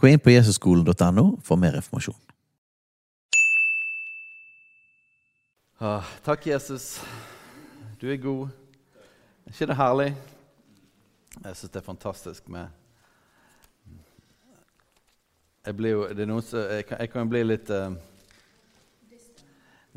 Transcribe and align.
Gå 0.00 0.08
inn 0.08 0.20
på 0.20 0.32
jesusskolen.no 0.32 1.24
for 1.44 1.60
mer 1.60 1.74
informasjon. 1.76 2.16
Ah, 5.76 6.06
takk, 6.24 6.46
Jesus. 6.46 7.02
Du 8.00 8.06
er 8.08 8.16
god. 8.16 8.48
Er 9.44 9.52
ikke 9.52 9.66
det 9.68 9.76
herlig? 9.76 10.06
Jeg 11.34 11.58
syns 11.58 11.72
det 11.74 11.80
er 11.82 11.84
fantastisk 11.84 12.48
med 12.48 12.66
Jeg 15.66 15.76
blir 15.76 15.92
jo 15.92 16.06
det 16.08 16.24
er 16.24 16.30
noen 16.32 16.48
som, 16.48 16.64
jeg, 16.64 16.86
kan, 16.88 17.02
jeg 17.04 17.12
kan 17.12 17.28
bli 17.34 17.44
litt 17.44 17.68
uh, 17.68 17.92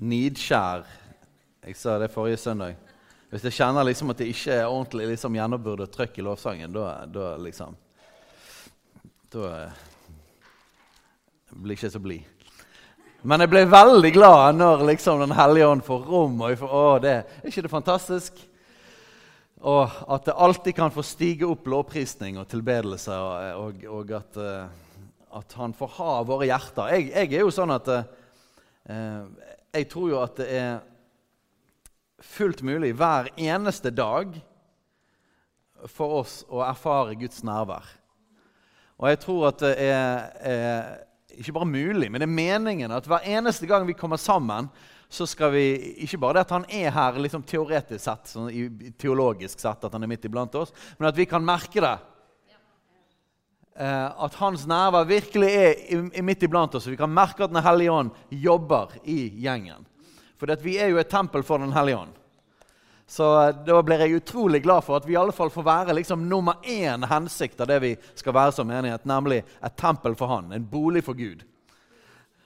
nidskjær. 0.04 0.84
Jeg 1.64 1.80
sa 1.80 1.96
det 2.04 2.12
forrige 2.12 2.44
søndag. 2.44 2.76
Hvis 3.32 3.48
jeg 3.48 3.56
kjenner 3.62 3.88
liksom 3.88 4.12
at 4.12 4.20
det 4.20 4.28
ikke 4.36 4.60
er 4.60 4.68
ordentlig 4.68 5.14
liksom, 5.14 5.40
gjennombyrd 5.40 5.88
og 5.88 5.96
trøkk 5.96 6.20
i 6.20 6.28
lovsangen, 6.28 6.76
da, 6.76 6.92
da 7.08 7.34
liksom 7.40 7.80
Da 9.32 9.56
blir 11.54 11.78
ikke 11.78 11.94
så 11.94 12.02
blid. 12.02 12.24
Men 13.24 13.40
jeg 13.40 13.52
ble 13.54 13.62
veldig 13.72 14.10
glad 14.12 14.58
når 14.60 14.82
liksom 14.90 15.22
Den 15.24 15.36
hellige 15.38 15.68
ånd 15.68 15.84
får 15.86 16.08
rom. 16.10 16.42
og 16.42 16.50
jeg 16.52 16.60
får, 16.60 16.74
å, 16.76 16.88
det, 17.00 17.14
Er 17.24 17.52
ikke 17.52 17.64
det 17.64 17.72
fantastisk? 17.72 18.42
Og 19.64 20.00
at 20.12 20.26
det 20.28 20.36
alltid 20.36 20.76
kan 20.76 20.92
få 20.92 21.06
stige 21.08 21.48
opp 21.48 21.70
lovprisning 21.72 22.36
og 22.36 22.50
tilbedelse, 22.52 23.16
og, 23.16 23.62
og, 23.62 23.86
og 23.88 24.10
at, 24.18 24.36
uh, 24.36 25.38
at, 25.40 25.56
han 25.56 25.72
får 25.78 25.94
ha 26.02 26.16
våre 26.28 26.50
hjerter. 26.50 26.90
Jeg, 26.92 27.06
jeg 27.14 27.30
er 27.38 27.46
jo 27.46 27.54
sånn 27.56 27.72
at 27.72 27.88
uh, 27.88 29.24
Jeg 29.72 29.88
tror 29.94 30.10
jo 30.12 30.20
at 30.20 30.36
det 30.42 30.50
er 30.52 30.74
fullt 32.24 32.60
mulig 32.68 32.92
hver 33.00 33.32
eneste 33.40 33.92
dag 33.96 34.36
for 35.88 36.20
oss 36.20 36.42
å 36.52 36.60
erfare 36.68 37.16
Guds 37.20 37.40
nærvær. 37.48 37.88
Og 39.00 39.10
jeg 39.10 39.24
tror 39.24 39.48
at 39.48 39.64
det 39.64 39.74
er, 39.80 40.28
er 40.44 40.92
ikke 41.40 41.56
bare 41.56 41.70
mulig, 41.70 42.10
men 42.12 42.22
det 42.22 42.28
er 42.28 42.36
meningen 42.36 42.94
at 42.94 43.08
hver 43.10 43.26
eneste 43.26 43.68
gang 43.70 43.88
vi 43.88 43.96
kommer 43.98 44.22
sammen, 44.22 44.70
så 45.14 45.28
skal 45.30 45.52
vi 45.54 45.66
Ikke 46.02 46.18
bare 46.18 46.40
det 46.40 46.46
at 46.48 46.54
han 46.56 46.64
er 46.74 46.90
her 46.90 47.20
liksom 47.22 47.44
teoretisk 47.46 48.02
sett, 48.02 48.32
sånn, 48.32 48.50
teologisk 48.98 49.62
sett, 49.62 49.84
at 49.86 49.94
han 49.94 50.04
er 50.04 50.10
midt 50.10 50.26
iblant 50.26 50.56
oss, 50.58 50.74
men 50.98 51.10
at 51.12 51.18
vi 51.18 51.28
kan 51.30 51.46
merke 51.46 51.84
det. 51.84 51.98
Eh, 53.76 54.10
at 54.26 54.36
hans 54.38 54.66
nerver 54.70 55.06
virkelig 55.10 55.52
er 55.54 56.26
midt 56.26 56.46
iblant 56.46 56.74
oss, 56.78 56.88
og 56.88 56.94
vi 56.94 57.00
kan 57.00 57.14
merke 57.14 57.46
at 57.46 57.54
Den 57.54 57.64
hellige 57.66 57.94
ånd 57.94 58.12
jobber 58.30 58.94
i 59.04 59.30
gjengen. 59.42 59.86
For 60.38 60.50
vi 60.62 60.78
er 60.82 60.92
jo 60.92 61.00
et 61.02 61.10
tempel 61.10 61.46
for 61.46 61.62
Den 61.62 61.74
hellige 61.74 62.02
ånd. 62.04 62.18
Så 63.14 63.26
eh, 63.42 63.56
da 63.66 63.78
blir 63.86 64.02
jeg 64.02 64.18
utrolig 64.18 64.64
glad 64.64 64.82
for 64.88 64.98
at 64.98 65.06
vi 65.06 65.14
i 65.14 65.20
alle 65.20 65.36
fall 65.36 65.52
får 65.54 65.66
være 65.68 65.94
liksom 66.00 66.24
nummer 66.30 66.64
én 66.66 67.06
hensikt 67.06 67.60
av 67.62 67.70
det 67.70 67.78
vi 67.84 67.92
skal 68.18 68.34
være 68.34 68.56
som 68.58 68.66
menighet, 68.66 69.06
nemlig 69.06 69.44
et 69.44 69.76
tempel 69.78 70.16
for 70.18 70.32
Han, 70.32 70.50
en 70.56 70.66
bolig 70.66 71.04
for 71.06 71.18
Gud. 71.18 71.44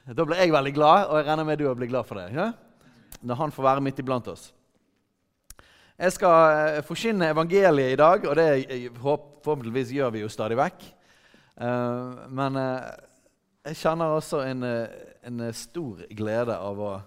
Da 0.07 0.25
blir 0.27 0.41
jeg 0.41 0.51
veldig 0.51 0.73
glad, 0.75 1.07
og 1.07 1.22
jeg 1.22 1.27
regner 1.29 1.47
med 1.47 1.61
du 1.61 1.67
blir 1.72 1.91
glad 1.91 2.07
for 2.07 2.19
det. 2.19 2.27
Ja? 2.35 2.51
Når 3.22 3.39
Han 3.44 3.56
får 3.56 3.67
være 3.69 3.85
midt 3.88 4.03
iblant 4.03 4.27
oss. 4.27 4.50
Jeg 5.97 6.17
skal 6.17 6.35
eh, 6.59 6.83
forkynne 6.83 7.31
evangeliet 7.31 7.95
i 7.95 8.01
dag, 8.03 8.27
og 8.27 8.35
det 8.35 8.91
forhåpentligvis 9.00 9.95
gjør 9.95 10.16
vi 10.17 10.25
jo 10.25 10.35
stadig 10.35 10.59
vekk. 10.59 10.83
Eh, 11.63 12.25
men 12.27 12.59
jeg 12.59 13.79
kjenner 13.85 14.19
også 14.19 14.44
en, 14.44 14.67
en 14.67 15.47
stor 15.56 16.03
glede 16.11 16.59
av 16.59 16.83
å 16.91 16.97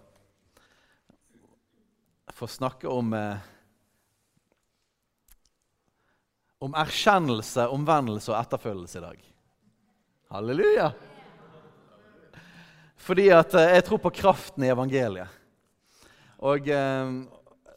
få 2.40 2.48
snakke 2.48 2.88
om 2.88 3.12
eh, 3.12 3.48
om 6.60 6.76
erkjennelse, 6.76 7.64
omvendelse 7.72 8.32
og 8.32 8.36
etterfølgelse 8.36 9.00
i 9.00 9.04
dag. 9.04 9.20
Halleluja! 10.34 10.90
Fordi 13.00 13.30
at 13.32 13.56
eh, 13.56 13.74
jeg 13.78 13.86
tror 13.86 14.02
på 14.04 14.12
kraften 14.20 14.66
i 14.66 14.72
evangeliet. 14.72 15.38
Og 16.44 16.68
eh, 16.68 17.14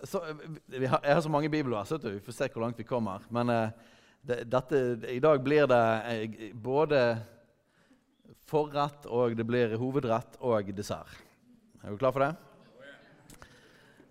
så, 0.03 0.19
har, 0.19 0.99
Jeg 0.99 1.15
har 1.15 1.21
så 1.23 1.31
mange 1.31 1.51
bibler, 1.51 1.87
så 1.87 1.97
vi 2.03 2.19
får 2.23 2.35
se 2.35 2.49
hvor 2.51 2.65
langt 2.65 2.79
vi 2.79 2.87
kommer. 2.87 3.23
Men 3.31 3.49
eh, 3.49 3.93
det, 4.19 4.43
dette, 4.51 4.81
i 5.11 5.21
dag 5.23 5.39
blir 5.43 5.67
det 5.71 6.51
både 6.53 7.03
forrett, 8.47 9.07
og 9.07 9.35
det 9.39 9.47
blir 9.47 9.77
hovedrett 9.79 10.35
og 10.43 10.75
dessert. 10.75 11.23
Er 11.83 11.91
du 11.91 11.99
klar 11.99 12.11
for 12.15 12.27
det? 12.27 12.52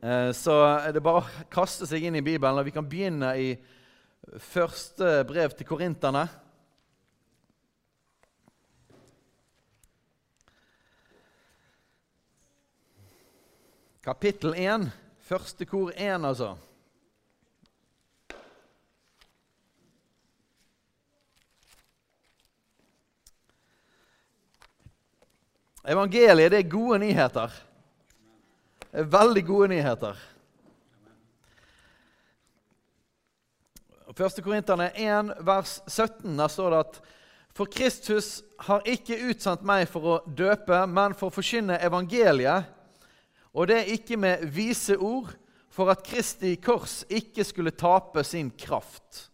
Eh, 0.03 0.33
er 0.35 0.91
det 0.91 0.99
bare 0.99 1.21
å 1.23 1.47
kaste 1.47 1.87
seg 1.87 2.03
inn 2.03 2.17
i 2.19 2.25
Bibelen. 2.27 2.59
og 2.59 2.65
Vi 2.67 2.75
kan 2.75 2.89
begynne 2.91 3.29
i 3.39 3.53
første 4.35 5.23
brev 5.29 5.55
til 5.55 5.67
korinterne. 5.67 6.27
Kapittel 14.03 14.59
1, 14.59 14.91
første 15.23 15.71
kor 15.71 15.95
1, 15.95 16.27
altså. 16.27 16.57
Evangeliet 25.87 26.51
det 26.51 26.65
er 26.65 26.73
gode 26.75 27.05
nyheter. 27.07 27.63
Veldig 28.93 29.47
gode 29.49 29.71
nyheter. 29.73 30.19
Første 34.13 34.43
Korinterne 34.45 34.91
1, 34.93 35.31
vers 35.41 35.79
17, 35.89 36.35
der 36.37 36.51
står 36.53 36.75
det 36.75 36.81
at 36.83 36.99
For 37.57 37.69
Kristus 37.73 38.43
har 38.67 38.85
ikke 38.89 39.17
utsendt 39.31 39.65
meg 39.65 39.87
for 39.89 40.09
å 40.09 40.19
døpe, 40.29 40.85
men 40.89 41.17
for 41.17 41.29
å 41.29 41.35
forkynne 41.35 41.81
evangeliet, 41.81 42.69
og 43.53 43.69
det 43.69 43.79
er 43.81 43.91
ikke 43.97 44.17
med 44.21 44.45
vise 44.53 44.97
ord, 44.97 45.33
for 45.73 45.89
at 45.93 46.05
Kristi 46.05 46.55
kors 46.61 47.01
ikke 47.09 47.45
skulle 47.49 47.73
tape 47.73 48.25
sin 48.29 48.51
kraft. 48.53 49.31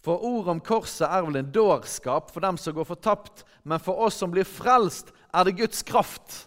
For 0.00 0.24
ordet 0.24 0.54
om 0.56 0.64
korset 0.64 1.08
er 1.08 1.24
vel 1.24 1.40
en 1.40 1.52
dårskap 1.52 2.32
for 2.32 2.44
dem 2.44 2.56
som 2.56 2.76
går 2.76 2.88
fortapt, 2.88 3.44
men 3.64 3.80
for 3.80 4.08
oss 4.08 4.20
som 4.20 4.32
blir 4.32 4.48
frelst, 4.48 5.12
er 5.36 5.44
det 5.44 5.58
Guds 5.60 5.84
kraft. 5.84 6.46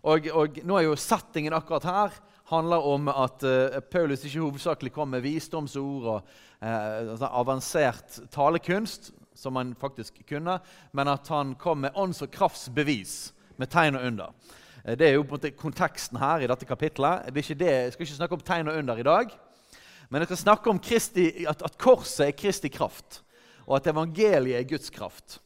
Og, 0.00 0.30
og, 0.32 0.60
nå 0.64 0.78
er 0.78 0.86
jo 0.86 0.96
Settingen 0.96 1.52
akkurat 1.52 1.84
her 1.84 2.14
handler 2.50 2.86
om 2.88 3.10
at 3.12 3.44
uh, 3.44 3.80
Paulus 3.92 4.24
ikke 4.24 4.40
hovedsakelig 4.40 4.92
kom 4.94 5.12
med 5.12 5.22
visdomsord 5.22 6.06
og 6.08 6.30
uh, 6.64 7.26
avansert 7.28 8.16
talekunst, 8.32 9.12
som 9.36 9.60
han 9.60 9.74
faktisk 9.78 10.22
kunne, 10.28 10.56
men 10.96 11.12
at 11.12 11.28
han 11.30 11.52
kom 11.60 11.84
med 11.84 11.94
ånds- 12.00 12.24
og 12.24 12.32
kraftsbevis 12.32 13.34
med 13.60 13.70
tegn 13.70 14.00
og 14.00 14.08
under. 14.08 14.34
Uh, 14.80 14.96
det 14.96 15.10
er 15.10 15.14
jo 15.18 15.22
på 15.22 15.36
en 15.36 15.38
måte 15.38 15.54
konteksten 15.54 16.18
her 16.18 16.40
i 16.40 16.50
dette 16.50 16.66
kapitlet. 16.66 17.28
Det 17.28 17.44
ikke 17.44 17.60
det, 17.60 17.70
jeg 17.70 17.92
skal 17.94 18.08
ikke 18.08 18.20
snakke 18.22 18.40
om 18.40 18.44
tegn 18.50 18.72
og 18.72 18.80
under 18.80 18.98
i 19.04 19.08
dag, 19.12 19.38
men 20.08 20.24
jeg 20.24 20.32
skal 20.32 20.44
snakke 20.48 20.72
om 20.72 20.80
Kristi, 20.82 21.28
at, 21.44 21.60
at, 21.62 21.78
korset 21.78 22.30
er 22.30 22.38
Kristi 22.40 22.72
kraft, 22.72 23.20
og 23.68 23.76
at 23.76 23.92
evangeliet 23.92 24.56
er 24.64 24.70
Guds 24.72 24.88
kraft. 24.88 25.42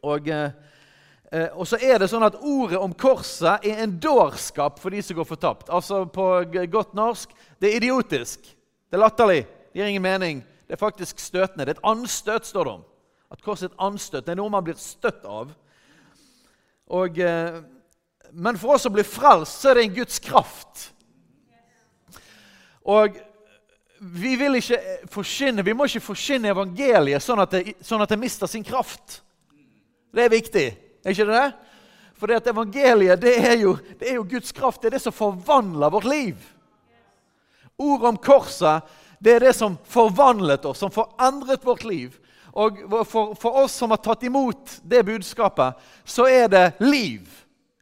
Og... 0.00 0.24
Uh, 0.24 0.72
og 1.56 1.66
så 1.66 1.78
er 1.82 1.98
det 1.98 2.06
sånn 2.12 2.22
at 2.22 2.36
Ordet 2.38 2.78
om 2.78 2.92
korset 2.94 3.64
er 3.66 3.80
en 3.82 3.96
dårskap 3.98 4.78
for 4.78 4.94
de 4.94 5.00
som 5.02 5.16
går 5.18 5.26
fortapt. 5.26 5.70
Altså 5.72 6.04
På 6.06 6.44
godt 6.70 6.94
norsk 6.94 7.32
det 7.58 7.70
er 7.70 7.78
idiotisk. 7.80 8.44
Det 8.44 8.98
er 8.98 9.02
latterlig. 9.02 9.42
Det 9.72 9.80
gir 9.80 9.90
ingen 9.90 10.04
mening. 10.04 10.42
Det 10.68 10.76
er 10.76 10.80
faktisk 10.80 11.18
støtende. 11.18 11.64
Det 11.66 11.74
er 11.74 11.80
et 11.80 11.88
anstøt, 11.90 12.46
står 12.46 12.68
det 12.68 12.74
om. 12.76 12.84
At 13.34 13.42
korset 13.42 13.66
er 13.66 13.72
et 13.72 13.82
anstøt. 13.82 14.26
Det 14.26 14.34
er 14.34 14.38
noe 14.38 14.52
man 14.52 14.64
blir 14.64 14.78
støtt 14.78 15.24
av. 15.26 15.50
Og, 16.94 17.18
eh, 17.18 17.60
men 18.32 18.58
for 18.60 18.76
oss 18.76 18.86
som 18.86 18.94
blir 18.94 19.08
frelst, 19.08 19.58
så 19.60 19.72
er 19.72 19.80
det 19.80 19.84
en 19.88 19.96
Guds 19.96 20.18
kraft. 20.22 20.90
Og 22.84 23.16
vi 23.98 24.36
vil 24.36 24.60
ikke 24.60 24.80
forsyne, 25.10 25.64
vi 25.64 25.72
må 25.72 25.88
ikke 25.88 26.04
forsyne 26.04 26.52
evangeliet 26.52 27.24
sånn 27.24 27.40
at, 27.40 27.54
det, 27.54 27.76
sånn 27.80 28.02
at 28.04 28.12
det 28.12 28.20
mister 28.20 28.50
sin 28.50 28.64
kraft. 28.64 29.22
Det 30.14 30.26
er 30.26 30.32
viktig. 30.32 30.66
Er 31.04 31.12
ikke 31.12 31.28
det 31.28 31.38
det? 31.38 31.70
For 32.14 32.30
det 32.30 32.40
at 32.40 32.50
evangeliet 32.52 33.20
det 33.20 33.34
er, 33.36 33.56
jo, 33.60 33.76
det 34.00 34.10
er 34.10 34.18
jo 34.18 34.26
Guds 34.28 34.52
kraft. 34.54 34.82
Det 34.82 34.88
er 34.88 34.96
det 34.96 35.04
som 35.04 35.14
forvandler 35.14 35.92
vårt 35.92 36.06
liv. 36.08 36.36
Ordet 37.76 38.08
om 38.08 38.20
korset 38.22 38.94
det 39.24 39.38
er 39.38 39.46
det 39.46 39.54
som 39.56 39.78
forvandlet 39.88 40.66
oss, 40.68 40.82
som 40.82 40.92
forandret 40.92 41.64
vårt 41.64 41.84
liv. 41.88 42.12
Og 42.52 42.82
for, 43.08 43.32
for, 43.40 43.62
oss 43.64 43.74
som 43.80 43.90
har 43.94 44.02
tatt 44.04 44.26
imot 44.28 44.76
det 44.84 45.00
budskapet, 45.06 45.80
så 46.04 46.26
er 46.28 46.50
det 46.52 46.64
liv. 46.84 47.24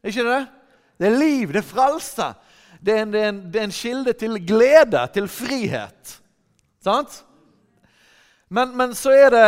Er 0.01 0.13
ikke 0.13 0.25
det? 0.29 0.39
Det 0.97 1.09
er 1.09 1.17
liv, 1.19 1.51
det 1.51 1.59
er 1.59 1.67
frelse. 1.67 2.29
Det 2.79 2.95
er 2.95 3.03
en, 3.03 3.11
det 3.13 3.21
er 3.21 3.29
en, 3.29 3.41
det 3.51 3.59
er 3.59 3.67
en 3.67 3.75
kilde 3.75 4.13
til 4.17 4.39
glede, 4.47 5.03
til 5.13 5.27
frihet. 5.31 6.15
Sant? 6.83 7.19
Men, 8.49 8.73
men, 8.77 8.95
så 8.95 9.11
er 9.11 9.29
det 9.33 9.45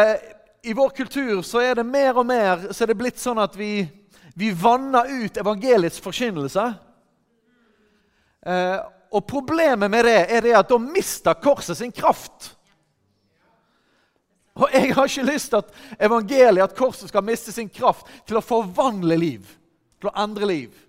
i 0.65 0.73
vår 0.73 0.89
kultur 0.89 1.41
så 1.41 1.61
er 1.61 1.77
det 1.77 1.85
mer 1.85 2.17
og 2.17 2.25
mer 2.25 2.67
så 2.71 2.83
er 2.83 2.91
det 2.91 2.97
blitt 2.97 3.21
sånn 3.21 3.39
at 3.41 3.55
vi, 3.57 3.85
vi 4.33 4.49
vanner 4.51 5.09
ut 5.11 5.37
evangeliets 5.37 6.01
forkynnelse. 6.01 6.65
Eh, 8.45 8.77
og 9.15 9.27
problemet 9.29 9.91
med 9.91 10.07
det 10.09 10.19
er 10.25 10.45
det 10.45 10.55
at 10.57 10.69
da 10.69 10.79
mister 10.81 11.37
korset 11.41 11.77
sin 11.77 11.93
kraft. 11.93 12.51
Og 14.55 14.71
jeg 14.71 14.93
har 14.95 15.09
ikke 15.09 15.27
lyst 15.27 15.51
til 15.51 15.59
at 15.59 16.01
evangeliet, 16.07 16.63
at 16.63 16.77
korset 16.77 17.11
skal 17.11 17.25
miste 17.27 17.51
sin 17.51 17.69
kraft 17.69 18.07
til 18.27 18.39
å 18.39 18.43
forvandle 18.43 19.17
liv, 19.19 19.47
til 19.99 20.09
å 20.09 20.15
endre 20.23 20.49
liv. 20.49 20.81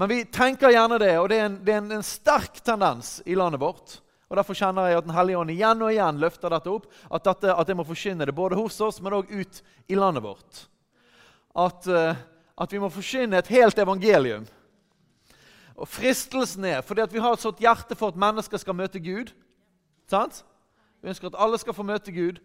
Men 0.00 0.10
vi 0.10 0.22
tenker 0.32 0.72
gjerne 0.72 0.98
det, 1.02 1.14
og 1.20 1.28
det 1.28 1.40
er 1.40 1.48
en, 1.48 1.58
det 1.64 1.74
er 1.74 1.80
en, 1.82 1.96
en 1.98 2.06
sterk 2.06 2.60
tendens 2.64 3.18
i 3.26 3.36
landet 3.36 3.60
vårt. 3.60 3.98
Og 4.28 4.36
Derfor 4.36 4.56
kjenner 4.58 4.90
jeg 4.90 5.00
at 5.00 5.06
Den 5.06 5.16
hellige 5.16 5.38
ånd 5.40 5.52
igjen 5.52 5.82
og 5.82 5.92
igjen 5.92 6.20
løfter 6.20 6.52
dette 6.52 6.72
opp. 6.72 6.88
At, 7.08 7.24
dette, 7.24 7.54
at 7.54 7.68
jeg 7.68 7.78
må 7.78 7.86
forkynne 7.88 8.28
det 8.28 8.36
både 8.36 8.58
hos 8.58 8.76
oss, 8.84 9.00
men 9.00 9.16
òg 9.16 9.32
ut 9.32 9.62
i 9.88 9.96
landet 9.96 10.24
vårt. 10.24 10.66
At, 11.56 11.88
uh, 11.88 12.12
at, 12.60 12.72
vi 12.72 12.80
må 12.82 12.90
forkynne 12.92 13.40
et 13.40 13.52
helt 13.52 13.78
evangelium. 13.80 14.44
Og 15.78 15.88
Fristelsen 15.88 16.66
er 16.68 16.84
fordi 16.84 17.06
at 17.06 17.12
vi 17.14 17.22
har 17.22 17.32
et 17.32 17.44
sånt 17.44 17.62
hjerte 17.62 17.96
for 17.96 18.12
at 18.12 18.20
mennesker 18.20 18.60
skal 18.60 18.76
møte 18.76 19.00
Gud. 19.00 19.32
Sant? 20.10 20.42
Vi 21.00 21.08
ønsker 21.08 21.30
at 21.30 21.38
alle 21.38 21.58
skal 21.60 21.76
få 21.76 21.86
møte 21.86 22.12
Gud. 22.12 22.40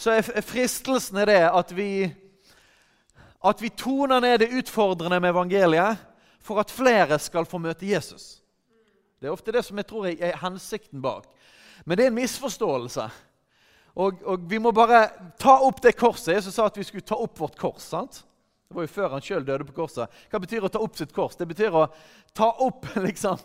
Så 0.00 0.14
er 0.16 0.24
fristelsen 0.24 1.18
er 1.20 1.28
det 1.28 1.40
at 1.44 1.72
vi, 1.76 2.08
at 3.44 3.60
vi 3.62 3.68
toner 3.68 4.22
ned 4.24 4.38
det 4.40 4.54
utfordrende 4.56 5.20
med 5.20 5.34
evangeliet 5.34 6.00
for 6.40 6.62
at 6.62 6.72
flere 6.72 7.18
skal 7.20 7.44
få 7.44 7.60
møte 7.60 7.86
Jesus. 7.86 8.40
Det 9.20 9.28
er 9.28 9.34
ofte 9.34 9.52
det 9.52 9.62
som 9.66 9.76
jeg 9.76 9.88
tror 9.88 10.08
er 10.08 10.38
hensikten 10.40 11.02
bak. 11.04 11.26
Men 11.84 11.98
det 11.98 12.06
er 12.06 12.12
en 12.12 12.16
misforståelse. 12.16 13.04
Og, 14.00 14.22
og 14.24 14.46
vi 14.48 14.60
må 14.62 14.72
bare 14.72 15.02
ta 15.40 15.58
opp 15.66 15.82
det 15.84 15.96
korset. 15.98 16.34
Jesus 16.38 16.56
sa 16.56 16.68
at 16.70 16.78
vi 16.78 16.86
skulle 16.86 17.04
ta 17.06 17.18
opp 17.20 17.36
vårt 17.40 17.58
kors. 17.60 17.84
sant? 17.92 18.22
Det 18.70 18.76
var 18.78 18.86
jo 18.86 18.92
før 18.94 19.14
han 19.16 19.24
sjøl 19.24 19.44
døde 19.44 19.66
på 19.68 19.76
korset. 19.82 20.20
Hva 20.30 20.40
betyr 20.40 20.64
å 20.64 20.72
ta 20.72 20.80
opp 20.80 20.96
sitt 20.96 21.12
kors? 21.12 21.36
Det 21.36 21.48
betyr 21.50 21.74
å 21.74 21.86
ta 22.36 22.48
opp 22.64 22.86
liksom, 23.08 23.40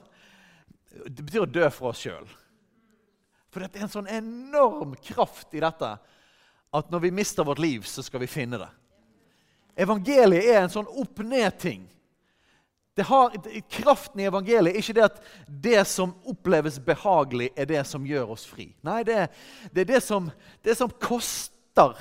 Det 1.06 1.24
betyr 1.24 1.44
å 1.44 1.50
dø 1.50 1.70
for 1.74 1.92
oss 1.92 2.04
sjøl. 2.06 2.28
For 3.52 3.64
det 3.64 3.80
er 3.80 3.88
en 3.88 3.92
sånn 3.92 4.12
enorm 4.12 4.96
kraft 5.04 5.56
i 5.56 5.64
dette 5.64 5.96
at 6.76 6.90
når 6.92 7.06
vi 7.08 7.12
mister 7.16 7.48
vårt 7.48 7.62
liv, 7.64 7.84
så 7.88 8.04
skal 8.04 8.22
vi 8.24 8.28
finne 8.28 8.60
det. 8.60 8.70
Evangeliet 9.80 10.48
er 10.52 10.62
en 10.62 10.72
sånn 10.72 10.88
opp-ned-ting. 10.92 11.86
Kraften 13.04 14.22
i 14.22 14.28
evangeliet 14.30 14.76
er 14.76 14.80
ikke 14.80 14.96
det 14.96 15.04
at 15.04 15.18
det 15.48 15.82
som 15.90 16.14
oppleves 16.24 16.78
behagelig, 16.80 17.50
er 17.58 17.68
det 17.68 17.82
som 17.88 18.06
gjør 18.08 18.32
oss 18.38 18.46
fri. 18.48 18.70
Nei, 18.86 19.02
det, 19.04 19.28
det 19.74 19.84
er 19.84 19.90
det 19.90 20.04
som, 20.04 20.30
det 20.64 20.78
som 20.80 20.94
koster. 21.02 21.98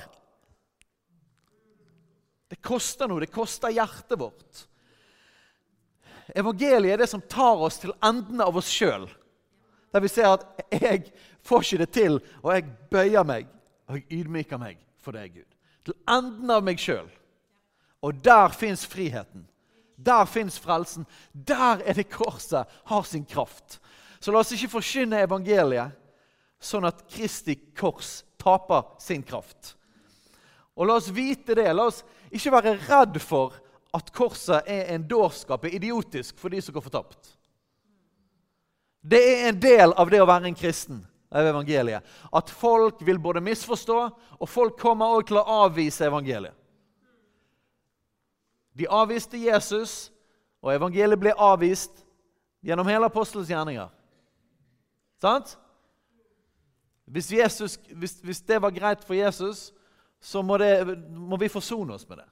Det 2.47 2.61
koster 2.63 3.11
noe. 3.11 3.25
Det 3.25 3.33
koster 3.33 3.75
hjertet 3.75 4.19
vårt. 4.19 4.63
Evangeliet 6.35 6.95
er 6.95 7.03
det 7.03 7.09
som 7.11 7.21
tar 7.21 7.59
oss 7.67 7.81
til 7.81 7.93
enden 8.03 8.41
av 8.41 8.55
oss 8.57 8.71
sjøl. 8.71 9.09
Der 9.91 10.03
vi 10.03 10.07
ser 10.11 10.31
at 10.33 10.47
'jeg 10.71 11.11
får 11.43 11.61
ikke 11.61 11.77
det 11.77 11.91
til', 11.91 12.23
og 12.43 12.53
jeg 12.53 12.65
bøyer 12.91 13.23
meg 13.23 13.47
og 13.87 13.95
jeg 13.95 14.21
ydmyker 14.21 14.57
meg 14.57 14.77
for 14.97 15.11
deg, 15.11 15.33
Gud. 15.33 15.51
Til 15.85 15.93
enden 16.09 16.49
av 16.49 16.63
meg 16.63 16.79
sjøl. 16.81 17.09
Og 18.01 18.23
der 18.23 18.49
fins 18.49 18.85
friheten. 18.85 19.45
Der 19.95 20.25
fins 20.25 20.57
frelsen. 20.59 21.05
Der 21.33 21.81
er 21.85 21.93
det 21.93 22.09
korset 22.11 22.67
har 22.83 23.03
sin 23.03 23.25
kraft. 23.25 23.79
Så 24.19 24.31
la 24.31 24.41
oss 24.41 24.51
ikke 24.55 24.75
forkynne 24.77 25.21
evangeliet 25.23 25.95
sånn 26.59 26.87
at 26.87 27.03
Kristi 27.11 27.55
kors 27.77 28.23
taper 28.41 28.87
sin 29.01 29.23
kraft. 29.23 29.75
Og 30.75 30.87
la 30.89 30.97
oss 30.99 31.11
vite 31.13 31.55
det. 31.55 31.67
La 31.73 31.87
oss 31.91 32.01
ikke 32.33 32.53
være 32.57 32.75
redd 32.87 33.19
for 33.23 33.55
at 33.95 34.11
korset 34.15 34.67
er 34.67 34.91
en 34.95 35.05
dårskap, 35.07 35.63
er 35.63 35.77
idiotisk 35.77 36.39
for 36.39 36.51
de 36.51 36.59
som 36.61 36.75
går 36.75 36.83
fortapt. 36.83 37.31
Det 39.05 39.21
er 39.21 39.49
en 39.51 39.59
del 39.61 39.93
av 39.93 40.09
det 40.09 40.19
å 40.19 40.27
være 40.27 40.49
en 40.49 40.57
kristen 40.57 41.03
av 41.29 41.45
evangeliet. 41.45 42.03
At 42.33 42.49
folk 42.49 43.03
vil 43.05 43.21
både 43.21 43.43
misforstå, 43.45 43.99
og 44.41 44.49
folk 44.49 44.79
kommer 44.81 45.13
også 45.13 45.29
til 45.29 45.39
å 45.39 45.47
avvise 45.65 46.07
evangeliet. 46.09 46.55
De 48.75 48.87
avviste 48.91 49.39
Jesus, 49.39 50.11
og 50.61 50.73
evangeliet 50.75 51.19
ble 51.21 51.33
avvist 51.37 52.01
gjennom 52.65 52.87
hele 52.89 53.07
apostelens 53.07 53.49
gjerninger. 53.51 53.87
Sant? 55.21 55.55
Hvis, 57.05 57.31
Jesus, 57.31 57.77
hvis, 57.93 58.17
hvis, 58.25 58.41
det 58.41 58.57
var 58.61 58.73
greit 58.73 59.03
for 59.05 59.13
Jesus, 59.13 59.69
så 60.19 60.41
må, 60.41 60.57
det, 60.57 60.97
må 61.09 61.37
vi 61.37 61.51
forsone 61.51 61.93
oss 61.93 62.07
med 62.09 62.23
det. 62.23 62.27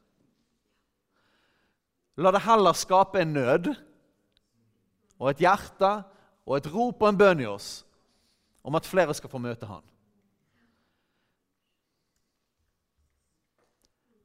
La 2.21 2.33
det 2.33 2.43
heller 2.45 2.75
skape 2.77 3.21
en 3.21 3.33
nød 3.33 3.71
og 5.21 5.29
et 5.31 5.41
hjerte 5.45 5.93
og 6.45 6.57
et 6.57 6.69
rop 6.73 7.01
og 7.01 7.09
en 7.09 7.17
bønn 7.17 7.41
i 7.41 7.49
oss 7.49 7.85
om 8.65 8.75
at 8.77 8.87
flere 8.87 9.13
skal 9.13 9.31
få 9.31 9.41
møte 9.41 9.69
Han. 9.69 9.83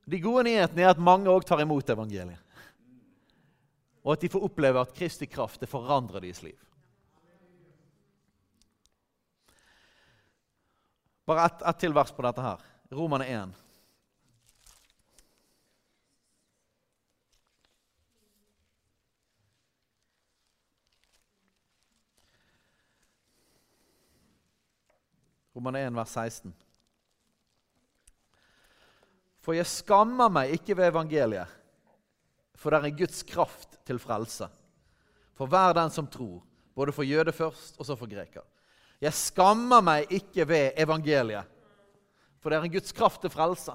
De 0.09 0.21
gode 0.25 0.47
nyhetene 0.47 0.87
er 0.87 0.95
at 0.95 1.01
mange 1.03 1.29
òg 1.29 1.45
tar 1.45 1.61
imot 1.61 1.91
evangeliet. 1.93 2.41
Og 4.07 4.15
at 4.15 4.23
de 4.25 4.31
får 4.33 4.47
oppleve 4.47 4.81
at 4.81 4.95
Kristi 4.97 5.27
kraft 5.29 5.61
det 5.61 5.69
forandrer 5.69 6.23
deres 6.25 6.41
liv. 6.47 6.57
Bare 11.29 11.45
ett 11.45 11.65
et 11.69 11.81
til 11.83 11.93
vers 11.93 12.13
på 12.15 12.25
dette 12.25 12.41
her. 12.41 12.63
Romane 12.89 13.27
1. 13.29 13.51
Romane 25.59 25.85
1, 25.85 25.95
vers 25.99 26.17
16. 26.17 26.55
For 29.49 29.57
jeg 29.57 29.65
skammer 29.65 30.29
meg 30.29 30.51
ikke 30.59 30.75
ved 30.77 30.91
evangeliet, 30.91 31.49
for 32.53 32.75
det 32.75 32.85
er 32.85 32.97
Guds 32.99 33.23
kraft 33.25 33.79
til 33.89 33.97
frelse. 33.97 34.45
For 35.33 35.49
hver 35.49 35.73
den 35.79 35.89
som 35.95 36.05
tror, 36.11 36.43
både 36.77 36.93
for 36.93 37.07
jøde 37.09 37.33
først 37.33 37.79
og 37.81 37.89
så 37.89 37.97
for 37.97 38.11
greker. 38.11 38.45
Jeg 39.01 39.17
skammer 39.17 39.81
meg 39.81 40.13
ikke 40.13 40.45
ved 40.45 40.77
evangeliet, 40.77 41.49
for 42.43 42.53
det 42.53 42.59
er 42.59 42.75
Guds 42.75 42.93
kraft 42.93 43.25
til 43.25 43.33
frelse. 43.33 43.73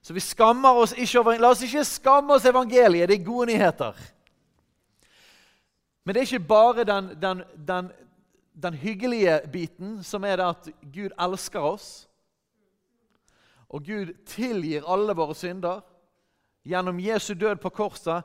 Så 0.00 0.16
vi 0.16 0.24
skammer 0.24 0.80
oss 0.80 0.96
ikke 0.96 1.20
over, 1.20 1.36
La 1.36 1.52
oss 1.52 1.60
ikke 1.66 1.84
skamme 1.84 2.32
oss 2.32 2.48
evangeliet. 2.48 3.10
Det 3.10 3.20
er 3.20 3.26
gode 3.26 3.52
nyheter. 3.52 3.98
Men 6.02 6.14
det 6.14 6.22
er 6.22 6.30
ikke 6.32 6.48
bare 6.48 6.86
den, 6.88 7.12
den, 7.20 7.44
den 7.68 7.92
den 8.52 8.74
hyggelige 8.74 9.40
biten, 9.52 10.02
som 10.04 10.24
er 10.24 10.36
det 10.36 10.48
at 10.48 10.68
Gud 10.94 11.12
elsker 11.20 11.60
oss. 11.60 12.08
Og 13.72 13.84
Gud 13.84 14.12
tilgir 14.28 14.86
alle 14.88 15.16
våre 15.16 15.34
synder. 15.34 15.80
Gjennom 16.64 17.00
Jesu 17.00 17.34
død 17.34 17.56
på 17.62 17.72
korset 17.74 18.22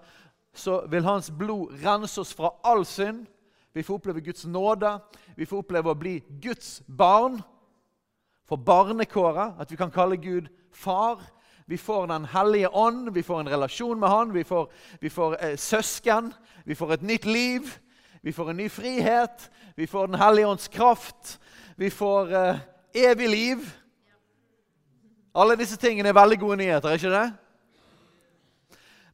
så 0.53 0.81
vil 0.89 1.05
Hans 1.05 1.31
blod 1.31 1.73
rense 1.85 2.21
oss 2.21 2.33
fra 2.33 2.51
all 2.63 2.85
synd. 2.85 3.25
Vi 3.73 3.83
får 3.83 3.99
oppleve 3.99 4.21
Guds 4.21 4.45
nåde. 4.45 4.97
Vi 5.37 5.45
får 5.45 5.63
oppleve 5.63 5.93
å 5.93 5.97
bli 5.97 6.19
Guds 6.41 6.81
barn. 6.87 7.39
For 8.47 8.57
barnekåret, 8.57 9.57
at 9.59 9.71
vi 9.71 9.77
kan 9.77 9.91
kalle 9.91 10.17
Gud 10.17 10.47
far. 10.73 11.21
Vi 11.67 11.77
får 11.77 12.07
Den 12.07 12.25
hellige 12.25 12.69
ånd, 12.69 13.09
vi 13.13 13.23
får 13.23 13.39
en 13.39 13.49
relasjon 13.49 13.99
med 13.99 14.09
Han, 14.09 14.33
vi 14.33 14.43
får, 14.43 14.71
vi 15.01 15.09
får 15.09 15.35
eh, 15.43 15.57
søsken, 15.57 16.33
vi 16.65 16.75
får 16.75 16.93
et 16.93 17.01
nytt 17.01 17.25
liv. 17.25 17.61
Vi 18.23 18.31
får 18.31 18.49
en 18.49 18.57
ny 18.57 18.69
frihet, 18.69 19.51
vi 19.75 19.87
får 19.87 20.07
Den 20.07 20.19
hellige 20.19 20.47
ånds 20.47 20.67
kraft, 20.67 21.39
vi 21.75 21.89
får 21.89 22.31
eh, 22.33 22.57
evig 22.93 23.29
liv. 23.29 23.73
Alle 25.37 25.57
disse 25.59 25.77
tingene 25.77 26.09
er 26.09 26.17
veldig 26.17 26.39
gode 26.41 26.57
nyheter, 26.63 26.89
er 26.89 26.97
ikke 26.97 27.13
det? 27.13 27.27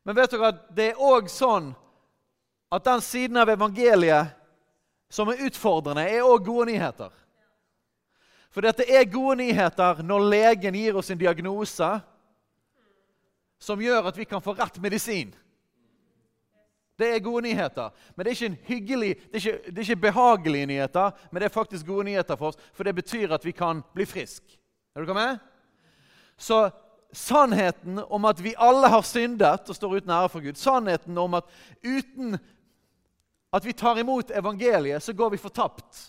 Men 0.04 0.16
vet 0.16 0.32
dere 0.32 0.52
at 0.54 0.64
det 0.76 0.86
er 0.92 1.02
òg 1.04 1.28
sånn 1.32 1.74
at 2.74 2.86
den 2.88 3.04
siden 3.04 3.40
av 3.40 3.52
evangeliet 3.52 4.32
som 5.14 5.30
er 5.30 5.44
utfordrende, 5.46 6.08
er 6.10 6.26
òg 6.26 6.46
gode 6.48 6.72
nyheter. 6.72 7.12
For 8.54 8.66
dette 8.66 8.86
er 8.88 9.10
gode 9.10 9.42
nyheter 9.42 10.02
når 10.06 10.28
legen 10.32 10.78
gir 10.78 10.98
oss 10.98 11.12
en 11.14 11.20
diagnose 11.20 11.90
som 13.64 13.82
gjør 13.82 14.10
at 14.10 14.18
vi 14.18 14.28
kan 14.30 14.44
få 14.44 14.56
rett 14.58 14.80
medisin. 14.84 15.32
Det 17.00 17.10
er 17.10 17.24
gode 17.26 17.48
nyheter. 17.48 17.90
Men 18.16 18.26
det 18.26 18.32
er 18.32 18.38
ikke, 18.38 18.66
hyggelig, 18.68 19.14
det 19.32 19.40
er 19.40 19.44
ikke, 19.44 19.72
det 19.72 19.78
er 19.78 19.88
ikke 19.88 20.04
behagelige 20.08 20.70
nyheter, 20.70 21.16
men 21.32 21.42
det 21.42 21.48
er 21.50 21.56
faktisk 21.56 21.88
gode 21.88 22.06
nyheter 22.10 22.38
for 22.38 22.52
oss, 22.52 22.60
for 22.74 22.86
det 22.86 22.96
betyr 22.96 23.34
at 23.34 23.46
vi 23.46 23.52
kan 23.56 23.82
bli 23.96 24.06
friske. 24.06 24.60
Er 24.96 25.06
dere 25.06 25.18
med? 25.18 25.42
Så 26.44 26.72
sannheten 27.12 28.00
om 28.00 28.26
at 28.26 28.40
vi 28.40 28.56
alle 28.58 28.90
har 28.92 29.06
syndet 29.08 29.70
og 29.70 29.78
står 29.78 29.94
uten 29.96 30.12
ære 30.12 30.32
for 30.34 30.44
Gud, 30.44 30.60
sannheten 30.60 31.18
om 31.18 31.38
at 31.40 31.48
uten 31.80 32.36
at 33.54 33.64
vi 33.64 33.74
tar 33.74 34.02
imot 34.02 34.34
evangeliet, 34.36 35.04
så 35.04 35.14
går 35.14 35.30
vi 35.30 35.40
fortapt. 35.40 36.02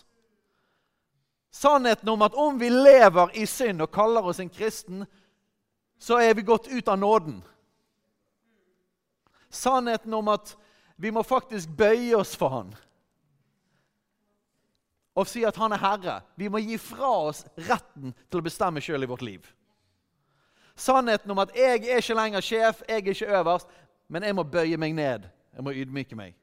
Sannheten 1.55 2.09
om 2.09 2.25
at 2.25 2.35
om 2.35 2.59
vi 2.59 2.67
lever 2.69 3.31
i 3.39 3.45
synd 3.47 3.85
og 3.85 3.93
kaller 3.95 4.27
oss 4.27 4.41
en 4.43 4.51
kristen, 4.51 5.05
så 6.03 6.19
er 6.19 6.35
vi 6.35 6.43
gått 6.43 6.67
ut 6.67 6.87
av 6.91 6.99
nåden. 6.99 7.39
Sannheten 9.49 10.13
om 10.13 10.33
at 10.35 10.57
vi 10.99 11.15
må 11.15 11.23
faktisk 11.23 11.71
bøye 11.79 12.17
oss 12.19 12.35
for 12.35 12.51
Han 12.51 12.75
og 15.15 15.29
si 15.31 15.45
at 15.47 15.55
han 15.55 15.71
er 15.71 15.79
herre. 15.79 16.15
Vi 16.35 16.49
må 16.51 16.59
gi 16.59 16.75
fra 16.75 17.09
oss 17.29 17.45
retten 17.55 18.11
til 18.27 18.41
å 18.41 18.43
bestemme 18.43 18.81
sjøl 18.83 19.05
i 19.05 19.07
vårt 19.07 19.23
liv. 19.23 19.45
Sannheten 20.75 21.31
om 21.31 21.39
at 21.39 21.53
jeg 21.55 21.87
er 21.87 21.99
ikke 22.01 22.17
lenger 22.17 22.43
sjef, 22.43 22.81
jeg 22.87 22.95
er 22.99 23.11
ikke 23.13 23.37
øverst, 23.39 23.67
men 24.07 24.23
jeg 24.23 24.35
må 24.35 24.43
bøye 24.43 24.77
meg 24.77 24.93
ned. 24.93 25.27
Jeg 25.55 25.63
må 25.63 25.71
ydmyke 25.71 26.17
meg. 26.19 26.35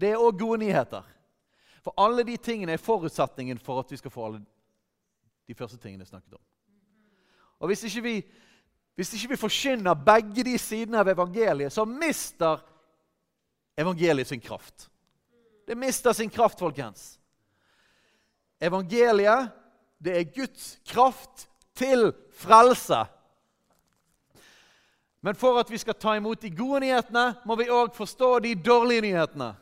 Det 0.00 0.12
er 0.12 0.20
òg 0.20 0.38
gode 0.38 0.60
nyheter. 0.60 1.06
For 1.82 1.94
alle 1.96 2.24
de 2.26 2.36
tingene 2.36 2.74
er 2.76 2.82
forutsetningen 2.82 3.58
for 3.58 3.80
at 3.80 3.90
vi 3.90 3.96
skal 3.96 4.12
få 4.12 4.26
alle 4.26 4.42
de 5.48 5.54
første 5.54 5.78
tingene 5.80 6.04
jeg 6.04 6.12
snakket 6.12 6.34
om. 6.36 6.42
Og 7.58 7.66
Hvis 7.66 7.84
ikke 7.84 8.02
vi, 8.02 8.14
hvis 8.94 9.14
ikke 9.14 9.28
vi 9.28 9.36
forkynner 9.40 9.94
begge 9.94 10.44
de 10.44 10.58
sidene 10.58 11.00
av 11.00 11.08
evangeliet, 11.08 11.72
så 11.72 11.84
mister 11.84 12.60
evangeliet 13.78 14.26
sin 14.26 14.40
kraft. 14.40 14.90
Det 15.66 15.76
mister 15.76 16.12
sin 16.12 16.30
kraft, 16.30 16.58
folkens. 16.58 17.18
Evangeliet, 18.60 19.50
det 19.98 20.18
er 20.18 20.32
Guds 20.34 20.78
kraft 20.86 21.48
til 21.74 22.12
frelse. 22.34 23.04
Men 25.22 25.34
for 25.34 25.58
at 25.58 25.70
vi 25.70 25.78
skal 25.78 25.96
ta 25.98 26.14
imot 26.16 26.40
de 26.42 26.50
gode 26.54 26.80
nyhetene, 26.84 27.32
må 27.44 27.56
vi 27.58 27.70
òg 27.70 27.94
forstå 27.96 28.38
de 28.44 28.54
dårlige 28.54 29.02
nyhetene. 29.08 29.52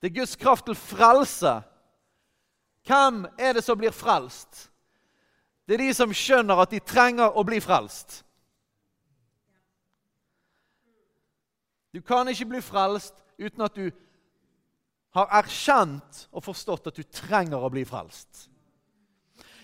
Det 0.00 0.10
er 0.10 0.18
Guds 0.20 0.36
kraft 0.36 0.68
til 0.68 0.76
frelse. 0.78 1.54
Hvem 2.86 3.24
er 3.38 3.56
det 3.56 3.64
som 3.64 3.78
blir 3.78 3.92
frelst? 3.92 4.68
Det 5.68 5.76
er 5.76 5.86
de 5.88 5.94
som 5.96 6.12
skjønner 6.14 6.60
at 6.62 6.72
de 6.72 6.80
trenger 6.80 7.34
å 7.36 7.44
bli 7.44 7.58
frelst. 7.60 8.22
Du 11.92 12.00
kan 12.04 12.28
ikke 12.28 12.46
bli 12.52 12.60
frelst 12.62 13.16
uten 13.40 13.64
at 13.64 13.74
du 13.76 13.88
har 15.16 15.32
erkjent 15.40 16.26
og 16.30 16.44
forstått 16.44 16.90
at 16.90 17.00
du 17.00 17.04
trenger 17.04 17.60
å 17.60 17.72
bli 17.72 17.84
frelst. 17.88 18.46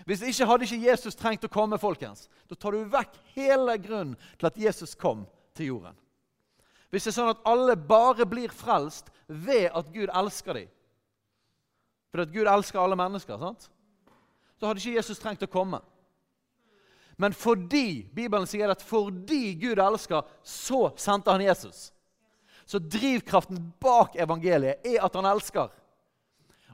Hvis 0.04 0.22
ikke 0.22 0.46
hadde 0.46 0.66
ikke 0.66 0.90
Jesus 0.90 1.16
trengt 1.16 1.44
å 1.44 1.52
komme. 1.52 1.78
folkens. 1.78 2.28
Da 2.48 2.54
tar 2.54 2.72
du 2.72 2.84
vekk 2.84 3.16
hele 3.34 3.78
grunnen 3.78 4.16
til 4.38 4.46
at 4.46 4.58
Jesus 4.58 4.94
kom 4.94 5.26
til 5.56 5.66
jorden. 5.66 5.96
Hvis 6.90 7.04
det 7.04 7.10
er 7.14 7.18
sånn 7.18 7.32
at 7.32 7.46
alle 7.48 7.76
bare 7.76 8.26
blir 8.26 8.52
frelst 8.52 9.08
ved 9.26 9.70
at 9.74 9.88
Gud 9.92 10.12
elsker 10.14 10.54
dem 10.54 10.68
For 12.12 12.22
at 12.22 12.30
Gud 12.30 12.46
elsker 12.46 12.78
alle 12.78 12.96
mennesker, 12.96 13.38
sant? 13.38 13.70
så 14.54 14.68
hadde 14.68 14.80
ikke 14.80 14.96
Jesus 15.00 15.18
trengt 15.18 15.42
å 15.42 15.50
komme. 15.50 15.80
Men 17.20 17.34
fordi 17.36 18.06
Bibelen 18.14 18.46
sier 18.46 18.70
at 18.70 18.82
fordi 18.82 19.54
Gud 19.58 19.80
elsker, 19.82 20.22
så 20.42 20.88
sendte 20.96 21.34
han 21.34 21.42
Jesus. 21.42 21.90
Så 22.64 22.78
drivkraften 22.78 23.58
bak 23.82 24.16
evangeliet 24.16 24.86
er 24.86 25.02
at 25.04 25.18
han 25.18 25.28
elsker. 25.28 25.68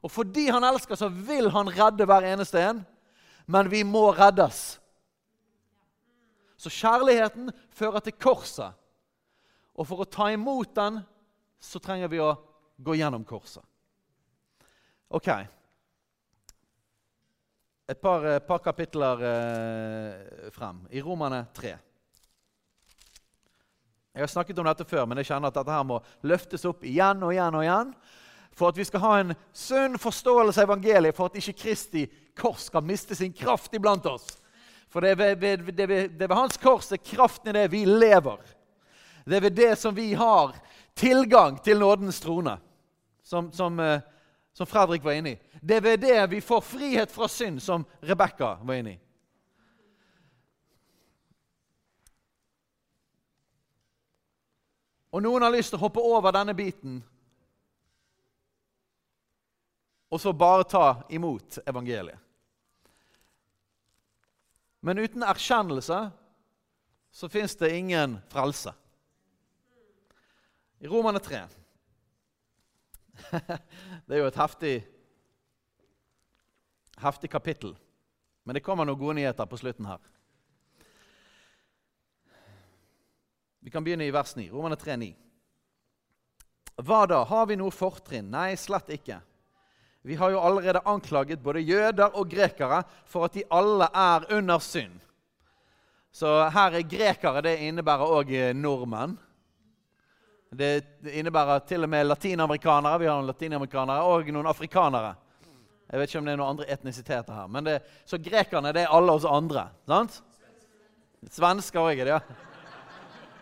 Og 0.00 0.12
fordi 0.12 0.46
han 0.48 0.64
elsker, 0.64 0.96
så 0.96 1.08
vil 1.08 1.50
han 1.52 1.72
redde 1.72 2.06
hver 2.08 2.28
eneste 2.30 2.62
en. 2.62 2.84
Men 3.50 3.70
vi 3.70 3.82
må 3.84 4.10
reddes. 4.14 4.78
Så 6.60 6.70
kjærligheten 6.70 7.50
fører 7.74 8.04
til 8.04 8.14
korset. 8.20 8.76
Og 9.74 9.88
for 9.88 10.02
å 10.04 10.08
ta 10.08 10.28
imot 10.30 10.74
den 10.76 11.00
så 11.60 11.80
trenger 11.82 12.10
vi 12.12 12.20
å 12.22 12.34
gå 12.80 12.96
gjennom 13.00 13.24
korset. 13.26 13.64
Ok. 15.10 15.28
Et 17.90 18.00
par, 18.00 18.24
eh, 18.24 18.38
par 18.38 18.60
kapitler 18.62 19.24
eh, 19.26 20.50
frem. 20.54 20.84
I 20.90 21.02
Romane 21.02 21.46
3. 21.56 21.72
Jeg 24.10 24.22
har 24.22 24.30
snakket 24.30 24.58
om 24.58 24.68
dette 24.68 24.84
før, 24.86 25.06
men 25.06 25.18
jeg 25.18 25.30
kjenner 25.30 25.50
at 25.50 25.58
dette 25.58 25.74
her 25.74 25.86
må 25.86 25.98
løftes 26.26 26.64
opp 26.68 26.84
igjen 26.86 27.22
og 27.26 27.32
igjen. 27.34 27.54
og 27.54 27.64
igjen, 27.66 27.94
For 28.56 28.68
at 28.68 28.78
vi 28.78 28.84
skal 28.84 29.00
ha 29.00 29.12
en 29.20 29.34
sunn 29.56 29.98
forståelse 29.98 30.60
av 30.60 30.68
evangeliet, 30.68 31.16
for 31.16 31.30
at 31.30 31.38
ikke 31.40 31.58
Kristi 31.62 32.04
kors 32.36 32.66
skal 32.68 32.84
miste 32.84 33.16
sin 33.16 33.32
kraft 33.32 33.74
iblant 33.74 34.06
oss. 34.10 34.26
For 34.90 35.04
det 35.04 35.14
er 35.14 35.20
ved, 35.20 35.36
ved, 35.36 35.72
det, 35.72 35.88
ved, 35.88 36.08
det 36.18 36.28
ved 36.28 36.36
hans 36.36 36.58
kors 36.58 36.90
er 36.92 37.02
kraften 37.02 37.52
i 37.52 37.58
det 37.58 37.68
vi 37.72 37.84
lever. 37.84 38.40
Det 39.24 39.36
er 39.36 39.44
ved 39.46 39.56
det 39.56 39.74
som 39.78 39.94
vi 39.94 40.12
har 40.18 40.56
tilgang 40.98 41.60
til 41.62 41.78
nådens 41.78 42.20
trone, 42.20 42.56
som, 43.22 43.52
som, 43.52 43.80
eh, 43.80 44.00
som 44.52 44.66
Fredrik 44.66 45.04
var 45.04 45.12
inne 45.12 45.36
i. 45.36 45.38
Det 45.62 45.76
er 45.76 45.80
ved 45.80 46.02
det 46.02 46.30
vi 46.30 46.40
får 46.40 46.60
frihet 46.60 47.12
fra 47.12 47.28
synd, 47.28 47.60
som 47.62 47.86
Rebekka 48.02 48.56
var 48.62 48.74
inne 48.74 48.96
i. 48.96 48.98
Og 55.10 55.22
noen 55.22 55.42
har 55.42 55.54
lyst 55.54 55.72
til 55.72 55.78
å 55.80 55.86
hoppe 55.86 56.02
over 56.02 56.34
denne 56.34 56.54
biten 56.54 57.00
og 60.10 60.20
så 60.20 60.32
bare 60.32 60.66
ta 60.66 61.02
imot 61.08 61.58
evangeliet. 61.66 62.18
Men 64.80 64.98
uten 64.98 65.22
erkjennelse 65.22 66.10
så 67.10 67.28
fins 67.28 67.56
det 67.56 67.76
ingen 67.76 68.18
frelse. 68.28 68.72
I 70.78 70.88
Romane 70.88 71.18
3 71.20 71.42
Det 74.06 74.16
er 74.16 74.22
jo 74.22 74.28
et 74.30 74.38
heftig, 74.40 74.74
heftig 76.96 77.30
kapittel. 77.30 77.74
Men 78.48 78.56
det 78.56 78.64
kommer 78.64 78.88
noen 78.88 78.98
gode 78.98 79.18
nyheter 79.18 79.46
på 79.46 79.58
slutten 79.60 79.86
her. 79.86 80.00
Vi 83.60 83.70
kan 83.70 83.84
begynne 83.84 84.08
i 84.08 84.14
vers 84.14 84.32
9. 84.36 84.48
Romane 84.50 84.80
3, 84.80 84.96
9. 84.96 85.10
Hva 86.80 87.02
da? 87.06 87.20
Har 87.28 87.44
vi 87.46 87.58
noe 87.60 87.74
fortrinn? 87.74 88.30
Nei, 88.32 88.56
slett 88.56 88.88
ikke. 88.96 89.20
Vi 90.02 90.16
har 90.16 90.30
jo 90.32 90.40
allerede 90.40 90.80
anklaget 90.88 91.42
både 91.42 91.60
jøder 91.60 92.16
og 92.16 92.28
grekere 92.30 92.82
for 93.04 93.24
at 93.24 93.34
de 93.34 93.44
alle 93.52 93.88
er 93.94 94.24
under 94.36 94.58
synd. 94.58 95.00
Så 96.12 96.48
her 96.50 96.76
er 96.78 96.86
grekere. 96.88 97.42
Det 97.44 97.58
innebærer 97.68 98.14
òg 98.18 98.32
eh, 98.34 98.54
nordmenn. 98.56 99.18
Det 100.50 100.82
innebærer 101.12 101.60
til 101.68 101.84
og 101.86 101.90
med 101.92 102.08
latinamerikanere. 102.08 102.98
Vi 102.98 103.06
har 103.06 103.20
noen 103.20 103.28
latinamerikanere 103.28 104.08
og 104.08 104.32
noen 104.34 104.48
afrikanere. 104.50 105.12
Jeg 105.90 106.00
vet 106.00 106.10
ikke 106.10 106.18
om 106.18 106.26
det 106.26 106.32
er 106.32 106.40
noen 106.40 106.54
andre 106.54 106.70
etnisiteter 106.70 107.34
her. 107.34 107.46
Men 107.50 107.66
det, 107.66 107.76
så 108.06 108.18
grekerne 108.18 108.72
det 108.74 108.86
er 108.86 108.94
alle 108.94 109.14
oss 109.14 109.28
andre. 109.28 109.68
sant? 109.86 110.22
Svensker 111.30 111.84
òg 111.84 112.02
ja. 112.08 112.18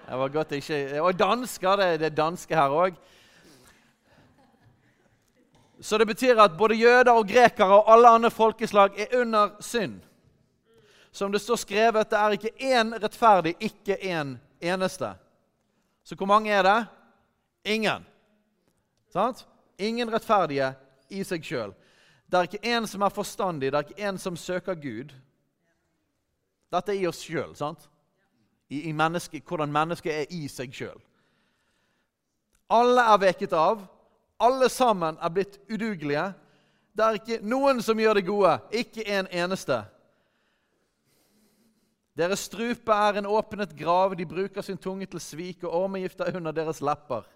Det 0.09 0.19
var 0.19 0.29
godt 0.33 0.53
ikke 0.53 1.03
Og 1.03 1.19
dansker. 1.19 1.77
Det, 1.77 2.01
det 2.01 2.07
er 2.11 2.17
danske 2.17 2.55
her 2.55 2.75
òg. 2.75 2.99
Så 5.81 5.99
det 5.99 6.07
betyr 6.07 6.41
at 6.41 6.57
både 6.59 6.75
jøder 6.75 7.13
og 7.13 7.29
grekere 7.29 7.81
og 7.81 7.93
alle 7.93 8.09
andre 8.09 8.31
folkeslag 8.31 8.99
er 8.99 9.21
under 9.21 9.51
synd. 9.61 10.01
Som 11.11 11.33
det 11.33 11.41
står 11.41 11.57
skrevet, 11.57 12.11
det 12.11 12.19
er 12.19 12.37
ikke 12.37 12.53
én 12.59 12.95
rettferdig, 13.03 13.55
ikke 13.61 13.97
én 13.97 14.37
eneste. 14.61 15.15
Så 16.05 16.15
hvor 16.15 16.27
mange 16.27 16.51
er 16.51 16.63
det? 16.63 16.87
Ingen. 17.65 18.07
Sant? 19.13 19.47
Ingen 19.79 20.13
rettferdige 20.13 20.75
i 21.11 21.23
seg 21.25 21.45
sjøl. 21.45 21.73
Det 22.27 22.39
er 22.39 22.49
ikke 22.49 22.77
én 22.77 22.87
som 22.87 23.03
er 23.03 23.15
forstandig, 23.15 23.73
det 23.73 23.79
er 23.79 23.87
ikke 23.87 24.09
én 24.09 24.19
som 24.19 24.37
søker 24.37 24.75
Gud. 24.75 25.15
Dette 26.73 26.93
er 26.93 27.01
i 27.01 27.07
oss 27.09 27.23
sjøl, 27.25 27.55
sant? 27.57 27.89
i, 28.69 28.89
i 28.89 28.93
menneske, 28.93 29.43
hvordan 29.49 29.73
mennesket 29.73 30.13
er 30.15 30.35
i 30.35 30.49
seg 30.49 30.75
sjøl. 30.75 30.99
Alle 32.71 33.05
er 33.13 33.21
veket 33.23 33.55
av. 33.57 33.87
Alle 34.39 34.69
sammen 34.71 35.19
er 35.21 35.33
blitt 35.35 35.59
udugelige. 35.71 36.33
Det 36.95 37.05
er 37.05 37.19
ikke 37.19 37.39
noen 37.47 37.83
som 37.83 37.99
gjør 37.99 38.19
det 38.19 38.27
gode, 38.27 38.59
ikke 38.75 39.05
en 39.07 39.29
eneste. 39.31 39.81
Deres 42.19 42.47
strupe 42.49 42.95
er 42.95 43.21
en 43.21 43.29
åpnet 43.31 43.75
grav, 43.79 44.17
de 44.19 44.27
bruker 44.27 44.63
sin 44.67 44.79
tunge 44.79 45.07
til 45.07 45.23
svik, 45.23 45.63
og 45.63 45.85
ormegift 45.85 46.21
er 46.21 46.35
under 46.37 46.55
deres 46.55 46.81
lepper. 46.83 47.27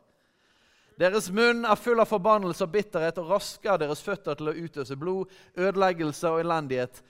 Deres 0.99 1.31
munn 1.31 1.65
er 1.65 1.79
full 1.79 2.03
av 2.03 2.11
forbannelse 2.11 2.67
og 2.67 2.73
bitterhet, 2.75 3.19
og 3.23 3.31
rasker 3.31 3.79
deres 3.79 4.03
føtter 4.03 4.39
til 4.39 4.51
å 4.51 4.57
utøse 4.59 4.97
blod, 4.99 5.31
ødeleggelse 5.55 6.31
og 6.31 6.43
elendighet 6.43 7.03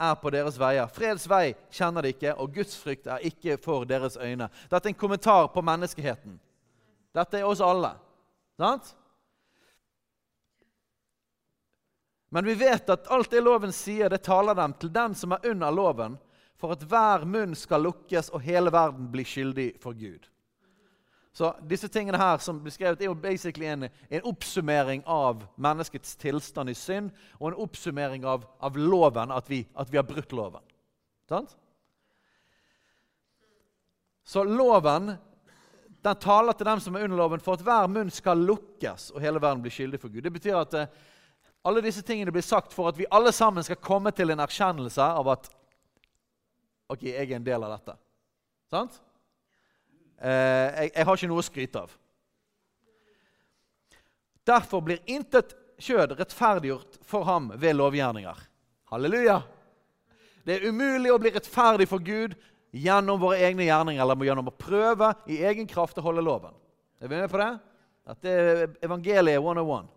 er 0.00 0.14
på 0.20 0.32
deres 0.34 0.58
veier. 0.60 0.90
Freds 0.92 1.24
vei 1.30 1.54
kjenner 1.72 2.04
de 2.04 2.12
ikke, 2.14 2.34
og 2.40 2.52
Guds 2.54 2.76
frykt 2.80 3.08
er 3.08 3.24
ikke 3.24 3.56
for 3.62 3.88
deres 3.88 4.18
øyne. 4.20 4.50
Dette 4.68 4.88
er 4.88 4.92
en 4.92 5.00
kommentar 5.00 5.48
på 5.54 5.64
menneskeheten. 5.64 6.36
Dette 7.14 7.40
er 7.40 7.48
oss 7.48 7.62
alle. 7.64 7.94
Sant? 8.60 8.92
Men 12.34 12.44
vi 12.44 12.54
vet 12.58 12.88
at 12.90 13.06
alt 13.14 13.30
det 13.30 13.40
loven 13.46 13.70
sier, 13.70 14.10
det 14.10 14.24
taler 14.26 14.56
dem 14.58 14.72
til 14.74 14.90
den 14.90 15.12
som 15.14 15.36
er 15.36 15.44
under 15.52 15.70
loven, 15.70 16.16
for 16.58 16.74
at 16.74 16.82
hver 16.82 17.22
munn 17.30 17.54
skal 17.54 17.84
lukkes 17.86 18.32
og 18.34 18.42
hele 18.42 18.72
verden 18.74 19.06
blir 19.12 19.28
skyldig 19.28 19.68
for 19.78 19.94
Gud. 19.94 20.26
Så 21.30 21.52
disse 21.70 21.86
tingene 21.94 22.18
her 22.18 22.42
som 22.42 22.58
beskrevet 22.64 23.04
er 23.04 23.06
jo 23.06 23.14
basically 23.14 23.70
en, 23.70 23.86
en 23.86 24.26
oppsummering 24.26 25.04
av 25.06 25.46
menneskets 25.54 26.16
tilstand 26.18 26.74
i 26.74 26.76
synd 26.78 27.14
og 27.38 27.52
en 27.52 27.60
oppsummering 27.68 28.26
av, 28.26 28.42
av 28.58 28.82
loven, 28.82 29.30
at 29.30 29.46
vi, 29.50 29.62
at 29.78 29.94
vi, 29.94 30.02
har 30.02 30.10
brutt 30.10 30.34
loven. 30.34 30.66
Sant? 31.30 31.54
Så 34.26 34.42
loven 34.42 35.14
den 36.02 36.22
taler 36.26 36.58
til 36.58 36.66
dem 36.66 36.82
som 36.82 36.98
er 36.98 37.06
under 37.06 37.22
loven, 37.22 37.46
for 37.46 37.54
at 37.54 37.62
hver 37.62 37.86
munn 37.86 38.10
skal 38.10 38.42
lukkes 38.42 39.12
og 39.14 39.22
hele 39.22 39.38
verden 39.38 39.62
blir 39.62 39.78
skyldig 39.78 40.02
for 40.02 40.10
Gud. 40.10 40.26
Det 40.26 40.34
betyr 40.34 40.64
at 40.66 40.80
eh, 40.82 41.02
alle 41.64 41.82
disse 41.84 42.02
tingene 42.04 42.32
blir 42.32 42.44
sagt 42.44 42.74
for 42.76 42.90
at 42.90 42.98
vi 42.98 43.08
alle 43.10 43.32
sammen 43.32 43.64
skal 43.64 43.80
komme 43.80 44.12
til 44.12 44.34
en 44.34 44.42
erkjennelse 44.44 45.00
av 45.02 45.30
at 45.32 45.50
ok, 46.92 47.06
jeg 47.08 47.24
er 47.24 47.36
en 47.38 47.46
del 47.46 47.64
av 47.64 47.72
dette. 47.78 47.96
Sant? 48.70 48.98
Eh, 50.20 50.30
jeg, 50.84 50.90
jeg 50.92 51.06
har 51.08 51.18
ikke 51.18 51.30
noe 51.32 51.42
å 51.42 51.46
skryte 51.46 51.84
av. 51.86 51.94
Derfor 54.44 54.84
blir 54.84 55.00
intet 55.08 55.54
kjød 55.80 56.18
rettferdiggjort 56.18 57.00
for 57.08 57.24
ham 57.28 57.48
ved 57.56 57.78
lovgjerninger. 57.80 58.42
Halleluja! 58.92 59.40
Det 60.44 60.58
er 60.58 60.68
umulig 60.68 61.08
å 61.12 61.20
bli 61.20 61.32
rettferdig 61.32 61.88
for 61.88 62.04
Gud 62.04 62.36
gjennom 62.74 63.20
våre 63.22 63.40
egne 63.46 63.64
gjerninger 63.64 64.02
eller 64.04 64.28
gjennom 64.28 64.50
å 64.50 64.58
prøve 64.58 65.14
i 65.32 65.40
egen 65.48 65.68
kraft 65.70 65.96
å 65.98 66.04
holde 66.04 66.24
loven. 66.24 66.52
Er 67.00 67.08
vi 67.08 67.16
med 67.16 67.32
på 67.32 67.40
det? 67.40 67.52
Dette 68.04 68.32
er 68.34 68.64
evangeliet 68.84 69.40
101. 69.40 69.88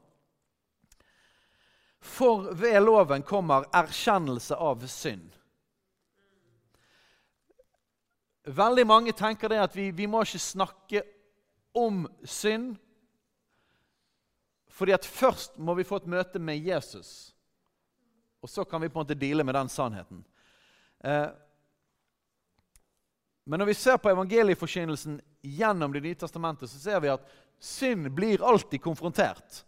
For 2.00 2.52
ved 2.54 2.82
loven 2.84 3.24
kommer 3.26 3.66
erkjennelse 3.74 4.56
av 4.56 4.86
synd. 4.88 5.34
Veldig 8.48 8.86
mange 8.88 9.12
tenker 9.12 9.52
det 9.52 9.60
at 9.60 9.74
vi, 9.76 9.90
vi 9.92 10.08
må 10.08 10.22
ikke 10.24 10.40
snakke 10.40 11.02
om 11.76 12.06
synd. 12.24 12.78
Fordi 14.72 14.94
at 14.96 15.06
først 15.06 15.58
må 15.58 15.74
vi 15.76 15.86
få 15.88 16.00
et 16.00 16.12
møte 16.14 16.40
med 16.40 16.62
Jesus. 16.64 17.34
Og 18.42 18.50
så 18.50 18.64
kan 18.64 18.82
vi 18.82 18.90
på 18.90 19.00
en 19.00 19.04
måte 19.04 19.18
deale 19.18 19.44
med 19.44 19.58
den 19.58 19.70
sannheten. 19.74 20.22
Eh, 21.04 21.28
men 23.48 23.60
når 23.60 23.72
vi 23.72 23.78
ser 23.80 23.98
på 23.98 24.12
evangelieforkynnelsen 24.12 25.22
gjennom 25.42 25.94
Det 25.94 26.02
nye 26.04 26.16
testamentet, 26.20 26.70
så 26.70 26.80
ser 26.80 27.00
vi 27.00 27.12
at 27.12 27.28
synd 27.60 28.10
blir 28.16 28.44
alltid 28.44 28.82
konfrontert. 28.84 29.64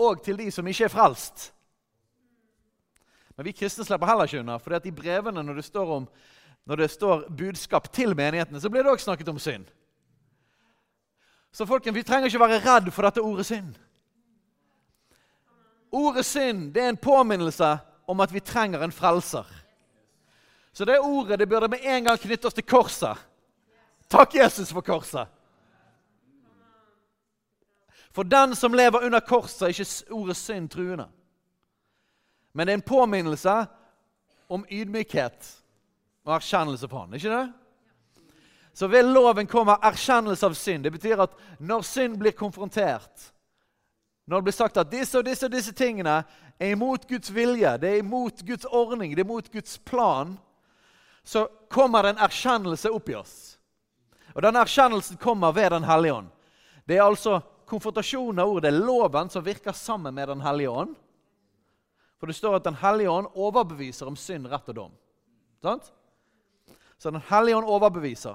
Og 0.00 0.22
til 0.24 0.38
de 0.40 0.48
som 0.54 0.66
ikke 0.66 0.86
er 0.88 0.92
frelst. 0.92 1.50
Men 3.36 3.48
vi 3.48 3.56
kristne 3.56 3.84
slipper 3.84 4.08
heller 4.08 4.28
ikke 4.28 4.40
unna. 4.40 4.56
For 4.60 4.76
i 4.76 4.92
brevene, 4.92 5.42
når 5.44 5.60
det, 5.60 5.64
står 5.64 5.92
om, 5.96 6.08
når 6.68 6.82
det 6.82 6.90
står 6.90 7.28
budskap 7.36 7.92
til 7.92 8.16
menighetene, 8.16 8.60
så 8.60 8.70
blir 8.72 8.84
det 8.84 8.92
òg 8.92 9.00
snakket 9.00 9.30
om 9.32 9.38
synd. 9.40 9.68
Så 11.52 11.66
folkens, 11.66 11.96
vi 11.96 12.04
trenger 12.06 12.28
ikke 12.28 12.42
være 12.42 12.60
redd 12.64 12.90
for 12.94 13.08
dette 13.08 13.24
ordet 13.24 13.46
synd. 13.48 13.72
Ordet 15.90 16.26
synd 16.26 16.68
det 16.74 16.84
er 16.84 16.92
en 16.92 17.00
påminnelse 17.00 17.70
om 18.06 18.20
at 18.20 18.32
vi 18.32 18.44
trenger 18.44 18.84
en 18.84 18.94
frelser. 18.94 19.46
Så 20.72 20.84
det 20.84 21.00
ordet 21.00 21.38
det 21.38 21.48
burde 21.48 21.68
med 21.68 21.82
en 21.82 22.04
gang 22.04 22.20
knytte 22.20 22.46
oss 22.46 22.54
til 22.54 22.66
korset. 22.66 23.18
Takk, 24.10 24.34
Jesus, 24.34 24.70
for 24.72 24.86
korset. 24.86 25.26
For 28.14 28.24
den 28.24 28.56
som 28.56 28.74
lever 28.74 29.04
under 29.06 29.20
korset, 29.20 29.62
er 29.62 29.74
ikke 29.74 30.14
ordet 30.14 30.36
synd 30.36 30.68
truende. 30.70 31.06
Men 32.52 32.66
det 32.66 32.72
er 32.72 32.80
en 32.80 32.88
påminnelse 32.90 33.54
om 34.50 34.64
ydmykhet 34.70 35.50
og 36.26 36.34
erkjennelse 36.34 36.88
på 36.90 36.98
han. 36.98 37.14
Ikke 37.14 37.30
det? 37.30 37.52
Så 38.72 38.86
ved 38.86 39.06
loven 39.12 39.46
kommer 39.46 39.78
erkjennelse 39.82 40.46
av 40.46 40.54
synd. 40.58 40.84
Det 40.84 40.92
betyr 40.94 41.22
at 41.22 41.36
når 41.58 41.86
synd 41.86 42.18
blir 42.18 42.34
konfrontert, 42.34 43.30
når 44.26 44.40
det 44.40 44.46
blir 44.46 44.54
sagt 44.54 44.78
at 44.78 44.90
disse 44.90 45.18
og 45.18 45.26
disse 45.26 45.46
og 45.46 45.52
disse 45.52 45.72
tingene 45.74 46.22
er 46.60 46.74
imot 46.74 47.06
Guds 47.08 47.32
vilje, 47.34 47.76
det 47.82 47.90
er 47.90 48.02
imot 48.02 48.42
Guds 48.46 48.64
ordning, 48.64 49.14
det 49.14 49.24
er 49.24 49.28
imot 49.28 49.50
Guds 49.52 49.78
plan, 49.78 50.36
så 51.24 51.46
kommer 51.70 52.02
det 52.02 52.14
en 52.14 52.24
erkjennelse 52.26 52.90
opp 52.94 53.08
i 53.10 53.16
oss. 53.18 53.34
Og 54.34 54.42
den 54.42 54.56
erkjennelsen 54.56 55.18
kommer 55.18 55.52
ved 55.52 55.70
Den 55.70 55.84
hellige 55.84 56.14
ånd. 56.14 56.28
Det 56.86 56.96
er 56.96 57.02
altså 57.02 57.40
konfrontasjonen 57.70 58.42
av 58.42 58.50
ordet, 58.50 58.66
det 58.66 58.72
er 58.74 58.84
loven, 58.86 59.30
som 59.30 59.44
virker 59.46 59.76
sammen 59.76 60.14
med 60.14 60.28
Den 60.28 60.42
hellige 60.44 60.70
ånd. 60.70 60.96
For 62.18 62.28
det 62.28 62.36
står 62.36 62.58
at 62.58 62.64
Den 62.64 62.78
hellige 62.82 63.10
ånd 63.10 63.30
overbeviser 63.34 64.10
om 64.10 64.16
synd, 64.16 64.50
rett 64.50 64.68
og 64.68 64.76
dom. 64.76 64.92
Sant? 65.62 65.92
Så 66.98 67.10
Den 67.10 67.22
hellige 67.30 67.56
ånd 67.56 67.66
overbeviser. 67.66 68.34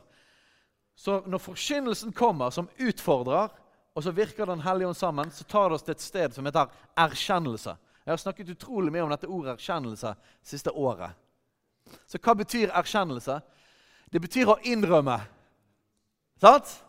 Så 0.95 1.21
når 1.27 1.43
forkynnelsen 1.43 2.13
kommer, 2.15 2.49
som 2.49 2.69
utfordrer, 2.79 3.51
og 3.95 4.03
så 4.03 4.11
virker 4.11 4.45
Den 4.45 4.63
hellige 4.63 4.87
ånd 4.87 4.97
sammen, 4.97 5.31
så 5.31 5.43
tar 5.43 5.69
det 5.69 5.75
oss 5.75 5.83
til 5.83 5.91
et 5.91 6.01
sted 6.01 6.33
som 6.33 6.45
heter 6.45 6.71
erkjennelse. 6.97 7.75
Jeg 8.05 8.11
har 8.11 8.17
snakket 8.17 8.49
utrolig 8.49 8.91
mye 8.93 9.03
om 9.03 9.09
dette 9.09 9.27
ordet 9.27 9.55
erkjennelse 9.55 10.15
siste 10.43 10.71
året. 10.71 11.11
Så 12.07 12.17
hva 12.21 12.33
betyr 12.33 12.73
erkjennelse? 12.73 13.39
Det 14.11 14.21
betyr 14.21 14.49
å 14.53 14.59
innrømme. 14.63 15.19
Sant? 16.41 16.84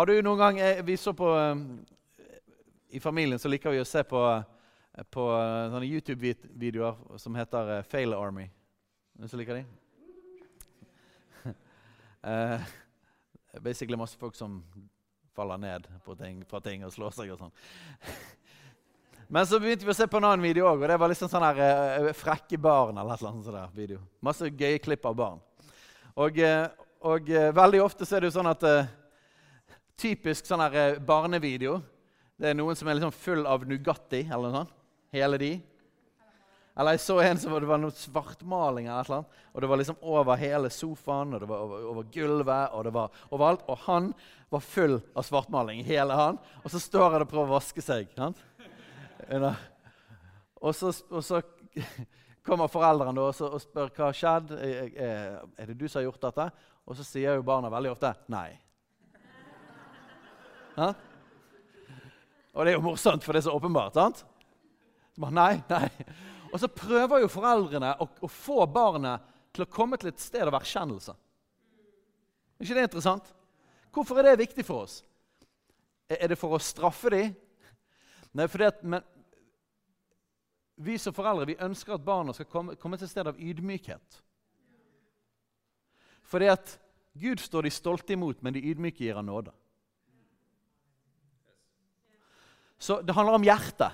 Har 0.00 0.06
du 0.06 0.22
noen 0.24 0.38
gang 0.38 0.58
eh, 0.58 0.78
Vi 0.82 0.96
så 0.96 1.12
på 1.12 1.28
eh, 1.36 1.56
I 2.88 3.00
familien 3.00 3.38
så 3.38 3.50
liker 3.52 3.74
vi 3.74 3.82
å 3.82 3.84
se 3.84 4.00
på, 4.08 4.20
eh, 4.32 5.02
på 5.12 5.24
sånne 5.74 5.84
YouTube-videoer 5.84 7.18
som 7.20 7.34
heter 7.36 7.82
Fail 7.84 8.14
Army. 8.16 8.46
Noen 9.20 9.28
som 9.28 9.36
liker 9.36 9.58
de? 9.58 9.66
uh, 12.24 12.64
basically 13.66 13.98
masse 14.00 14.16
folk 14.16 14.38
som 14.38 14.62
faller 15.36 15.60
ned 15.60 15.90
ting, 16.22 16.38
fra 16.48 16.62
ting 16.64 16.86
og 16.88 16.94
slår 16.94 17.12
seg 17.18 17.34
og 17.34 17.42
sånn. 17.42 17.52
Men 19.36 19.44
så 19.44 19.60
begynte 19.60 19.84
vi 19.84 19.92
å 19.92 19.98
se 19.98 20.06
på 20.08 20.16
en 20.16 20.30
annen 20.30 20.46
video 20.46 20.70
òg, 20.70 20.80
og 20.80 20.94
det 20.94 20.96
var 21.02 21.12
liksom 21.12 21.28
sånn 21.28 21.44
her 21.44 22.08
frekke 22.16 22.56
barn. 22.56 22.96
eller 22.96 23.20
annet 23.20 23.44
sånt 23.52 23.76
video. 23.76 24.00
Masse 24.24 24.48
gøye 24.48 24.80
klipp 24.80 25.04
av 25.12 25.20
barn. 25.20 25.44
Og, 26.16 26.40
og 27.04 27.30
veldig 27.60 27.84
ofte 27.84 28.08
så 28.08 28.16
er 28.16 28.24
det 28.24 28.32
jo 28.32 28.38
sånn 28.38 28.48
at 28.48 28.64
Typisk 30.00 30.46
sånn 30.48 30.62
her 30.64 30.96
barnevideo. 31.04 31.80
Det 32.40 32.50
er 32.50 32.56
noen 32.56 32.76
som 32.78 32.88
er 32.88 32.96
liksom 32.96 33.12
full 33.12 33.42
av 33.44 33.66
Nugatti 33.68 34.22
eller 34.24 34.48
noe 34.48 34.62
sånt. 34.62 34.76
Hele 35.12 35.40
de. 35.42 35.50
Eller 36.80 36.94
jeg 36.94 37.02
så 37.02 37.16
en 37.20 37.40
som 37.40 37.52
det 37.52 37.68
var 37.68 37.80
noe 37.82 37.92
svartmaling 37.92 38.86
eller 38.86 39.10
annet, 39.10 39.40
og 39.50 39.60
det 39.60 39.68
var 39.68 39.80
liksom 39.80 39.98
over 40.06 40.38
hele 40.40 40.70
sofaen, 40.72 41.34
og 41.34 41.42
det 41.42 41.48
var 41.50 41.64
over, 41.66 41.82
over 41.90 42.06
gulvet, 42.14 42.70
og 42.72 42.86
det 42.86 42.92
var 42.94 43.18
overalt. 43.28 43.66
Og 43.68 43.82
han 43.84 44.06
var 44.54 44.64
full 44.64 44.96
av 45.12 45.26
svartmaling, 45.26 45.82
hele 45.84 46.16
han. 46.16 46.38
Og 46.62 46.72
så 46.72 46.80
står 46.80 47.16
han 47.16 47.26
og 47.26 47.32
prøver 47.32 47.50
å 47.50 47.58
vaske 47.58 47.84
seg. 47.84 48.08
sant? 48.16 48.40
Og 50.60 50.72
så, 50.78 50.94
og 51.10 51.26
så 51.26 51.42
kommer 52.46 52.72
foreldrene 52.72 53.28
og, 53.28 53.44
og, 53.50 53.60
spør 53.60 53.92
hva 53.92 54.08
har 54.08 54.16
skjedd. 54.22 54.56
Er 54.56 55.68
det 55.68 55.76
du 55.76 55.84
som 55.88 56.00
har 56.00 56.08
gjort 56.08 56.30
dette? 56.30 56.50
Og 56.86 56.96
så 56.96 57.06
sier 57.06 57.36
jo 57.36 57.46
barna 57.46 57.68
veldig 57.72 57.92
ofte 57.92 58.14
nei. 58.32 58.54
Ja? 60.80 60.94
Og 62.56 62.66
det 62.66 62.72
er 62.72 62.78
jo 62.78 62.84
morsomt, 62.84 63.24
for 63.24 63.36
det 63.36 63.42
er 63.42 63.48
så 63.48 63.54
åpenbart. 63.54 63.94
sant? 63.94 64.24
Så 65.14 65.30
nei, 65.30 65.54
nei. 65.70 65.88
Og 66.50 66.58
så 66.58 66.70
prøver 66.72 67.22
jo 67.22 67.30
foreldrene 67.30 67.92
å, 68.02 68.08
å, 68.26 68.30
få 68.30 68.64
barnet 68.66 69.28
til 69.54 69.64
å 69.64 69.70
komme 69.70 69.98
til 70.00 70.10
et 70.10 70.22
sted 70.22 70.48
av 70.48 70.56
erkjennelse. 70.58 71.14
Er 72.58 72.66
ikke 72.66 72.78
det 72.78 72.88
interessant? 72.88 73.30
Hvorfor 73.94 74.18
er 74.18 74.30
det 74.30 74.42
viktig 74.42 74.64
for 74.66 74.86
oss? 74.86 75.00
Er 76.10 76.32
det 76.32 76.38
for 76.38 76.56
å 76.56 76.62
straffe 76.62 77.12
dem? 77.14 77.36
Nei, 78.34 78.46
fordi 78.50 78.66
at, 78.66 78.82
men, 78.82 79.06
vi 80.80 80.96
som 80.98 81.14
foreldre 81.14 81.48
vi 81.52 81.58
ønsker 81.62 81.94
at 81.94 82.04
barna 82.06 82.34
skal 82.34 82.48
komme, 82.50 82.76
komme 82.80 82.98
til 82.98 83.06
et 83.06 83.12
sted 83.12 83.30
av 83.30 83.38
ydmykhet. 83.38 84.20
Fordi 86.30 86.50
at 86.50 86.76
Gud 87.18 87.42
står 87.42 87.66
de 87.66 87.74
stolte 87.74 88.14
imot, 88.14 88.42
men 88.42 88.54
de 88.54 88.62
ydmyke 88.70 89.04
gir 89.04 89.18
han 89.18 89.26
nåde. 89.26 89.54
Så 92.80 93.00
det 93.04 93.12
handler 93.12 93.36
om 93.36 93.44
hjertet. 93.44 93.92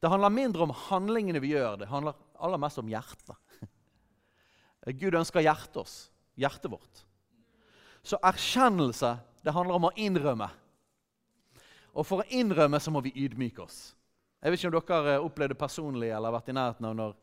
Det 0.00 0.08
handler 0.08 0.32
mindre 0.32 0.64
om 0.64 0.72
handlingene 0.88 1.42
vi 1.44 1.52
gjør. 1.52 1.76
Det 1.82 1.90
handler 1.90 2.16
aller 2.40 2.60
mest 2.60 2.80
om 2.80 2.88
hjertet. 2.88 3.36
Gud 5.00 5.14
ønsker 5.18 5.44
hjertet 5.44 5.76
oss, 5.82 5.96
hjertet 6.40 6.72
vårt. 6.72 7.02
Så 8.00 8.16
erkjennelse 8.24 9.18
det 9.44 9.52
handler 9.52 9.76
om 9.76 9.90
å 9.90 9.94
innrømme. 10.00 10.48
Og 11.92 12.06
for 12.06 12.22
å 12.22 12.30
innrømme 12.32 12.80
så 12.80 12.92
må 12.94 13.02
vi 13.04 13.12
ydmyke 13.26 13.60
oss. 13.66 13.90
Jeg 14.40 14.52
vet 14.52 14.62
ikke 14.62 14.70
om 14.70 14.76
dere 14.78 15.16
har 15.18 15.26
opplevd 15.26 15.52
det 15.52 15.60
personlig 15.60 16.08
eller 16.16 16.32
vært 16.32 16.48
i 16.48 16.56
nærheten 16.56 16.88
av 16.88 16.96
når 16.96 17.16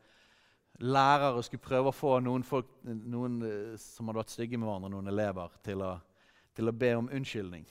lærere 0.86 1.42
skulle 1.42 1.66
prøve 1.66 1.90
å 1.90 1.96
få 1.96 2.18
noen, 2.22 2.44
folk, 2.46 2.70
noen 2.86 3.40
eh, 3.42 3.78
som 3.82 4.10
hadde 4.10 4.22
vært 4.22 4.36
stygge 4.36 4.60
med 4.60 4.70
hverandre, 4.70 4.92
noen 4.94 5.10
elever, 5.10 5.56
til 5.66 5.82
å, 5.82 5.96
til 6.54 6.70
å 6.70 6.76
be 6.78 6.92
om 7.00 7.10
unnskyldning. 7.10 7.66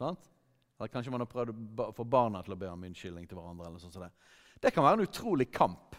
Sant? 0.00 0.30
Eller 0.78 0.90
kanskje 0.90 1.12
man 1.14 1.22
har 1.22 1.30
prøvd 1.30 1.80
å 1.84 1.92
få 1.94 2.06
barna 2.08 2.42
til 2.42 2.56
å 2.56 2.58
be 2.58 2.70
om 2.70 2.86
unnskyldning 2.88 3.28
til 3.28 3.38
hverandre. 3.38 3.68
eller 3.68 3.78
sånt 3.78 3.94
som 3.94 4.02
Det 4.02 4.12
Det 4.60 4.72
kan 4.72 4.84
være 4.84 5.00
en 5.00 5.08
utrolig 5.08 5.50
kamp. 5.52 5.96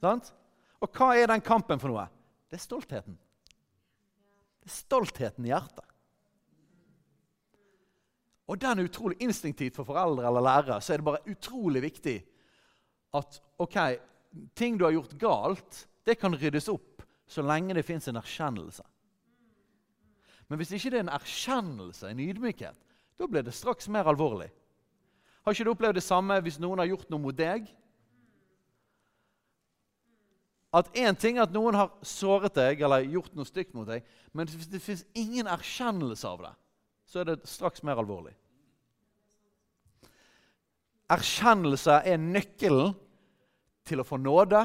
Sant? 0.00 0.32
Og 0.80 0.92
hva 0.92 1.16
er 1.16 1.26
den 1.26 1.40
kampen 1.40 1.80
for 1.80 1.88
noe? 1.88 2.08
Det 2.48 2.56
er 2.56 2.62
stoltheten. 2.62 3.18
Det 4.60 4.70
er 4.70 4.76
stoltheten 4.76 5.44
i 5.44 5.48
hjertet. 5.48 5.84
Og 8.46 8.60
den 8.62 8.78
er 8.78 8.86
utrolig 8.86 9.16
instinktivt 9.20 9.74
for 9.74 9.84
foreldre 9.84 10.26
eller 10.28 10.44
lærere. 10.44 10.80
Så 10.80 10.92
er 10.92 11.00
det 11.00 11.08
bare 11.08 11.24
utrolig 11.26 11.82
viktig 11.82 12.16
at 13.16 13.40
ok, 13.58 13.78
ting 14.54 14.78
du 14.78 14.84
har 14.84 14.94
gjort 14.94 15.16
galt, 15.18 15.86
det 16.06 16.18
kan 16.20 16.34
ryddes 16.34 16.68
opp 16.70 17.02
så 17.26 17.42
lenge 17.42 17.74
det 17.74 17.82
fins 17.86 18.06
en 18.08 18.20
erkjennelse. 18.20 18.84
Men 20.46 20.60
hvis 20.60 20.76
ikke 20.76 20.92
det 20.92 21.00
er 21.00 21.06
en 21.08 21.16
erkjennelse, 21.16 22.06
en 22.06 22.22
ydmykhet, 22.22 22.76
da 23.16 23.28
blir 23.28 23.44
det 23.46 23.54
straks 23.56 23.88
mer 23.88 24.08
alvorlig. 24.10 24.50
Har 25.44 25.54
ikke 25.54 25.66
du 25.66 25.72
opplevd 25.72 26.00
det 26.00 26.04
samme 26.04 26.36
hvis 26.44 26.60
noen 26.62 26.82
har 26.82 26.90
gjort 26.90 27.10
noe 27.12 27.22
mot 27.22 27.36
deg? 27.36 27.68
At 30.76 30.90
én 30.98 31.16
ting 31.16 31.38
er 31.38 31.46
at 31.46 31.54
noen 31.54 31.76
har 31.78 31.92
såret 32.04 32.56
deg 32.56 32.82
eller 32.84 33.06
gjort 33.06 33.36
noe 33.38 33.48
stygt 33.48 33.72
mot 33.76 33.86
deg, 33.88 34.04
men 34.36 34.50
hvis 34.50 34.68
det 34.68 34.82
fins 34.84 35.06
ingen 35.16 35.48
erkjennelse 35.48 36.28
av 36.28 36.42
det, 36.44 36.52
så 37.06 37.22
er 37.22 37.30
det 37.30 37.48
straks 37.48 37.84
mer 37.86 38.02
alvorlig. 38.02 38.34
Erkjennelse 41.14 42.00
er 42.02 42.18
nøkkelen 42.18 42.96
til 43.86 44.02
å 44.02 44.06
få 44.06 44.18
nåde 44.18 44.64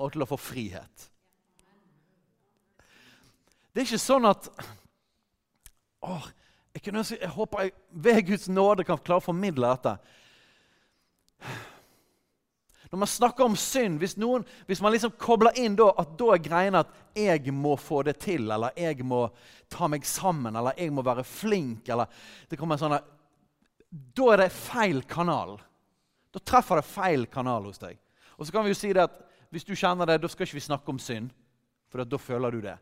og 0.00 0.14
til 0.14 0.24
å 0.24 0.28
få 0.28 0.38
frihet. 0.40 1.10
Det 3.74 3.82
er 3.82 3.86
ikke 3.86 4.00
sånn 4.00 4.26
at 4.30 4.48
åh, 6.06 6.26
jeg, 6.74 6.82
kunne, 6.82 7.04
jeg 7.06 7.30
håper 7.30 7.62
jeg 7.62 7.72
ved 7.90 8.20
Guds 8.26 8.48
nåde 8.50 8.84
kan 8.86 8.98
klare 8.98 9.22
å 9.22 9.28
formidle 9.28 9.70
dette. 9.70 9.94
Når 12.90 13.00
man 13.02 13.10
snakker 13.10 13.46
om 13.46 13.56
synd, 13.58 13.98
hvis, 13.98 14.16
noen, 14.22 14.44
hvis 14.68 14.82
man 14.82 14.92
liksom 14.94 15.16
kobler 15.18 15.56
inn 15.58 15.74
da, 15.78 15.88
at 15.98 16.12
da 16.18 16.28
er 16.34 16.42
greien 16.42 16.76
at 16.78 16.90
'jeg 17.14 17.50
må 17.50 17.76
få 17.76 18.02
det 18.02 18.20
til', 18.22 18.50
eller 18.50 18.70
'jeg 18.76 19.02
må 19.02 19.30
ta 19.68 19.88
meg 19.88 20.02
sammen', 20.02 20.56
eller 20.56 20.74
'jeg 20.78 20.92
må 20.92 21.02
være 21.02 21.24
flink', 21.24 21.88
eller 21.88 22.06
det 22.48 22.58
kommer 22.58 22.76
sånne, 22.76 23.02
Da 24.14 24.32
er 24.32 24.36
det 24.36 24.52
feil 24.52 25.02
kanal. 25.02 25.60
Da 26.32 26.38
treffer 26.38 26.76
det 26.76 26.84
feil 26.84 27.26
kanal 27.26 27.64
hos 27.64 27.78
deg. 27.78 27.98
Og 28.38 28.46
så 28.46 28.52
kan 28.52 28.64
vi 28.64 28.70
jo 28.70 28.74
si 28.74 28.92
det 28.92 29.02
at 29.02 29.22
hvis 29.50 29.64
du 29.64 29.74
kjenner 29.74 30.06
det, 30.06 30.20
da 30.20 30.28
skal 30.28 30.46
ikke 30.46 30.54
vi 30.54 30.60
snakke 30.60 30.88
om 30.88 30.98
synd, 30.98 31.30
for 31.88 32.02
da 32.04 32.18
føler 32.18 32.50
du 32.50 32.60
det. 32.60 32.78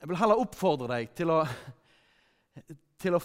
Jeg 0.00 0.08
vil 0.08 0.16
heller 0.16 0.38
oppfordre 0.38 0.88
deg 0.88 1.14
til 1.14 1.30
å, 1.30 1.46
til 3.02 3.16
å 3.16 3.22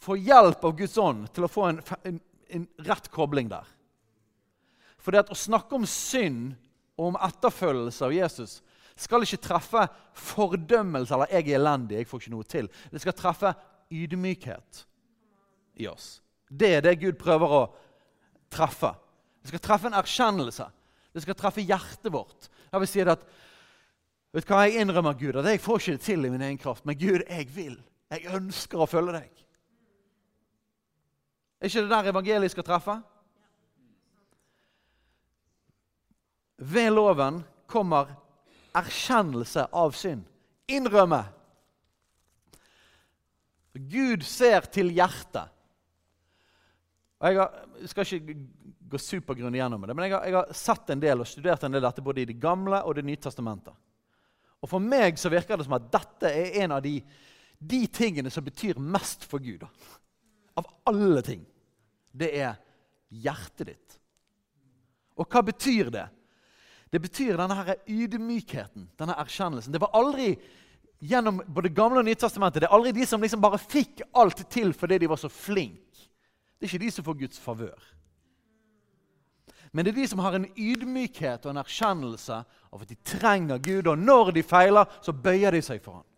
få 0.00 0.16
hjelp 0.16 0.64
av 0.64 0.76
Guds 0.78 0.98
ånd 1.00 1.28
til 1.34 1.46
å 1.46 1.50
få 1.50 1.68
en, 1.68 1.80
en, 2.08 2.20
en 2.56 2.66
rett 2.86 3.08
kobling 3.12 3.50
der. 3.50 3.66
For 5.02 5.12
det 5.12 5.24
at 5.24 5.32
å 5.34 5.38
snakke 5.38 5.76
om 5.76 5.86
synd 5.88 6.54
og 6.96 7.10
om 7.10 7.18
etterfølgelse 7.18 8.06
av 8.06 8.14
Jesus 8.14 8.60
skal 9.02 9.24
ikke 9.24 9.40
treffe 9.42 9.86
fordømmelse 10.14 11.14
eller 11.14 11.30
'jeg 11.32 11.48
er 11.48 11.58
elendig, 11.58 11.96
jeg 11.96 12.06
får 12.06 12.20
ikke 12.20 12.34
noe 12.34 12.44
til'. 12.44 12.68
Det 12.92 13.00
skal 13.00 13.12
treffe 13.12 13.54
ydmykhet 13.90 14.84
i 15.80 15.88
oss. 15.88 16.20
Det 16.48 16.76
er 16.76 16.80
det 16.80 17.00
Gud 17.00 17.18
prøver 17.18 17.48
å 17.48 17.62
treffe. 18.50 18.94
Det 19.42 19.48
skal 19.48 19.64
treffe 19.64 19.88
en 19.88 19.98
erkjennelse. 19.98 20.66
Det 21.12 21.22
skal 21.22 21.34
treffe 21.34 21.64
hjertet 21.64 22.12
vårt. 22.12 22.48
Jeg 22.70 22.80
vil 22.80 22.88
si 22.88 23.00
at 23.00 23.24
Vet 24.32 24.46
du 24.48 24.54
hva, 24.54 24.64
Jeg 24.64 24.80
innrømmer 24.80 25.12
Gud 25.12 25.36
at 25.36 25.44
jeg 25.44 25.60
får 25.60 25.78
ikke 25.78 25.92
det 25.92 26.00
til 26.00 26.24
i 26.24 26.30
min 26.30 26.40
egen 26.40 26.56
kraft. 26.56 26.86
Men 26.86 26.96
Gud, 26.96 27.20
jeg 27.28 27.48
vil. 27.52 27.76
Jeg 28.12 28.28
ønsker 28.36 28.82
å 28.82 28.88
følge 28.88 29.14
deg. 29.16 29.42
Er 31.62 31.70
ikke 31.70 31.84
det 31.84 31.92
der 31.94 32.10
evangeliet 32.10 32.52
skal 32.52 32.66
treffe? 32.66 32.96
Ved 36.62 36.90
loven 36.92 37.40
kommer 37.70 38.10
erkjennelse 38.76 39.68
av 39.72 39.94
synd. 39.96 40.26
Innrømme. 40.70 41.22
Gud 43.72 44.26
ser 44.28 44.68
til 44.72 44.92
hjertet. 44.92 45.48
Og 47.22 47.30
jeg, 47.30 47.88
skal 47.88 48.04
ikke 48.18 48.36
gå 48.92 48.98
supergrunnig 49.00 49.60
gjennom 49.60 49.84
det, 49.86 49.94
men 49.94 50.08
jeg 50.08 50.14
har, 50.16 50.24
jeg 50.26 50.36
har, 50.36 50.54
sett 50.58 50.90
en 50.92 51.02
del 51.02 51.22
og 51.22 51.28
studert 51.30 51.62
en 51.64 51.72
del 51.72 51.84
dette 51.84 52.04
både 52.04 52.24
i 52.24 52.28
Det 52.28 52.36
gamle 52.42 52.82
og 52.82 52.96
Det 52.98 53.04
nye 53.06 53.20
testamentet. 53.22 53.74
Og 54.62 54.70
For 54.70 54.82
meg 54.82 55.18
så 55.18 55.30
virker 55.30 55.58
det 55.58 55.66
som 55.66 55.78
at 55.78 55.86
dette 55.94 56.28
er 56.30 56.58
en 56.64 56.74
av 56.76 56.82
de, 56.84 56.98
de 57.68 57.86
tingene 57.86 58.30
som 58.30 58.44
betyr 58.44 58.80
mest 58.80 59.24
for 59.28 59.42
Gud. 59.42 59.64
Av 60.58 60.68
alle 60.88 61.22
ting. 61.22 61.44
Det 62.12 62.30
er 62.42 62.56
hjertet 63.08 63.72
ditt. 63.72 63.98
Og 65.20 65.28
hva 65.28 65.42
betyr 65.44 65.92
det? 65.92 66.08
Det 66.92 67.00
betyr 67.00 67.38
denne 67.40 67.56
her 67.56 67.78
ydmykheten, 67.88 68.90
denne 69.00 69.16
erkjennelsen. 69.20 69.72
Det 69.72 69.80
var 69.80 69.94
aldri 69.96 70.34
gjennom 71.02 71.40
både 71.46 71.72
Gamle 71.74 72.02
og 72.02 72.06
Nytestamentet, 72.06 72.62
det 72.62 72.68
er 72.68 72.76
aldri 72.76 72.92
de 72.94 73.06
som 73.08 73.22
liksom 73.22 73.40
bare 73.42 73.58
fikk 73.58 74.04
alt 74.14 74.44
til 74.52 74.70
fordi 74.76 75.00
de 75.02 75.08
var 75.10 75.18
så 75.18 75.30
flinke. 75.32 76.04
Det 76.58 76.68
er 76.68 76.70
ikke 76.70 76.84
de 76.84 76.92
som 76.94 77.06
får 77.06 77.18
Guds 77.24 77.40
favør. 77.42 77.88
Men 79.72 79.84
det 79.84 79.94
er 79.94 80.02
de 80.02 80.08
som 80.10 80.20
har 80.22 80.36
en 80.36 80.46
ydmykhet 80.52 81.46
og 81.46 81.54
en 81.54 81.62
erkjennelse 81.62 82.38
av 82.44 82.84
at 82.84 82.90
de 82.92 82.98
trenger 83.08 83.58
Gud. 83.58 83.88
Og 83.88 83.98
når 83.98 84.34
de 84.36 84.44
feiler, 84.44 84.98
så 85.02 85.14
bøyer 85.16 85.56
de 85.56 85.62
seg 85.64 85.80
for 85.82 86.02
ham. 86.02 86.08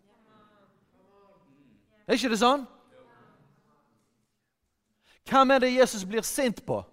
Er 2.05 2.17
ikke 2.17 2.31
det 2.33 2.41
sånn? 2.41 2.65
Hvem 5.25 5.55
er 5.55 5.63
det 5.63 5.73
Jesus 5.73 6.05
blir 6.05 6.25
sint 6.25 6.61
på? 6.65 6.83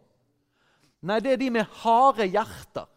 Nei, 1.04 1.18
det 1.20 1.34
er 1.34 1.40
de 1.40 1.50
med 1.52 1.78
harde 1.82 2.24
hjerter. 2.30 2.88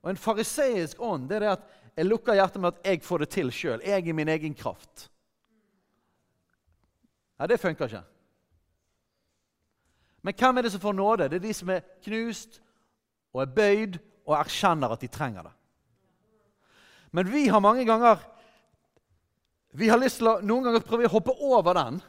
Og 0.00 0.12
En 0.12 0.20
fariseisk 0.20 1.00
ånd 1.04 1.28
det 1.28 1.40
er 1.40 1.44
det 1.44 1.54
at 1.58 1.66
jeg 1.98 2.08
lukker 2.08 2.38
hjertet 2.38 2.62
med 2.62 2.72
at 2.72 2.86
jeg 2.86 3.02
får 3.04 3.24
det 3.24 3.28
til 3.34 3.50
sjøl. 3.52 3.82
Jeg 3.84 4.06
i 4.08 4.14
min 4.16 4.30
egen 4.32 4.54
kraft. 4.56 5.10
Nei, 7.36 7.48
det 7.50 7.60
funker 7.60 7.90
ikke. 7.90 8.04
Men 10.24 10.36
hvem 10.36 10.58
er 10.58 10.64
det 10.64 10.72
som 10.72 10.80
får 10.80 10.96
nåde? 10.96 11.28
Det 11.28 11.40
er 11.40 11.44
de 11.44 11.54
som 11.56 11.72
er 11.72 11.84
knust 12.04 12.60
og 13.34 13.42
er 13.42 13.52
bøyd 13.56 13.98
og 14.28 14.36
erkjenner 14.38 14.92
at 14.92 15.02
de 15.02 15.08
trenger 15.12 15.48
det. 15.48 15.54
Men 17.16 17.28
vi 17.32 17.48
har 17.48 17.60
mange 17.64 17.84
ganger 17.88 18.22
vi 19.70 19.88
har 19.88 20.00
lyst 20.00 20.18
til 20.18 20.30
å 20.30 20.38
noen 20.42 20.66
ganger 20.66 20.86
prøve 20.86 21.06
å 21.06 21.12
hoppe 21.12 21.34
over 21.46 21.76
den. 21.78 22.00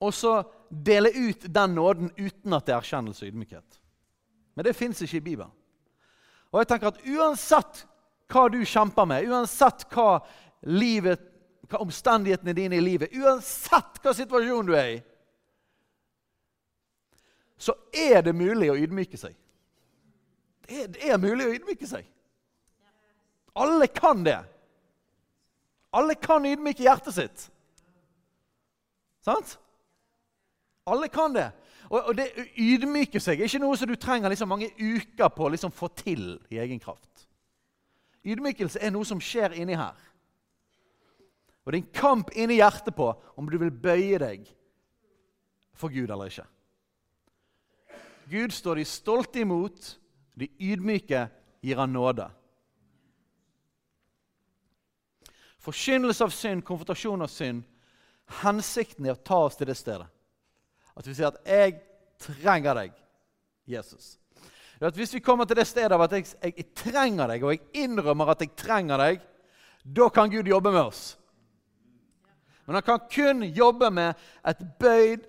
Og 0.00 0.12
så 0.16 0.40
dele 0.70 1.12
ut 1.12 1.46
den 1.48 1.74
nåden 1.76 2.12
uten 2.16 2.56
at 2.56 2.66
det 2.66 2.74
er 2.74 2.80
erkjennelse 2.80 3.24
og 3.24 3.32
ydmykhet. 3.32 3.80
Men 4.54 4.66
det 4.66 4.76
fins 4.76 5.00
ikke 5.02 5.20
i 5.20 5.24
Bibelen. 5.24 5.52
Og 6.50 6.60
jeg 6.60 6.70
tenker 6.70 6.90
at 6.90 7.02
Uansett 7.06 7.84
hva 8.30 8.46
du 8.52 8.60
kjemper 8.66 9.08
med, 9.10 9.26
uansett 9.26 9.86
hva, 9.90 10.20
livet, 10.70 11.22
hva 11.70 11.80
omstendighetene 11.82 12.54
dine 12.54 12.78
i 12.78 12.84
livet, 12.84 13.14
uansett 13.16 13.98
hva 14.02 14.14
situasjonen 14.14 14.68
du 14.68 14.76
er 14.78 14.92
i, 14.92 15.00
så 17.60 17.74
er 17.92 18.22
det 18.24 18.36
mulig 18.36 18.70
å 18.72 18.78
ydmyke 18.78 19.18
seg. 19.20 19.34
Det 20.64 20.78
er, 20.78 20.86
det 20.94 21.10
er 21.10 21.20
mulig 21.20 21.48
å 21.48 21.54
ydmyke 21.58 21.88
seg. 21.90 22.06
Alle 23.58 23.90
kan 23.90 24.22
det. 24.24 24.38
Alle 25.92 26.14
kan 26.14 26.46
ydmyke 26.46 26.84
hjertet 26.84 27.16
sitt. 27.16 27.46
Sant? 29.26 29.56
Alle 30.86 31.08
kan 31.12 31.34
det. 31.34 31.50
Og, 31.90 31.98
og 31.98 32.14
det 32.16 32.28
ydmyker 32.30 32.60
ydmyke 32.62 33.22
seg 33.22 33.40
er 33.40 33.50
ikke 33.50 33.62
noe 33.62 33.78
som 33.78 33.90
du 33.90 33.96
trenger 33.98 34.30
liksom 34.30 34.52
mange 34.52 34.70
uker 34.78 35.32
på 35.34 35.46
å 35.46 35.50
liksom 35.50 35.74
få 35.74 35.90
til 35.98 36.36
i 36.52 36.60
egen 36.62 36.78
kraft. 36.82 37.26
Ydmykelse 38.22 38.80
er 38.84 38.92
noe 38.94 39.06
som 39.08 39.20
skjer 39.22 39.56
inni 39.58 39.78
her. 39.78 39.98
Og 41.64 41.72
det 41.72 41.78
er 41.78 41.82
en 41.82 41.92
kamp 41.94 42.30
inni 42.38 42.60
hjertet 42.60 42.94
på 42.96 43.10
om 43.36 43.48
du 43.50 43.58
vil 43.60 43.72
bøye 43.72 44.18
deg 44.22 44.46
for 45.76 45.92
Gud 45.92 46.10
eller 46.10 46.30
ikke. 46.30 46.46
Gud 48.30 48.54
står 48.54 48.78
de 48.78 48.86
stolte 48.86 49.42
imot, 49.42 49.96
de 50.38 50.46
ydmyke 50.62 51.26
gir 51.64 51.80
han 51.80 51.90
nåde. 51.92 52.28
Forkynnelse 55.70 56.24
av 56.26 56.32
synd, 56.34 56.64
konfrontasjon 56.66 57.22
av 57.22 57.30
synd, 57.30 57.62
hensikten 58.42 59.06
er 59.06 59.14
å 59.14 59.22
ta 59.22 59.44
oss 59.46 59.58
til 59.58 59.68
det 59.70 59.76
stedet. 59.78 60.08
At 60.98 61.06
vi 61.06 61.14
sier 61.14 61.30
at 61.30 61.46
'jeg 61.46 61.80
trenger 62.18 62.74
deg, 62.74 62.92
Jesus'. 63.68 64.18
At 64.80 64.96
Hvis 64.96 65.14
vi 65.14 65.20
kommer 65.20 65.44
til 65.44 65.56
det 65.56 65.66
stedet 65.66 65.92
av 65.92 66.02
at 66.02 66.12
jeg, 66.12 66.26
jeg 66.42 66.74
trenger 66.74 67.26
deg, 67.26 67.42
og 67.44 67.52
jeg 67.52 67.60
innrømmer 67.84 68.30
at 68.30 68.40
jeg 68.40 68.56
trenger 68.56 68.96
deg, 68.96 69.20
da 69.84 70.08
kan 70.08 70.30
Gud 70.30 70.48
jobbe 70.48 70.72
med 70.72 70.80
oss. 70.80 71.18
Men 72.66 72.74
han 72.74 72.82
kan 72.82 73.00
kun 73.10 73.42
jobbe 73.42 73.90
med 73.90 74.14
et 74.46 74.58
bøyd 74.78 75.26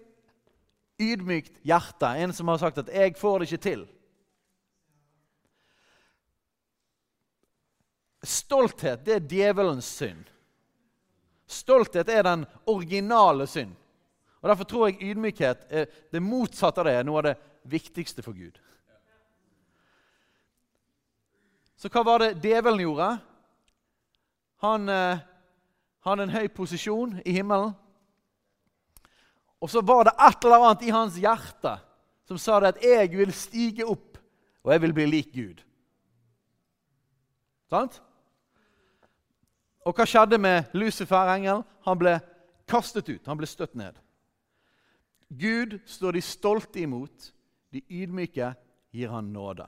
ydmykt 1.00 1.60
hjerte. 1.64 2.18
En 2.18 2.34
som 2.34 2.48
har 2.48 2.58
sagt 2.58 2.78
at 2.78 2.88
'jeg 2.88 3.18
får 3.18 3.40
det 3.40 3.52
ikke 3.52 3.70
til'. 3.70 3.88
Stolthet 8.24 9.06
det 9.06 9.16
er 9.16 9.30
djevelens 9.30 9.88
synd. 9.98 10.28
Stolthet 11.50 12.10
er 12.10 12.24
den 12.24 12.46
originale 12.70 13.48
synd. 13.48 13.74
Og 14.42 14.50
Derfor 14.50 14.64
tror 14.64 14.88
jeg 14.88 15.12
ydmykhet 15.12 15.66
er 15.70 15.90
det 16.12 16.22
motsatte 16.24 16.82
av 16.82 16.88
det 16.88 16.94
er 16.98 17.06
noe 17.06 17.22
av 17.22 17.28
det 17.30 17.36
viktigste 17.70 18.24
for 18.26 18.34
Gud. 18.34 18.58
Så 21.78 21.90
hva 21.90 22.04
var 22.06 22.22
det 22.22 22.38
djevelen 22.44 22.84
gjorde? 22.84 23.10
Han 24.62 24.90
eh, 24.90 25.22
hadde 26.06 26.28
en 26.28 26.34
høy 26.34 26.48
posisjon 26.54 27.16
i 27.26 27.34
himmelen. 27.34 27.74
Og 29.62 29.70
så 29.70 29.82
var 29.86 30.06
det 30.06 30.14
et 30.18 30.46
eller 30.46 30.66
annet 30.68 30.86
i 30.86 30.94
hans 30.94 31.18
hjerte 31.22 31.76
som 32.30 32.38
sa 32.38 32.60
det 32.60 32.68
at 32.68 32.84
'jeg 32.84 33.18
vil 33.18 33.34
stige 33.34 33.86
opp, 33.86 34.18
og 34.64 34.72
jeg 34.72 34.82
vil 34.82 34.94
bli 34.94 35.06
lik 35.06 35.34
Gud'. 35.34 35.62
Sant? 37.70 38.02
Og 39.86 39.98
hva 39.98 40.06
skjedde 40.06 40.38
med 40.38 40.74
Lucifer, 40.78 41.34
engel? 41.34 41.64
Han 41.88 41.98
ble 41.98 42.20
kastet 42.70 43.10
ut. 43.10 43.26
Han 43.28 43.40
ble 43.40 43.50
støtt 43.50 43.74
ned. 43.80 43.98
Gud 45.32 45.80
står 45.90 46.18
de 46.18 46.22
stolte 46.26 46.84
imot. 46.84 47.32
De 47.72 47.82
ydmyke 47.88 48.52
gir 48.92 49.10
han 49.14 49.32
nåde. 49.34 49.66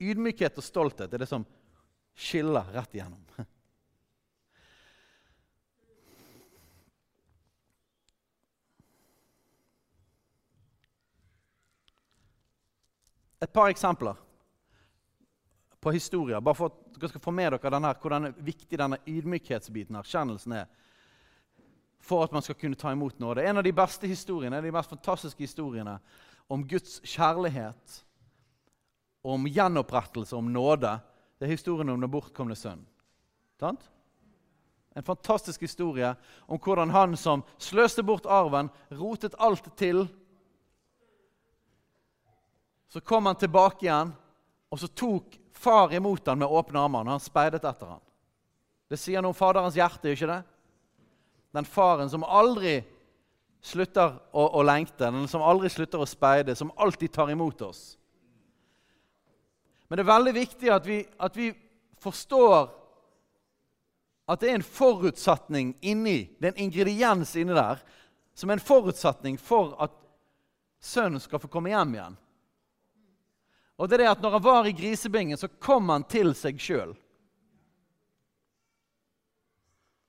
Ydmykhet 0.00 0.58
og 0.58 0.64
stolthet 0.64 1.12
er 1.12 1.22
det 1.22 1.28
som 1.30 1.44
skiller 2.16 2.68
rett 2.74 2.94
igjennom. 2.96 3.22
Et 13.40 13.52
par 13.52 13.70
eksempler 13.72 14.18
på 15.80 15.92
historier, 15.94 16.40
bare 16.40 16.58
for 16.58 16.70
at 16.70 16.98
dere 16.98 17.08
skal 17.12 17.22
få 17.24 17.32
med 17.34 17.54
dere 17.54 17.72
denne, 17.72 17.94
hvordan 18.02 18.34
viktig 18.44 18.78
denne 18.78 19.00
ydmykhetsbiten 19.08 19.96
erkjennelsen 20.00 20.58
er 20.60 20.68
for 22.00 22.24
at 22.24 22.32
man 22.32 22.42
skal 22.42 22.56
kunne 22.56 22.78
ta 22.80 22.92
imot 22.92 23.18
nåde. 23.20 23.44
En 23.44 23.60
av 23.60 23.64
de 23.64 23.72
beste 23.76 24.08
historiene, 24.08 24.60
de 24.60 24.72
mest 24.72 24.90
fantastiske 24.90 25.44
historiene 25.44 25.98
om 26.50 26.64
Guds 26.68 26.98
kjærlighet, 27.04 28.04
om 29.22 29.44
gjenopprettelse, 29.46 30.36
om 30.36 30.48
nåde, 30.52 30.94
det 31.38 31.46
er 31.46 31.52
historien 31.52 31.92
om 31.92 32.00
den 32.00 32.12
bortkomne 32.12 32.56
sønn. 32.56 32.80
Sant? 33.60 33.84
En 34.96 35.06
fantastisk 35.06 35.60
historie 35.60 36.14
om 36.48 36.58
hvordan 36.58 36.90
han 36.90 37.16
som 37.20 37.44
sløste 37.60 38.02
bort 38.02 38.26
arven, 38.26 38.72
rotet 38.90 39.36
alt 39.38 39.68
til 39.78 40.06
så 42.90 43.00
kom 43.00 43.28
han 43.30 43.38
tilbake 43.38 43.86
igjen, 43.86 44.10
og 44.70 44.80
så 44.82 44.88
tok 44.90 45.36
far 45.60 45.92
imot 45.94 46.26
ham 46.26 46.40
med 46.40 46.48
åpne 46.48 46.80
armer. 46.80 47.12
Han 47.12 47.20
speidet 47.22 47.64
etter 47.64 47.94
ham. 47.94 48.02
Det 48.90 48.98
sier 48.98 49.22
noe 49.22 49.34
om 49.34 49.38
Faderens 49.38 49.76
hjerte, 49.78 50.14
ikke 50.14 50.28
det? 50.30 50.40
Den 51.54 51.68
faren 51.68 52.10
som 52.10 52.24
aldri 52.24 52.80
slutter 53.62 54.16
å, 54.32 54.46
å, 54.56 54.62
lengte, 54.64 55.04
den 55.04 55.28
som 55.28 55.44
aldri 55.44 55.70
slutter 55.70 56.00
å 56.00 56.08
speide, 56.08 56.56
som 56.56 56.72
alltid 56.80 57.12
tar 57.12 57.30
imot 57.30 57.62
oss. 57.66 57.82
Men 59.88 59.98
det 59.98 60.04
er 60.04 60.12
veldig 60.12 60.34
viktig 60.36 60.70
at 60.72 60.86
vi, 60.86 61.00
at 61.18 61.36
vi 61.36 61.50
forstår 62.00 62.70
at 64.30 64.40
det 64.40 64.50
er 64.52 64.60
en 64.60 64.64
forutsetning 64.64 65.72
inni, 65.82 66.30
det 66.38 66.48
er 66.48 66.54
en 66.54 66.64
ingrediens 66.68 67.34
inni 67.36 67.56
der 67.56 67.82
som 68.38 68.50
er 68.50 68.56
en 68.56 68.64
forutsetning 68.64 69.36
for 69.42 69.74
at 69.82 69.92
sønnen 70.80 71.20
skal 71.20 71.42
få 71.42 71.50
komme 71.50 71.72
hjem 71.72 71.96
igjen. 71.98 72.18
Og 73.80 73.88
det 73.88 73.96
er 73.96 74.04
det 74.04 74.10
at 74.12 74.22
Når 74.22 74.30
han 74.36 74.42
var 74.44 74.66
i 74.68 74.76
grisebingen, 74.76 75.38
så 75.40 75.48
kom 75.48 75.88
han 75.88 76.04
til 76.04 76.34
seg 76.36 76.60
sjøl. 76.60 76.92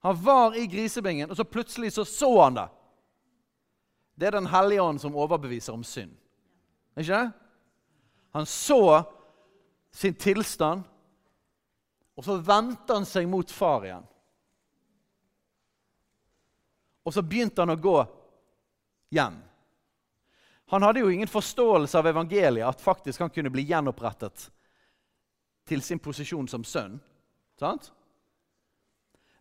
Han 0.02 0.18
var 0.24 0.58
i 0.58 0.66
grisebingen, 0.68 1.30
og 1.30 1.38
så 1.38 1.46
plutselig 1.46 1.94
så, 1.94 2.04
så 2.06 2.32
han 2.42 2.58
det. 2.58 2.68
Det 4.16 4.28
er 4.28 4.32
Den 4.32 4.50
hellige 4.52 4.82
ånd 4.82 5.00
som 5.00 5.16
overbeviser 5.16 5.74
om 5.74 5.84
synd. 5.84 6.12
Ikke 6.98 7.14
det? 7.14 7.32
Han 8.32 8.46
så 8.46 9.04
sin 9.92 10.16
tilstand, 10.16 10.84
og 12.16 12.26
så 12.26 12.38
vendte 12.44 12.96
han 12.96 13.06
seg 13.08 13.28
mot 13.30 13.52
far 13.52 13.86
igjen. 13.88 14.04
Og 17.08 17.14
så 17.14 17.24
begynte 17.24 17.64
han 17.64 17.74
å 17.74 17.80
gå 17.80 17.96
hjem. 19.16 19.40
Han 20.72 20.84
hadde 20.84 21.00
jo 21.04 21.10
ingen 21.12 21.28
forståelse 21.28 22.00
av 22.00 22.08
evangeliet, 22.08 22.68
at 22.68 22.82
faktisk 22.82 23.20
han 23.20 23.30
kunne 23.30 23.52
bli 23.52 23.66
gjenopprettet 23.68 24.46
til 25.68 25.84
sin 25.84 26.00
posisjon 26.00 26.48
som 26.48 26.64
sønn. 26.64 26.96
Sant? 27.60 27.92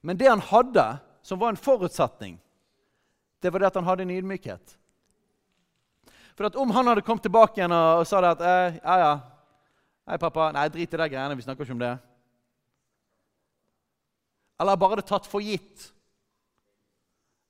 Men 0.03 0.19
det 0.19 0.27
han 0.27 0.43
hadde, 0.43 0.99
som 1.23 1.39
var 1.39 1.55
en 1.55 1.61
forutsetning, 1.61 2.35
det 3.39 3.55
var 3.55 3.63
det 3.63 3.71
at 3.71 3.79
han 3.79 3.87
hadde 3.87 4.09
en 4.09 4.17
ydmykhet. 4.17 4.77
For 6.35 6.51
om 6.59 6.75
han 6.75 6.91
hadde 6.91 7.07
kommet 7.07 7.23
tilbake 7.23 7.61
igjen 7.61 7.79
og 7.79 8.03
sa 8.11 8.25
det 8.25 8.35
at 8.35 8.47
eh, 8.51 8.83
ja, 8.83 8.99
ja, 9.05 9.17
Hei, 10.11 10.19
pappa, 10.19 10.51
nei, 10.51 10.67
drit 10.75 10.91
i 10.91 10.99
de 10.99 11.07
greiene. 11.13 11.37
Vi 11.39 11.45
snakker 11.45 11.63
ikke 11.63 11.75
om 11.77 11.83
det. 11.85 11.97
Eller 14.59 14.79
bare 14.81 14.97
hadde 14.97 15.07
tatt 15.07 15.29
for 15.31 15.45
gitt 15.45 15.93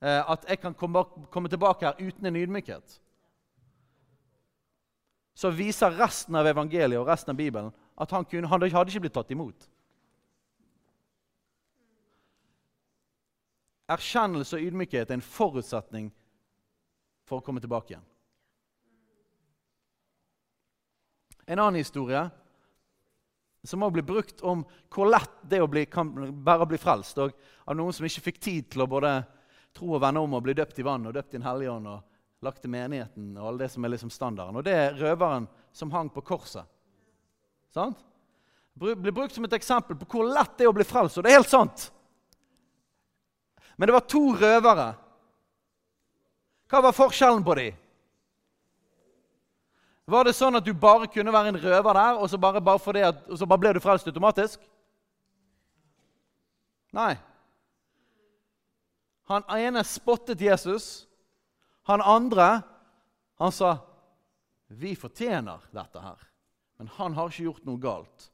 eh, 0.04 0.20
at 0.20 0.44
jeg 0.44 0.60
kan 0.60 0.76
komme, 0.76 1.06
komme 1.32 1.48
tilbake 1.48 1.88
her 1.88 1.96
uten 1.96 2.28
en 2.28 2.36
ydmykhet 2.36 3.00
så 5.40 5.48
viser 5.56 5.94
resten 5.96 6.36
av 6.36 6.48
evangeliet 6.50 7.00
og 7.00 7.08
resten 7.08 7.32
av 7.32 7.38
Bibelen 7.38 7.70
at 8.00 8.10
han, 8.12 8.26
kunne, 8.28 8.48
han 8.48 8.60
hadde 8.60 8.92
ikke 8.92 9.04
blitt 9.06 9.14
tatt 9.16 9.30
imot. 9.32 9.68
Erkjennelse 13.90 14.58
og 14.58 14.66
ydmykhet 14.68 15.08
er 15.08 15.16
en 15.16 15.24
forutsetning 15.24 16.10
for 17.24 17.40
å 17.40 17.46
komme 17.46 17.62
tilbake 17.62 17.94
igjen. 17.94 18.04
En 21.48 21.58
annen 21.58 21.80
historie 21.80 22.20
som 23.64 23.80
må 23.82 23.88
bli 23.92 24.04
brukt 24.06 24.44
om 24.46 24.62
hvor 24.92 25.08
lett 25.10 25.40
det 25.48 25.62
å 25.64 25.68
bli, 25.72 25.86
kan 25.90 26.12
bare 26.44 26.68
bli 26.68 26.78
frelst. 26.80 27.18
Og 27.18 27.32
av 27.64 27.76
noen 27.80 27.96
som 27.96 28.06
ikke 28.06 28.28
fikk 28.28 28.44
tid 28.44 28.70
til 28.72 28.84
å 28.84 28.90
både 28.92 29.16
tro 29.76 29.96
og 29.96 30.04
vende 30.04 30.20
om 30.20 30.36
og 30.36 30.44
bli 30.44 30.54
døpt 30.56 30.78
i 30.80 30.86
vann 30.86 31.08
og 31.08 31.16
døpt 31.16 31.34
i 31.34 31.38
Den 31.38 31.48
hellige 31.48 31.72
ånd. 31.72 31.88
og 31.88 32.06
lagt 32.40 32.62
til 32.64 32.72
menigheten 32.72 33.34
og 33.36 33.50
alle 33.50 33.64
det 33.64 33.72
som 33.74 33.84
er 33.84 33.92
liksom 33.92 34.12
standarden. 34.12 34.56
Og 34.56 34.64
det 34.64 34.74
er 34.76 34.96
røveren 34.96 35.48
som 35.76 35.92
hang 35.92 36.08
på 36.12 36.24
korset. 36.24 36.64
Sant? 37.74 37.98
Blir 38.80 39.12
brukt 39.12 39.34
som 39.34 39.44
et 39.44 39.56
eksempel 39.58 39.98
på 39.98 40.08
hvor 40.08 40.30
lett 40.30 40.56
det 40.56 40.64
er 40.64 40.72
å 40.72 40.76
bli 40.76 40.86
frelst. 40.88 41.18
Og 41.18 41.26
det 41.26 41.32
er 41.32 41.40
helt 41.40 41.52
sant. 41.52 41.90
Men 43.76 43.88
det 43.88 43.96
var 43.96 44.08
to 44.08 44.22
røvere. 44.40 44.88
Hva 46.70 46.82
var 46.86 46.96
forskjellen 46.96 47.44
på 47.44 47.56
dem? 47.58 47.78
Var 50.10 50.26
det 50.26 50.34
sånn 50.34 50.58
at 50.58 50.66
du 50.66 50.72
bare 50.74 51.06
kunne 51.10 51.32
være 51.34 51.52
en 51.52 51.60
røver 51.60 51.94
der, 51.94 52.18
og 52.18 52.26
så 52.30 52.38
bare, 52.40 52.62
bare, 52.64 53.02
at, 53.06 53.20
og 53.30 53.38
så 53.38 53.46
bare 53.46 53.62
ble 53.62 53.72
du 53.76 53.80
frelst 53.82 54.08
automatisk? 54.10 54.62
Nei. 56.96 57.12
Han 59.30 59.46
ene 59.54 59.84
spottet 59.86 60.42
Jesus. 60.42 61.06
Han 61.90 62.02
andre 62.06 62.62
han 63.40 63.52
sa 63.52 63.78
vi 64.66 64.92
fortjener 64.96 65.58
dette 65.74 65.98
her, 65.98 66.18
men 66.76 66.90
han 66.94 67.16
har 67.16 67.32
ikke 67.32 67.48
gjort 67.48 67.64
noe 67.66 67.80
galt. 67.82 68.26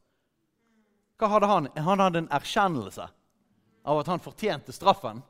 Hva 1.17 1.31
hadde 1.33 1.49
han? 1.49 1.69
Han 1.79 2.03
hadde 2.03 2.21
en 2.25 2.29
erkjennelse 2.37 3.07
av 3.87 4.01
at 4.03 4.11
han 4.13 4.21
fortjente 4.21 4.75
straffen. 4.77 5.23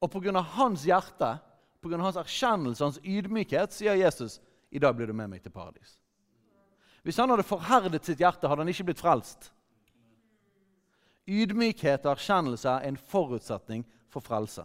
Og 0.00 0.08
pga. 0.14 0.40
hans 0.54 0.86
hjerte, 0.88 1.34
pga. 1.82 2.00
hans 2.00 2.22
erkjennelse, 2.22 2.84
hans 2.84 3.02
ydmykhet, 3.04 3.76
sier 3.76 4.00
Jesus 4.00 4.38
i 4.70 4.80
dag 4.80 4.96
blir 4.96 5.10
du 5.10 5.12
med 5.12 5.28
meg 5.34 5.42
til 5.42 5.52
paradis. 5.52 5.98
Hvis 7.04 7.20
han 7.20 7.28
hadde 7.28 7.44
forherdet 7.44 8.08
sitt 8.08 8.24
hjerte, 8.24 8.48
hadde 8.48 8.64
han 8.64 8.72
ikke 8.72 8.88
blitt 8.88 9.04
frelst. 9.04 9.50
Ydmykhet 11.28 12.06
og 12.06 12.14
erkjennelse 12.14 12.78
er 12.78 12.88
en 12.88 12.96
forutsetning 12.96 13.84
for 14.08 14.24
frelse. 14.24 14.64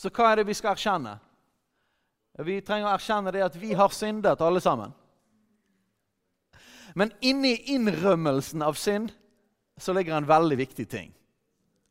Så 0.00 0.08
hva 0.08 0.30
er 0.30 0.40
det 0.40 0.46
vi 0.48 0.56
skal 0.56 0.72
erkjenne? 0.72 1.18
Vi 2.40 2.56
trenger 2.64 2.88
å 2.88 2.94
erkjenne 2.94 3.32
det 3.34 3.42
at 3.44 3.56
vi 3.60 3.74
har 3.76 3.92
syndet, 3.92 4.40
alle 4.40 4.62
sammen. 4.64 4.94
Men 6.96 7.12
inni 7.20 7.52
innrømmelsen 7.74 8.64
av 8.64 8.78
synd 8.80 9.12
så 9.76 9.92
ligger 9.92 10.16
en 10.16 10.28
veldig 10.28 10.56
viktig 10.56 10.86
ting. 10.88 11.12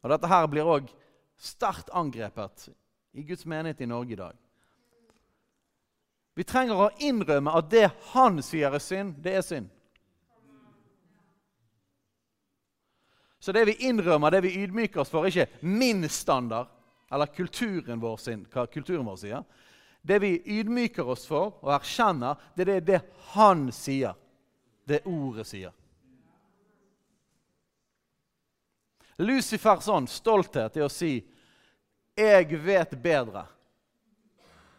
Og 0.01 0.09
Dette 0.09 0.31
her 0.31 0.47
blir 0.49 0.67
òg 0.67 0.89
sterkt 1.37 1.91
angrepet 1.93 2.71
i 3.13 3.23
Guds 3.27 3.45
menighet 3.45 3.85
i 3.85 3.89
Norge 3.89 4.15
i 4.15 4.19
dag. 4.19 4.33
Vi 6.33 6.47
trenger 6.47 6.81
å 6.81 6.89
innrømme 7.03 7.53
at 7.61 7.69
det 7.69 7.85
han 8.15 8.41
sier 8.41 8.73
er 8.73 8.81
synd, 8.81 9.19
det 9.21 9.35
er 9.37 9.45
synd. 9.45 9.69
Så 13.39 13.53
det 13.55 13.67
vi 13.69 13.77
innrømmer, 13.87 14.33
det 14.33 14.43
vi 14.47 14.57
ydmyker 14.63 15.03
oss 15.03 15.13
for, 15.13 15.23
er 15.23 15.31
ikke 15.31 15.67
min 15.67 16.03
standard, 16.09 16.71
eller 17.11 17.25
kulturen 17.25 17.99
vår 17.99 18.17
sin, 18.17 18.45
hva 18.53 18.67
kulturen 18.67 19.05
vår 19.05 19.17
sier. 19.17 19.43
Det 20.01 20.19
vi 20.23 20.37
ydmyker 20.59 21.07
oss 21.09 21.25
for 21.27 21.57
og 21.59 21.73
erkjenner, 21.75 22.39
det 22.55 22.69
er 22.69 22.85
det, 22.85 23.01
han 23.33 23.67
sier. 23.75 24.15
Det 24.87 25.03
ordet 25.05 25.45
sier. 25.45 25.73
Lucifers 29.19 29.89
ånd, 29.91 30.07
stolthet 30.09 30.77
er 30.77 30.85
å 30.85 30.89
si 30.89 31.25
'jeg 32.15 32.57
vet 32.63 32.91
bedre'. 33.03 33.45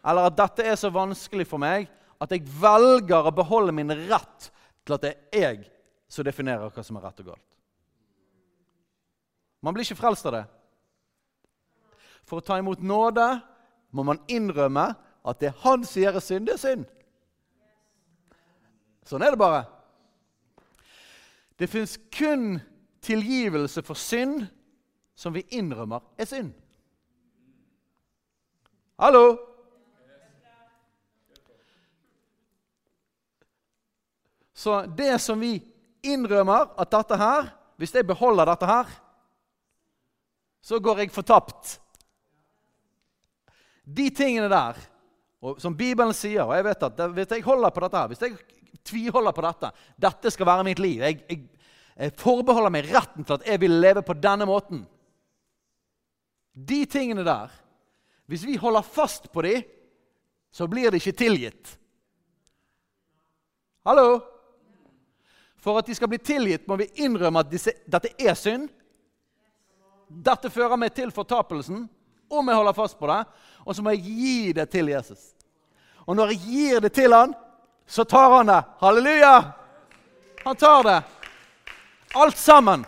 Eller 0.03 0.25
at 0.25 0.37
dette 0.37 0.65
er 0.65 0.75
så 0.75 0.89
vanskelig 0.89 1.45
for 1.47 1.61
meg 1.61 1.87
at 2.19 2.31
jeg 2.31 2.47
velger 2.61 3.27
å 3.27 3.35
beholde 3.35 3.71
min 3.71 3.91
rett 4.09 4.51
til 4.85 4.93
at 4.93 5.01
det 5.01 5.15
er 5.31 5.39
jeg 5.39 5.71
som 6.09 6.25
definerer 6.25 6.69
hva 6.69 6.83
som 6.83 6.97
er 6.97 7.01
rett 7.01 7.19
og 7.19 7.25
galt. 7.25 7.49
Man 9.61 9.73
blir 9.73 9.85
ikke 9.85 10.01
frelst 10.01 10.25
av 10.25 10.33
det. 10.33 10.45
For 12.31 12.39
å 12.39 12.47
ta 12.47 12.55
imot 12.61 12.79
nåde 12.79 13.25
må 13.91 14.05
man 14.07 14.21
innrømme 14.31 14.85
at 15.27 15.41
det 15.43 15.49
han 15.65 15.81
sier 15.83 16.15
er 16.15 16.23
synd, 16.23 16.47
det 16.47 16.53
er 16.55 16.61
synd. 16.61 16.85
Sånn 19.03 19.25
er 19.25 19.33
det 19.33 19.41
bare. 19.41 19.65
Det 21.59 21.67
fins 21.67 21.97
kun 22.15 22.61
tilgivelse 23.03 23.83
for 23.83 23.99
synd 23.99 24.45
som 25.11 25.35
vi 25.35 25.43
innrømmer 25.59 26.07
er 26.15 26.29
synd. 26.31 26.53
Hallo? 28.95 29.35
Så 34.55 34.85
det 34.95 35.17
som 35.19 35.43
vi 35.43 35.57
innrømmer 36.05 36.71
at 36.79 36.95
dette 36.95 37.17
her 37.17 37.57
Hvis 37.81 37.95
jeg 37.95 38.05
beholder 38.05 38.45
dette 38.45 38.67
her, 38.69 38.89
så 40.61 40.77
går 40.77 40.99
jeg 41.01 41.09
fortapt. 41.11 41.79
De 43.83 44.09
tingene 44.13 44.49
der, 44.51 44.77
som 45.61 45.75
Bibelen 45.77 46.13
sier, 46.13 46.45
og 46.45 46.53
jeg 46.55 46.67
vet 46.67 46.83
at 46.85 47.03
hvis 47.15 47.35
jeg 47.35 47.45
holder 47.45 47.73
på 47.73 47.83
dette 47.85 48.01
her, 48.01 48.11
hvis 48.11 48.21
jeg 48.21 48.35
tviholder 48.85 49.33
på 49.35 49.43
dette 49.45 49.71
Dette 50.01 50.31
skal 50.33 50.49
være 50.49 50.65
mitt 50.65 50.79
liv. 50.81 51.01
Jeg, 51.01 51.21
jeg, 51.29 51.43
jeg 51.97 52.15
forbeholder 52.17 52.73
meg 52.73 52.89
retten 52.93 53.25
til 53.25 53.37
at 53.37 53.47
jeg 53.47 53.61
vil 53.61 53.79
leve 53.81 54.03
på 54.05 54.17
denne 54.17 54.47
måten. 54.49 54.83
De 56.53 56.83
tingene 56.85 57.25
der, 57.25 57.51
hvis 58.29 58.45
vi 58.47 58.57
holder 58.59 58.85
fast 58.85 59.29
på 59.31 59.43
dem, 59.45 59.63
så 60.51 60.67
blir 60.67 60.91
de 60.91 60.99
ikke 60.99 61.15
tilgitt. 61.15 61.77
Hallo? 63.87 64.19
For 65.61 65.77
at 65.77 65.87
de 65.87 65.95
skal 65.95 66.09
bli 66.11 66.19
tilgitt, 66.21 66.67
må 66.67 66.75
vi 66.79 66.89
innrømme 67.05 67.43
at 67.43 67.51
disse, 67.51 67.73
dette 67.85 68.11
er 68.19 68.35
synd. 68.37 68.67
Dette 70.11 70.51
fører 70.51 70.79
meg 70.79 70.91
til 70.95 71.13
fortapelsen, 71.13 71.85
om 72.31 72.47
jeg 72.47 72.59
holder 72.59 72.77
fast 72.77 72.97
på 72.99 73.09
det. 73.11 73.21
Og 73.65 73.75
så 73.75 73.83
må 73.83 73.93
jeg 73.93 74.05
gi 74.05 74.53
det 74.57 74.67
til 74.73 74.91
Jesus. 74.91 75.31
Og 76.07 76.17
når 76.17 76.33
jeg 76.33 76.41
gir 76.47 76.83
det 76.83 76.93
til 76.95 77.13
han, 77.13 77.35
så 77.85 78.05
tar 78.07 78.37
han 78.37 78.49
det. 78.49 78.61
Halleluja! 78.81 79.35
Han 80.45 80.57
tar 80.57 80.83
det. 80.87 80.97
Alt 82.17 82.37
sammen. 82.37 82.85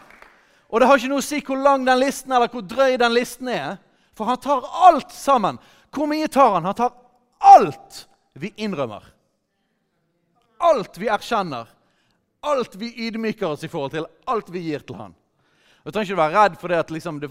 Og 0.74 0.82
det 0.82 0.88
har 0.90 0.98
ikke 0.98 1.12
noe 1.12 1.22
å 1.22 1.26
si 1.26 1.42
hvor 1.46 1.60
lang 1.62 1.86
den 1.86 2.02
listen 2.02 2.34
eller 2.34 2.50
hvor 2.50 2.66
drøy 2.66 2.98
den 2.98 3.14
listen 3.14 3.52
er. 3.54 3.78
For 4.18 4.30
han 4.30 4.42
tar 4.42 4.66
alt 4.88 5.14
sammen. 5.14 5.60
Hvor 5.94 6.10
mye 6.10 6.32
tar 6.32 6.58
han? 6.58 6.66
Han 6.66 6.80
tar 6.80 6.96
alt 7.54 8.08
vi 8.40 8.50
innrømmer. 8.66 9.06
Alt 10.64 10.98
vi 10.98 11.12
erkjenner 11.12 11.70
alt 12.44 12.76
vi 12.76 13.08
ydmyker 13.08 13.46
oss 13.46 13.64
i 13.64 13.68
forhold 13.68 13.92
til, 13.92 14.06
alt 14.26 14.50
vi 14.52 14.60
gir 14.60 14.84
til 14.84 14.98
han. 15.00 15.14
Du 15.84 15.92
trenger 15.92 16.12
ikke 16.12 16.20
være 16.20 16.36
redd 16.36 16.58
for 16.60 16.72
det 16.72 16.80
at 16.84 16.92
liksom, 16.92 17.20
det, 17.22 17.30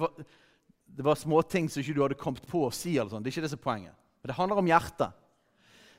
det 0.97 1.05
var 1.05 1.17
småting 1.17 1.71
som 1.71 1.81
ikke 1.81 1.95
du 1.97 2.03
hadde 2.05 2.21
kommet 2.21 2.45
på 2.49 2.67
å 2.67 2.73
si. 2.75 2.99
eller 2.99 3.11
sånn. 3.11 3.23
Det 3.25 3.31
er 3.31 3.37
ikke 3.37 3.47
det 3.47 3.53
som 3.53 3.61
er 3.61 3.65
poenget. 3.65 3.95
Men 4.21 4.29
det 4.31 4.37
handler 4.37 4.61
om 4.61 4.69
hjertet. 4.69 5.11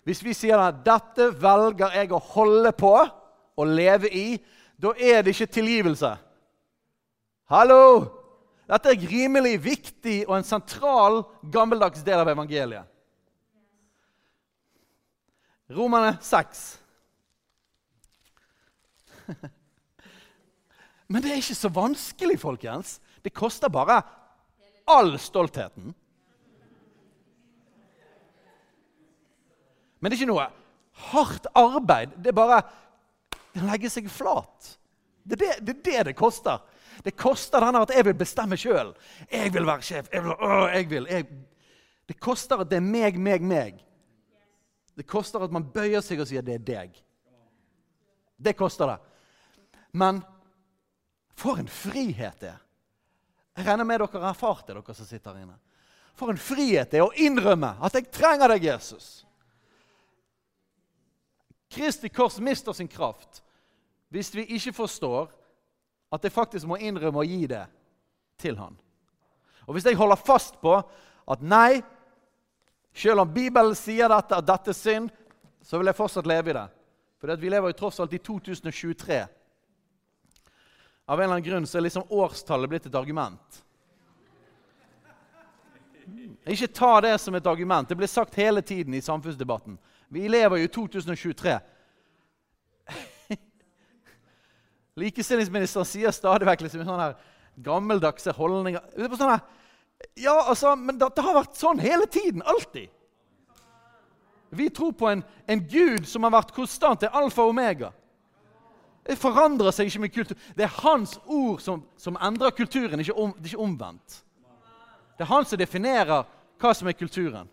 Hvis 0.04 0.24
vi 0.24 0.34
sier 0.36 0.60
at 0.60 0.84
'dette 0.84 1.32
velger 1.40 1.96
jeg 1.96 2.12
å 2.12 2.20
holde 2.20 2.72
på 2.72 2.94
og 3.58 3.68
leve 3.68 4.10
i', 4.12 4.40
da 4.78 4.94
er 5.00 5.24
det 5.24 5.34
ikke 5.34 5.56
tilgivelse. 5.60 6.18
Hallo! 7.50 8.20
Dette 8.68 8.90
er 8.90 9.08
rimelig 9.10 9.64
viktig 9.64 10.24
og 10.28 10.38
en 10.38 10.44
sentral, 10.48 11.24
gammeldags 11.52 12.04
del 12.04 12.20
av 12.20 12.28
evangeliet. 12.32 12.88
Romerne 15.70 16.18
6. 16.22 16.80
Men 21.12 21.22
det 21.22 21.32
er 21.32 21.42
ikke 21.42 21.56
så 21.56 21.70
vanskelig, 21.70 22.40
folkens. 22.40 23.02
Det 23.24 23.34
koster 23.36 23.70
bare 23.72 24.02
all 24.86 25.16
stoltheten. 25.20 25.94
Men 30.00 30.12
det 30.12 30.18
er 30.18 30.22
ikke 30.22 30.34
noe 30.34 30.50
hardt 31.14 31.48
arbeid. 31.56 32.18
Det 32.20 32.34
er 32.34 32.38
bare 32.38 32.60
å 33.56 33.68
legge 33.70 33.92
seg 33.92 34.10
flat. 34.12 34.74
Det 35.24 35.38
er 35.38 35.44
det, 35.44 35.54
det 35.64 35.76
er 35.78 35.84
det, 35.84 36.00
det 36.10 36.16
koster. 36.20 36.60
Det 37.04 37.16
koster 37.18 37.64
denne 37.64 37.82
at 37.86 37.94
jeg 37.96 38.06
vil 38.10 38.18
bestemme 38.20 38.58
sjøl. 38.60 38.92
Jeg 39.32 39.54
vil 39.56 39.66
være 39.68 39.86
sjef. 39.88 40.12
Jeg 40.12 40.26
vil, 40.26 40.36
å, 40.36 40.60
jeg 40.74 40.90
vil. 40.92 41.08
Jeg. 41.10 41.28
Det 42.12 42.18
koster 42.20 42.62
at 42.62 42.70
det 42.72 42.82
er 42.82 42.86
meg, 42.86 43.18
meg, 43.18 43.48
meg. 43.48 43.80
Det 44.94 45.08
koster 45.10 45.42
at 45.44 45.54
man 45.56 45.66
bøyer 45.74 46.04
seg 46.06 46.22
og 46.22 46.30
sier 46.30 46.46
det 46.46 46.60
er 46.60 46.68
deg. 46.68 47.00
Det 48.44 48.54
koster 48.60 48.92
det. 48.92 49.00
Men 49.96 50.20
for 51.40 51.62
en 51.62 51.72
frihet 51.72 52.44
det 52.44 52.52
er. 52.52 52.63
Jeg 53.54 53.68
regner 53.68 53.86
med 53.86 54.02
dere 54.02 54.22
har 54.22 54.32
erfart 54.32 54.68
det, 54.68 54.76
dere 54.76 54.96
som 54.98 55.08
sitter 55.08 55.34
her 55.34 55.46
inne. 55.46 55.60
For 56.18 56.30
en 56.30 56.42
frihet 56.42 56.92
det 56.92 57.00
er 57.00 57.06
å 57.06 57.14
innrømme 57.18 57.76
at 57.84 57.96
jeg 57.98 58.10
trenger 58.14 58.54
deg, 58.54 58.68
Jesus. 58.70 59.24
Kristi 61.74 62.10
kors 62.14 62.38
mister 62.42 62.74
sin 62.74 62.90
kraft 62.90 63.42
hvis 64.14 64.30
vi 64.36 64.46
ikke 64.58 64.76
forstår 64.78 65.32
at 66.14 66.22
jeg 66.22 66.36
faktisk 66.36 66.70
må 66.70 66.78
innrømme 66.78 67.24
å 67.24 67.26
gi 67.26 67.48
det 67.50 67.64
til 68.38 68.60
han. 68.60 68.76
Og 69.66 69.74
Hvis 69.74 69.88
jeg 69.90 69.98
holder 69.98 70.20
fast 70.20 70.60
på 70.62 70.76
at 70.78 71.42
nei, 71.42 71.82
selv 72.94 73.24
om 73.24 73.34
Bibelen 73.34 73.74
sier 73.76 74.12
dette, 74.12 74.38
at 74.38 74.46
dette 74.46 74.70
er 74.70 74.78
synd, 74.78 75.10
så 75.64 75.80
vil 75.80 75.90
jeg 75.90 75.98
fortsatt 75.98 76.30
leve 76.30 76.52
i 76.52 76.58
det. 76.58 76.68
For 77.18 77.40
vi 77.40 77.50
lever 77.50 77.72
jo 77.72 77.80
tross 77.80 78.02
alt 78.04 78.14
i 78.14 78.20
2023. 78.20 79.22
Av 81.06 81.20
en 81.20 81.24
eller 81.24 81.36
annen 81.36 81.46
grunn 81.46 81.68
så 81.68 81.78
er 81.78 81.88
liksom 81.88 82.08
årstallet 82.10 82.72
blitt 82.72 82.86
et 82.88 82.96
argument. 82.96 83.64
Ikke 86.48 86.68
ta 86.68 86.94
det 87.04 87.18
som 87.20 87.36
et 87.36 87.48
argument. 87.48 87.90
Det 87.90 87.96
blir 88.00 88.08
sagt 88.12 88.36
hele 88.36 88.62
tiden 88.62 88.94
i 88.94 89.02
samfunnsdebatten. 89.02 89.78
Vi 90.08 90.28
lever 90.30 90.58
jo 90.62 90.68
i 90.68 90.72
2023. 90.72 91.58
Likestillingsministeren 95.04 95.88
sier 95.88 96.16
stadig 96.16 96.48
vekk 96.48 96.66
liksom 96.66 96.84
sånne 96.84 97.08
her 97.08 97.16
gammeldagse 97.64 98.32
holdninger. 98.36 98.84
Sånne, 99.16 99.40
ja, 100.20 100.36
altså, 100.42 100.76
Men 100.76 101.00
det, 101.00 101.10
det, 101.16 101.24
har 101.26 101.40
vært 101.40 101.58
sånn 101.60 101.82
hele 101.84 102.08
tiden. 102.08 102.44
Alltid. 102.46 102.92
Vi 104.54 104.70
tror 104.70 104.94
på 104.94 105.10
en, 105.10 105.24
en 105.50 105.64
Gud 105.68 106.06
som 106.08 106.24
har 106.28 106.36
vært 106.36 106.54
konstant. 106.56 107.02
Det 107.02 107.10
er 107.10 107.20
alfa 107.24 107.46
og 107.46 107.56
omega. 107.56 107.92
Det 109.04 109.18
forandrer 109.20 109.76
seg 109.76 109.90
ikke 109.90 110.04
med 110.06 110.14
kultur. 110.16 110.38
Det 110.56 110.64
er 110.64 110.78
hans 110.80 111.18
ord 111.26 111.60
som, 111.62 111.84
som 112.00 112.18
endrer 112.24 112.56
kulturen, 112.56 113.00
ikke 113.04 113.18
om, 113.20 113.34
det 113.36 113.50
er 113.50 113.56
ikke 113.56 113.66
omvendt. 113.66 114.22
Det 115.18 115.26
er 115.26 115.32
han 115.34 115.46
som 115.46 115.60
definerer 115.60 116.24
hva 116.62 116.72
som 116.74 116.88
er 116.88 116.96
kulturen. 116.96 117.50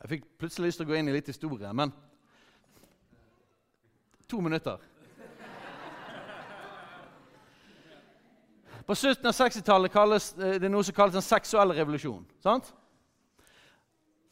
Jeg 0.00 0.10
fikk 0.16 0.24
plutselig 0.40 0.70
lyst 0.70 0.80
til 0.80 0.88
å 0.88 0.92
gå 0.92 0.96
inn 0.98 1.08
i 1.08 1.14
litt 1.14 1.28
historie, 1.32 1.70
men 1.72 1.92
To 4.28 4.40
minutter. 4.40 4.80
På 8.86 8.94
slutten 8.96 9.28
av 9.28 9.36
60-tallet 9.36 9.92
kalles 9.92 10.30
eh, 10.36 10.56
det 10.60 10.68
noe 10.72 10.84
som 10.84 10.96
kalles 10.96 11.16
en 11.16 11.24
seksuell 11.24 11.72
revolusjon. 11.76 12.24
sant? 12.44 12.72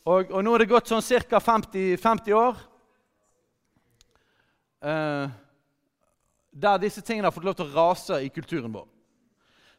Og, 0.05 0.33
og 0.33 0.41
nå 0.45 0.55
er 0.55 0.64
det 0.64 0.73
gått 0.73 0.91
sånn 0.91 1.05
ca. 1.29 1.41
50, 1.41 1.97
50 2.01 2.37
år 2.37 2.59
der 4.83 6.78
disse 6.83 7.01
tingene 7.01 7.26
har 7.28 7.35
fått 7.35 7.47
lov 7.47 7.55
til 7.55 7.68
å 7.68 7.74
rase 7.74 8.18
i 8.24 8.30
kulturen 8.35 8.72
vår. 8.74 8.89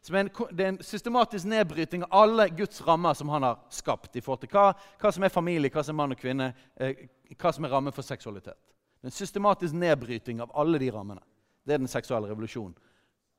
Som 0.04 0.16
en, 0.20 0.28
det 0.52 0.64
er 0.64 0.68
en 0.68 0.82
systematisk 0.84 1.48
nedbryting 1.48 2.02
av 2.04 2.16
alle 2.24 2.48
Guds 2.52 2.82
rammer 2.84 3.14
som 3.16 3.30
han 3.32 3.46
har 3.46 3.62
skapt. 3.72 4.16
i 4.16 4.20
forhold 4.20 4.42
til 4.42 4.50
hva, 4.52 4.74
hva 5.00 5.12
som 5.12 5.24
er 5.24 5.32
familie, 5.32 5.70
hva 5.72 5.84
som 5.84 5.94
er 5.94 6.00
mann 6.02 6.12
og 6.12 6.20
kvinne, 6.20 6.50
eh, 6.76 7.06
hva 7.40 7.52
som 7.52 7.64
er 7.64 7.72
rammen 7.72 7.92
for 7.92 8.04
seksualitet. 8.04 8.58
Det 9.00 9.08
er 9.08 9.12
En 9.12 9.16
systematisk 9.16 9.74
nedbryting 9.74 10.40
av 10.40 10.52
alle 10.54 10.78
de 10.78 10.90
rammene. 10.90 11.22
Det 11.64 11.74
er 11.74 11.78
den 11.78 11.88
seksuelle 11.88 12.28
revolusjonen, 12.28 12.76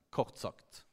kort 0.09 0.37
sagt. 0.37 0.83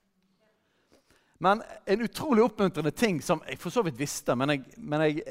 Men 1.39 1.63
en 1.87 2.01
utrolig 2.01 2.45
oppmuntrende 2.45 2.91
ting 2.91 3.23
som 3.23 3.41
jeg 3.49 3.59
for 3.59 3.71
så 3.71 3.83
vidt 3.83 3.99
visste, 3.99 4.37
men 4.37 4.51
jeg, 4.51 4.65
men 4.77 5.01
jeg, 5.01 5.25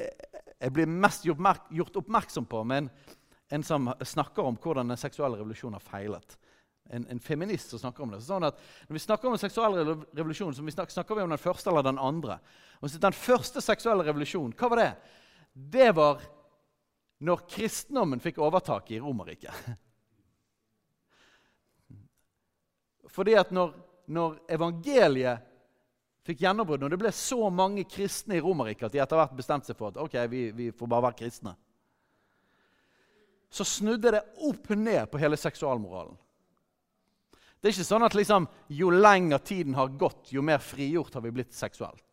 jeg 0.59 0.73
blir 0.73 0.89
mest 0.89 1.23
gjort 1.25 2.01
oppmerksom 2.01 2.45
på 2.45 2.63
med 2.63 2.77
en 2.77 2.89
en 3.51 3.63
som 3.63 3.93
snakker 4.05 4.47
om 4.47 4.55
hvordan 4.55 4.87
den 4.93 4.99
seksuelle 4.99 5.37
revolusjonen 5.39 5.75
har 5.75 5.83
feilet. 5.83 6.37
En, 6.91 7.05
en, 7.11 7.19
feminist 7.19 7.69
som 7.69 7.79
snakker 7.79 8.03
om 8.03 8.13
det. 8.13 8.21
sånn 8.23 8.47
at 8.47 8.59
Når 8.87 8.95
vi 8.95 9.01
snakker 9.03 9.27
om 9.27 9.35
den 9.35 9.41
seksuelle 9.41 9.83
revolusjonen, 10.15 10.55
så 10.55 10.63
snakker, 10.63 10.93
snakker, 10.95 11.15
vi 11.15 11.25
om 11.25 11.33
den 11.33 11.41
første 11.41 11.69
eller 11.69 11.83
den 11.83 11.99
andre. 11.99 12.39
Og 12.79 12.89
så 12.89 12.99
Den 12.99 13.15
første 13.15 13.61
seksuelle 13.61 14.07
revolusjonen, 14.07 14.55
hva 14.55 14.69
var 14.71 14.81
det? 14.81 14.91
Det 15.51 15.91
var 15.95 16.23
når 17.21 17.43
kristendommen 17.51 18.23
fikk 18.23 18.39
overtak 18.41 18.91
i 18.91 18.99
Romerriket. 19.03 19.53
Fordi 23.15 23.35
at 23.35 23.51
når, 23.51 23.75
når 24.07 24.39
evangeliet 24.55 25.43
fikk 26.25 26.45
gjennombrudd, 26.45 26.81
når 26.81 26.95
det 26.95 27.01
ble 27.01 27.11
så 27.15 27.49
mange 27.51 27.83
kristne 27.89 28.39
i 28.39 28.43
Romerriket 28.43 28.87
at 28.87 28.95
de 28.95 29.03
etter 29.03 29.19
hvert 29.19 29.35
bestemte 29.35 29.67
seg 29.67 29.77
for 29.77 29.91
at 29.91 29.99
ok, 29.99 30.15
vi, 30.31 30.47
vi 30.55 30.71
får 30.71 30.87
bare 30.89 31.09
være 31.09 31.19
kristne, 31.23 31.55
så 33.51 33.65
snudde 33.67 34.13
det 34.15 34.21
opp 34.47 34.69
ned 34.69 35.09
på 35.11 35.19
hele 35.19 35.37
seksualmoralen. 35.37 36.15
Det 37.61 37.69
er 37.69 37.75
ikke 37.75 37.85
sånn 37.85 38.05
at 38.07 38.15
liksom, 38.17 38.47
jo 38.73 38.89
lenger 38.89 39.41
tiden 39.45 39.75
har 39.77 39.91
gått, 39.99 40.31
jo 40.33 40.41
mer 40.41 40.63
frigjort 40.63 41.13
har 41.13 41.21
vi 41.21 41.33
blitt 41.35 41.53
seksuelt. 41.53 42.05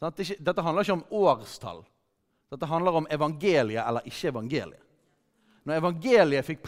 Dette 0.00 0.62
handler 0.62 0.86
ikke 0.86 0.98
om 1.00 1.08
årstall. 1.24 1.82
Dette 2.50 2.68
handler 2.70 3.00
om 3.00 3.08
evangeliet 3.10 3.82
eller 3.82 4.06
ikke 4.08 4.30
evangeliet. 4.30 4.84
Når 5.66 5.76
evangeliet 5.76 6.46
fikk 6.46 6.62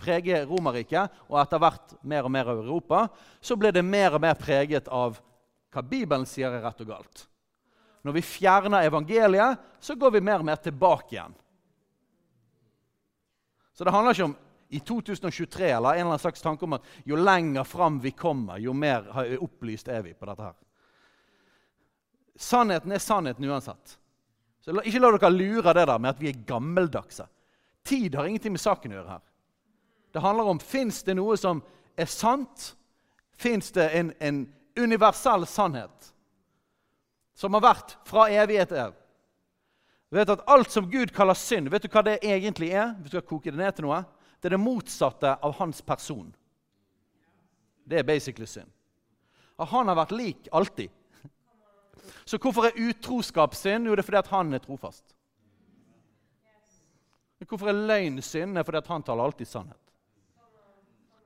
prege 0.00 0.38
Romerriket 0.48 1.18
og 1.28 1.36
etter 1.42 1.60
hvert 1.60 1.92
mer 2.00 2.24
og 2.24 2.32
mer 2.32 2.48
av 2.48 2.62
Europa, 2.62 3.02
så 3.44 3.58
ble 3.60 3.74
det 3.74 3.84
mer 3.84 4.16
og 4.16 4.22
mer 4.24 4.38
preget 4.40 4.88
av 4.88 5.18
hva 5.74 5.82
Bibelen 5.84 6.24
sier 6.26 6.54
er 6.54 6.64
rett 6.64 6.80
og 6.80 6.88
galt. 6.94 7.26
Når 8.06 8.16
vi 8.16 8.24
fjerner 8.24 8.86
evangeliet, 8.88 9.58
så 9.84 9.98
går 9.98 10.16
vi 10.16 10.24
mer 10.24 10.40
og 10.40 10.48
mer 10.48 10.62
tilbake 10.64 11.12
igjen. 11.12 11.36
Så 13.78 13.84
det 13.84 13.90
handler 13.94 14.16
ikke 14.16 14.24
om 14.24 14.36
i 14.68 14.78
2023 14.80 15.68
eller 15.70 15.88
en 15.88 15.94
eller 15.94 16.04
annen 16.04 16.18
slags 16.18 16.42
tanke 16.42 16.64
om 16.66 16.72
at 16.74 16.86
jo 17.06 17.16
lenger 17.16 17.62
fram 17.64 18.00
vi 18.02 18.10
kommer, 18.10 18.58
jo 18.58 18.72
mer 18.74 19.06
opplyst 19.38 19.86
er 19.88 20.02
vi 20.02 20.16
på 20.18 20.26
dette. 20.26 20.42
her. 20.42 20.56
Sannheten 22.34 22.92
er 22.92 22.98
sannheten 22.98 23.44
uansett. 23.44 23.94
Så 24.60 24.74
Ikke 24.82 24.98
la 24.98 25.12
dere 25.14 25.30
lure 25.30 25.76
det 25.78 25.86
der 25.86 25.98
med 25.98 26.10
at 26.10 26.20
vi 26.20 26.28
er 26.32 26.42
gammeldagse. 26.46 27.28
Tid 27.86 28.18
har 28.18 28.26
ingenting 28.26 28.56
med 28.56 28.60
saken 28.60 28.92
å 28.92 28.98
gjøre 28.98 29.14
her. 29.14 29.24
Det 30.12 30.26
handler 30.26 30.50
om 30.50 30.58
fins 30.58 31.02
det 31.06 31.14
noe 31.14 31.38
som 31.38 31.62
er 31.94 32.10
sant. 32.10 32.72
Fins 33.38 33.70
det 33.70 33.86
en, 33.94 34.10
en 34.18 34.42
universell 34.74 35.46
sannhet 35.46 36.10
som 37.38 37.54
har 37.54 37.62
vært 37.62 37.94
fra 38.02 38.26
evighet 38.26 38.74
til 38.74 38.82
evig? 40.10 40.18
vet 40.18 40.30
at 40.30 40.44
Alt 40.48 40.70
som 40.70 40.90
Gud 40.90 41.12
kaller 41.14 41.34
synd, 41.34 41.68
vet 41.68 41.82
du 41.82 41.88
hva 41.88 42.02
det 42.02 42.18
egentlig 42.22 42.70
er? 42.72 42.94
Hvis 42.94 43.10
du 43.10 43.18
skal 43.18 43.28
koke 43.28 43.50
det 43.50 43.58
ned 43.58 43.72
til 43.72 43.84
noe? 43.84 44.04
Det 44.40 44.48
er 44.48 44.56
det 44.56 44.62
motsatte 44.62 45.34
av 45.42 45.54
hans 45.58 45.82
person. 45.82 46.34
Det 47.84 47.98
er 47.98 48.06
basically 48.06 48.46
synd. 48.46 48.70
Og 49.58 49.66
han 49.66 49.88
har 49.88 49.96
vært 49.98 50.14
lik 50.14 50.48
alltid. 50.52 50.88
Så 52.24 52.38
hvorfor 52.38 52.68
er 52.68 52.78
utroskap 52.78 53.54
synd? 53.54 53.88
Jo, 53.88 53.94
det 53.94 54.04
er 54.04 54.06
fordi 54.06 54.20
at 54.20 54.32
han 54.32 54.54
er 54.54 54.62
trofast. 54.62 55.14
Hvorfor 57.48 57.70
er 57.70 57.72
løgn 57.88 58.22
synd? 58.22 58.54
Det 58.54 58.60
er 58.60 58.66
fordi 58.66 58.78
at 58.78 58.90
han 58.92 59.02
taler 59.02 59.24
alltid 59.24 59.46
sannhet. 59.46 59.80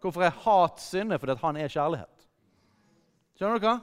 Hvorfor 0.01 0.23
er 0.23 0.31
hat 0.45 0.81
synd? 0.81 1.11
Det 1.11 1.15
er 1.15 1.23
fordi 1.23 1.33
at 1.33 1.45
han 1.45 1.57
er 1.57 1.69
kjærlighet. 1.73 2.27
Skjønner 3.37 3.63
dere? 3.63 3.81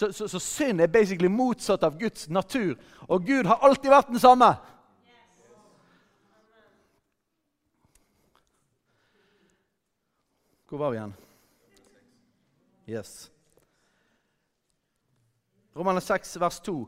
Så, 0.00 0.12
så, 0.12 0.28
så 0.28 0.38
synd 0.40 0.80
er 0.80 0.86
basically 0.88 1.28
motsatt 1.28 1.82
av 1.84 1.98
Guds 2.00 2.28
natur. 2.32 2.78
Og 3.04 3.26
Gud 3.26 3.44
har 3.44 3.60
alltid 3.60 3.90
vært 3.92 4.08
den 4.08 4.20
samme. 4.22 4.46
Hvor 10.70 10.80
var 10.80 10.94
vi 10.94 10.96
igjen? 10.96 11.12
Yes. 12.88 13.10
Romaner 15.76 16.00
6, 16.00 16.32
vers 16.40 16.60
2. 16.64 16.78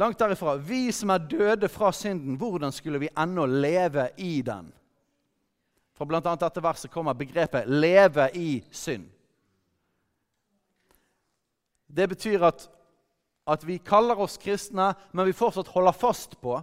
Langt 0.00 0.18
derifra. 0.18 0.54
Vi 0.56 0.86
som 0.96 1.12
er 1.12 1.26
døde 1.28 1.68
fra 1.68 1.92
synden, 1.92 2.38
hvordan 2.40 2.72
skulle 2.72 3.02
vi 3.04 3.12
ennå 3.12 3.44
leve 3.52 4.08
i 4.16 4.38
den? 4.40 4.72
Fra 5.92 6.08
bl.a. 6.08 6.24
dette 6.24 6.64
verset 6.64 6.90
kommer 6.90 7.12
begrepet 7.12 7.68
'leve 7.68 8.30
i 8.32 8.64
synd'. 8.72 9.12
Det 11.86 12.08
betyr 12.08 12.44
at, 12.46 12.66
at 13.46 13.66
vi 13.66 13.78
kaller 13.78 14.20
oss 14.20 14.38
kristne, 14.40 14.92
men 15.12 15.26
vi 15.26 15.36
fortsatt 15.36 15.70
holder 15.74 15.92
fast 15.92 16.38
på 16.40 16.58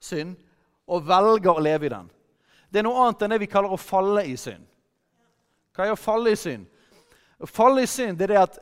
synd 0.00 0.36
og 0.88 1.06
velger 1.08 1.52
å 1.52 1.62
leve 1.62 1.88
i 1.88 1.92
den. 1.92 2.08
Det 2.68 2.80
er 2.80 2.86
noe 2.86 3.06
annet 3.06 3.24
enn 3.24 3.34
det 3.34 3.40
vi 3.42 3.50
kaller 3.50 3.72
å 3.72 3.80
falle 3.80 4.24
i 4.28 4.36
synd. 4.38 4.64
Hva 5.74 5.86
er 5.86 5.94
å 5.94 6.00
falle 6.00 6.32
i 6.34 6.38
synd? 6.38 6.66
Å 7.38 7.46
falle 7.46 7.84
i 7.84 7.90
synd 7.90 8.18
det 8.18 8.28
er 8.28 8.34
det 8.34 8.40
at 8.42 8.58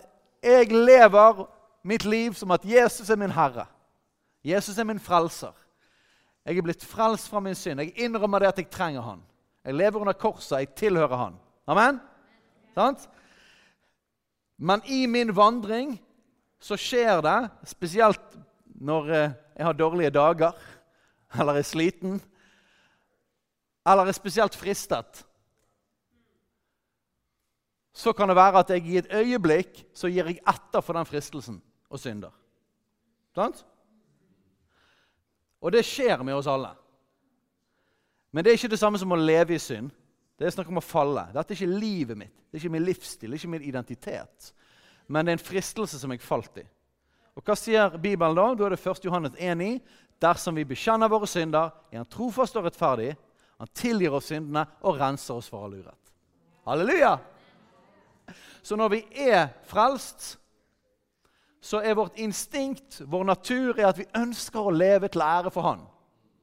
jeg 0.47 0.73
lever 0.73 1.47
mitt 1.87 2.05
liv 2.05 2.35
som 2.37 2.53
at 2.55 2.65
Jesus 2.67 3.09
er 3.11 3.19
min 3.19 3.33
herre. 3.35 3.67
Jesus 4.47 4.79
er 4.79 4.87
min 4.87 5.01
frelser. 5.03 5.55
Jeg 6.47 6.59
er 6.59 6.67
blitt 6.67 6.85
frelst 6.87 7.31
fra 7.31 7.41
min 7.43 7.57
synd. 7.59 7.83
Jeg 7.83 8.07
innrømmer 8.07 8.43
det 8.43 8.53
at 8.53 8.61
jeg 8.63 8.71
trenger 8.71 9.03
han. 9.03 9.23
Jeg 9.67 9.75
lever 9.75 10.01
under 10.01 10.15
korset. 10.15 10.61
Jeg 10.61 10.75
tilhører 10.79 11.17
han. 11.19 11.39
Amen? 11.67 11.99
Sant? 12.75 13.09
Men 14.57 14.83
i 14.85 15.07
min 15.07 15.33
vandring 15.37 15.97
så 16.61 16.79
skjer 16.81 17.21
det, 17.25 17.39
spesielt 17.69 18.39
når 18.81 19.11
eh, 19.13 19.37
jeg 19.57 19.67
har 19.67 19.77
dårlige 19.77 20.11
dager 20.11 20.57
eller 21.41 21.61
er 21.61 21.67
sliten, 21.67 22.21
eller 23.87 24.09
er 24.09 24.17
spesielt 24.17 24.57
fristet, 24.57 25.23
så 27.97 28.13
kan 28.13 28.29
det 28.29 28.37
være 28.37 28.61
at 28.61 28.71
jeg 28.71 28.87
i 28.87 28.99
et 29.01 29.13
øyeblikk 29.15 29.79
så 29.97 30.11
gir 30.13 30.29
jeg 30.29 30.43
etter 30.45 30.83
for 30.85 30.93
den 30.93 31.07
fristelsen 31.09 31.63
og 31.89 32.01
synder. 32.01 32.33
Sant? 33.35 33.63
Og 35.65 35.73
det 35.73 35.85
skjer 35.85 36.21
med 36.23 36.37
oss 36.37 36.49
alle. 36.51 36.75
Men 38.33 38.45
det 38.45 38.51
er 38.51 38.59
ikke 38.61 38.75
det 38.75 38.81
samme 38.81 39.01
som 39.01 39.13
å 39.13 39.17
leve 39.17 39.57
i 39.57 39.63
synd. 39.63 39.89
Det 40.37 40.47
er 40.47 40.53
snakk 40.53 40.69
om 40.69 40.81
å 40.81 40.85
falle. 40.85 41.27
Dette 41.33 41.55
er 41.55 41.59
ikke 41.59 41.81
livet 41.81 42.19
mitt, 42.21 42.35
det 42.51 42.59
er 42.59 42.65
ikke 42.65 42.75
min 42.77 42.85
livsstil, 42.85 43.31
det 43.31 43.39
er 43.39 43.43
ikke 43.43 43.55
min 43.55 43.69
identitet. 43.69 44.51
Men 45.09 45.25
det 45.25 45.33
er 45.33 45.39
en 45.39 45.47
fristelse 45.47 46.01
som 46.01 46.13
jeg 46.13 46.25
falt 46.25 46.61
i. 46.61 46.67
Og 47.37 47.45
Hva 47.45 47.57
sier 47.59 47.97
Bibelen 48.01 48.37
da? 48.37 48.49
Da 48.57 48.67
er 48.67 48.75
det 48.75 48.81
1. 48.81 49.05
Johannes 49.05 49.37
1,9. 49.37 49.79
Dersom 50.21 50.57
vi 50.57 50.65
bekjenner 50.65 51.13
våre 51.13 51.29
synder, 51.29 51.73
er 51.93 52.01
Han 52.01 52.09
trofast 52.09 52.57
og 52.57 52.65
rettferdig, 52.65 53.15
han 53.57 53.69
tilgir 53.73 54.13
oss 54.17 54.29
syndene 54.29 54.67
og 54.85 54.99
renser 55.01 55.37
oss 55.37 55.49
for 55.49 55.65
all 55.65 55.77
urett. 55.77 56.13
Halleluja! 56.67 57.15
Så 58.63 58.77
når 58.77 58.89
vi 58.93 59.01
er 59.29 59.49
frelst, 59.69 60.35
så 61.61 61.81
er 61.81 61.97
vårt 61.97 62.19
instinkt, 62.21 63.01
vår 63.07 63.25
natur, 63.25 63.79
er 63.79 63.89
at 63.91 64.01
vi 64.01 64.09
ønsker 64.19 64.69
å 64.69 64.75
leve 64.75 65.09
til 65.13 65.25
ære 65.25 65.53
for 65.55 65.67
Han. 65.67 65.87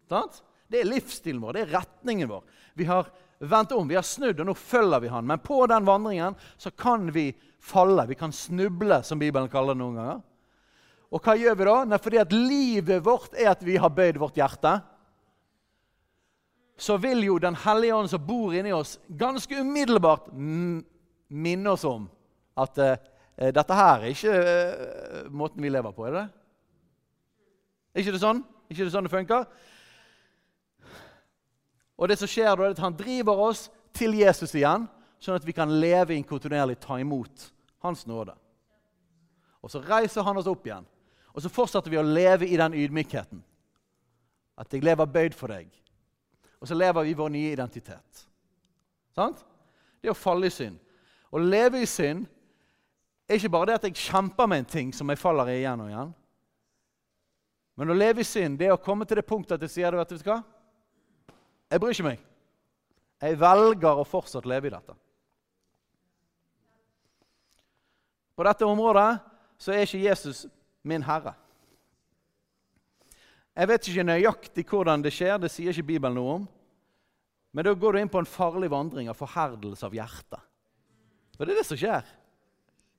Det 0.09 0.81
er 0.81 0.89
livsstilen 0.89 1.41
vår, 1.43 1.53
det 1.53 1.65
er 1.65 1.75
retningen 1.77 2.31
vår. 2.31 2.43
Vi 2.79 2.87
har 2.89 3.11
vendt 3.49 3.73
om, 3.75 3.87
vi 3.89 3.97
har 3.97 4.05
snudd, 4.07 4.39
og 4.39 4.47
nå 4.47 4.55
følger 4.57 5.03
vi 5.03 5.11
Han. 5.11 5.27
Men 5.27 5.41
på 5.43 5.59
den 5.67 5.85
vandringen 5.87 6.37
så 6.57 6.71
kan 6.71 7.09
vi 7.11 7.31
falle. 7.63 8.07
Vi 8.07 8.17
kan 8.19 8.31
snuble, 8.35 9.01
som 9.03 9.19
Bibelen 9.19 9.51
kaller 9.51 9.75
det 9.75 9.81
noen 9.83 9.99
ganger. 9.99 10.23
Og 11.13 11.21
hva 11.21 11.35
gjør 11.37 11.59
vi 11.59 11.67
da? 11.67 11.75
Nei, 11.85 11.99
fordi 12.01 12.19
at 12.23 12.33
livet 12.33 13.03
vårt 13.05 13.35
er 13.37 13.51
at 13.51 13.61
vi 13.65 13.77
har 13.77 13.93
bøyd 13.93 14.17
vårt 14.21 14.39
hjerte 14.39 14.79
så 16.77 16.97
vil 16.97 17.23
jo 17.23 17.39
Den 17.39 17.55
hellige 17.55 17.95
ånd 17.95 18.09
som 18.09 18.23
bor 18.25 18.53
inni 18.55 18.73
oss, 18.73 18.97
ganske 19.07 19.59
umiddelbart 19.61 20.31
minne 20.33 21.69
oss 21.69 21.85
om 21.87 22.07
at 22.59 22.79
uh, 22.81 22.95
dette 23.53 23.77
her 23.77 24.03
er 24.03 24.13
ikke 24.13 24.33
uh, 24.33 25.29
måten 25.33 25.63
vi 25.63 25.71
lever 25.71 25.93
på. 25.93 26.05
Er 26.07 26.17
det 26.17 26.25
Er 27.93 28.01
ikke 28.01 28.15
det 28.15 28.23
sånn? 28.25 28.43
ikke 28.69 28.85
det 28.85 28.93
sånn 28.93 29.05
det 29.05 29.13
funker? 29.13 29.45
Og 32.03 32.09
det 32.11 32.17
som 32.19 32.27
skjer 32.27 32.51
da, 32.51 32.65
er 32.67 32.75
at 32.75 32.83
Han 32.83 32.97
driver 32.99 33.39
oss 33.45 33.69
til 33.95 34.17
Jesus 34.19 34.51
igjen, 34.57 34.89
sånn 35.23 35.37
at 35.39 35.45
vi 35.47 35.55
kan 35.55 35.71
leve 35.79 36.11
inn 36.11 36.25
kontinuerlig 36.27 36.75
ta 36.83 36.97
imot 36.99 37.45
Hans 37.85 38.03
nåde. 38.09 38.35
Og 39.63 39.71
Så 39.71 39.79
reiser 39.79 40.25
han 40.27 40.37
oss 40.37 40.49
opp 40.51 40.65
igjen, 40.67 40.83
og 41.33 41.41
så 41.41 41.49
fortsetter 41.49 41.89
vi 41.89 41.97
å 41.97 42.03
leve 42.03 42.45
i 42.45 42.57
den 42.59 42.75
ydmykheten. 42.75 43.39
At 44.59 44.73
jeg 44.73 44.83
lever 44.83 45.07
bøyd 45.09 45.33
for 45.33 45.47
deg. 45.49 45.69
Og 46.59 46.67
så 46.67 46.75
lever 46.75 47.07
vi 47.07 47.15
vår 47.17 47.31
nye 47.33 47.53
identitet. 47.55 48.25
Sant? 49.15 49.39
Det 50.01 50.11
er 50.11 50.13
å 50.13 50.19
falle 50.19 50.51
i 50.51 50.53
synd. 50.53 50.77
Å 51.31 51.39
leve 51.39 51.81
i 51.81 51.87
synd 51.89 52.27
er 53.25 53.39
ikke 53.39 53.53
bare 53.55 53.71
det 53.71 53.79
at 53.79 53.87
jeg 53.87 54.03
kjemper 54.11 54.51
med 54.51 54.61
en 54.61 54.69
ting 54.75 54.91
som 54.93 55.09
jeg 55.09 55.21
faller 55.21 55.49
i 55.49 55.61
igjen 55.61 55.81
og 55.81 55.89
igjen. 55.89 56.13
Men 57.79 57.89
å 57.89 57.97
leve 57.97 58.21
i 58.21 58.27
synd 58.27 58.59
det 58.59 58.67
er 58.67 58.75
å 58.75 58.83
komme 58.83 59.07
til 59.09 59.17
det 59.17 59.25
punktet 59.25 59.55
at 59.55 59.65
jeg 59.65 59.79
sier 59.79 59.97
vet 59.97 60.11
du 60.11 60.27
hva? 60.27 60.41
Jeg 61.73 61.81
bryr 61.81 61.95
ikke 61.95 62.05
meg. 62.05 62.19
Jeg 63.23 63.39
velger 63.41 63.97
å 63.97 64.05
fortsatt 64.05 64.45
leve 64.45 64.69
i 64.69 64.73
dette. 64.73 64.93
På 68.37 68.45
dette 68.45 68.67
området 68.67 69.07
så 69.57 69.73
er 69.73 69.87
ikke 69.87 70.03
Jesus 70.03 70.43
min 70.85 71.05
herre. 71.05 71.33
Jeg 73.53 73.69
vet 73.69 73.89
ikke 73.89 74.05
nøyaktig 74.05 74.65
hvordan 74.69 75.01
det 75.05 75.13
skjer, 75.13 75.39
det 75.41 75.49
sier 75.53 75.73
ikke 75.73 75.93
Bibelen 75.95 76.17
noe 76.17 76.35
om. 76.39 76.45
Men 77.53 77.65
da 77.65 77.73
går 77.77 77.93
du 77.93 78.01
inn 78.01 78.11
på 78.11 78.21
en 78.21 78.29
farlig 78.29 78.69
vandring 78.73 79.09
av 79.09 79.17
forherdelse 79.17 79.85
av 79.85 79.97
hjertet. 79.97 80.45
For 81.37 81.45
det 81.45 81.55
er 81.55 81.61
det 81.61 81.67
som 81.71 81.79
skjer. 81.79 82.05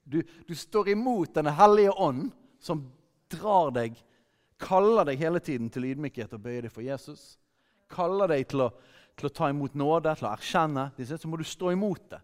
Du, 0.02 0.18
du 0.46 0.54
står 0.58 0.92
imot 0.94 1.30
Denne 1.34 1.54
hellige 1.54 1.94
ånd, 1.94 2.26
som 2.62 2.82
drar 3.30 3.70
deg, 3.74 3.94
kaller 4.58 5.06
deg 5.10 5.22
hele 5.22 5.42
tiden 5.42 5.70
til 5.70 5.86
ydmykhet 5.92 6.34
og 6.34 6.42
bøyer 6.42 6.66
deg 6.66 6.74
for 6.74 6.86
Jesus. 6.86 7.34
Kaller 7.94 8.34
deg 8.34 8.46
til 8.50 8.66
å, 8.66 8.68
til 9.14 9.30
å 9.30 9.34
ta 9.34 9.48
imot 9.52 9.76
nåde, 9.78 10.14
til 10.18 10.28
å 10.28 10.34
erkjenne. 10.34 10.88
Så 10.98 11.30
må 11.30 11.38
du 11.40 11.46
stå 11.46 11.72
imot 11.74 12.08
det. 12.12 12.20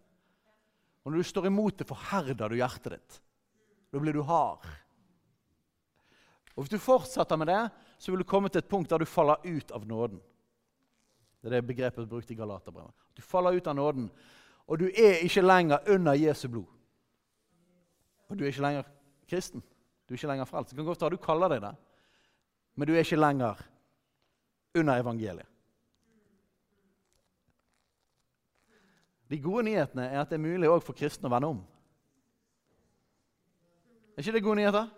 Og 1.05 1.13
når 1.13 1.23
du 1.23 1.31
står 1.31 1.49
imot 1.49 1.79
det, 1.81 1.89
forherder 1.89 2.53
du 2.53 2.59
hjertet 2.59 2.97
ditt. 2.97 3.21
Da 3.91 4.03
blir 4.03 4.15
du 4.15 4.23
hard. 4.27 4.67
Og 6.55 6.65
Hvis 6.65 6.75
du 6.75 6.83
fortsetter 6.83 7.39
med 7.41 7.49
det, 7.49 7.63
så 7.99 8.13
vil 8.13 8.21
du 8.21 8.29
komme 8.29 8.51
til 8.51 8.61
et 8.61 8.69
punkt 8.69 8.91
der 8.91 9.01
du 9.01 9.09
faller 9.09 9.41
ut 9.45 9.73
av 9.73 9.87
nåden. 9.89 10.21
Det 11.41 11.49
er 11.49 11.57
det 11.57 11.67
begrepet 11.69 12.09
brukt 12.09 12.31
i 12.31 12.37
Galaterbrevet. 12.37 12.93
Du 13.17 13.23
faller 13.25 13.57
ut 13.57 13.67
av 13.67 13.77
nåden, 13.77 14.11
og 14.69 14.79
du 14.79 14.91
er 14.91 15.23
ikke 15.25 15.45
lenger 15.45 15.89
under 15.89 16.19
Jesu 16.21 16.49
blod. 16.49 16.69
Og 18.29 18.39
du 18.39 18.45
er 18.45 18.53
ikke 18.53 18.65
lenger 18.67 18.91
kristen. 19.29 19.63
Du 20.07 20.15
er 20.15 20.19
ikke 20.19 20.31
lenger 20.31 20.49
frelst. 20.49 20.71
Det 20.71 20.77
kan 20.77 20.89
godt 20.91 21.03
være 21.03 21.17
du 21.17 21.25
kaller 21.25 21.55
deg 21.55 21.63
det, 21.65 21.73
men 22.77 22.89
du 22.89 22.95
er 22.95 23.05
ikke 23.05 23.19
lenger 23.21 23.63
under 24.77 25.01
evangeliet. 25.03 25.50
De 29.31 29.39
gode 29.39 29.63
nyhetene 29.69 30.09
er 30.11 30.19
at 30.25 30.31
det 30.33 30.41
er 30.41 30.43
mulig 30.43 30.67
òg 30.67 30.81
for 30.83 30.97
kristne 30.99 31.29
å 31.29 31.33
vende 31.33 31.53
om. 31.53 31.61
Er 34.17 34.25
ikke 34.25 34.35
det 34.35 34.43
gode 34.43 34.59
nyheter? 34.59 34.89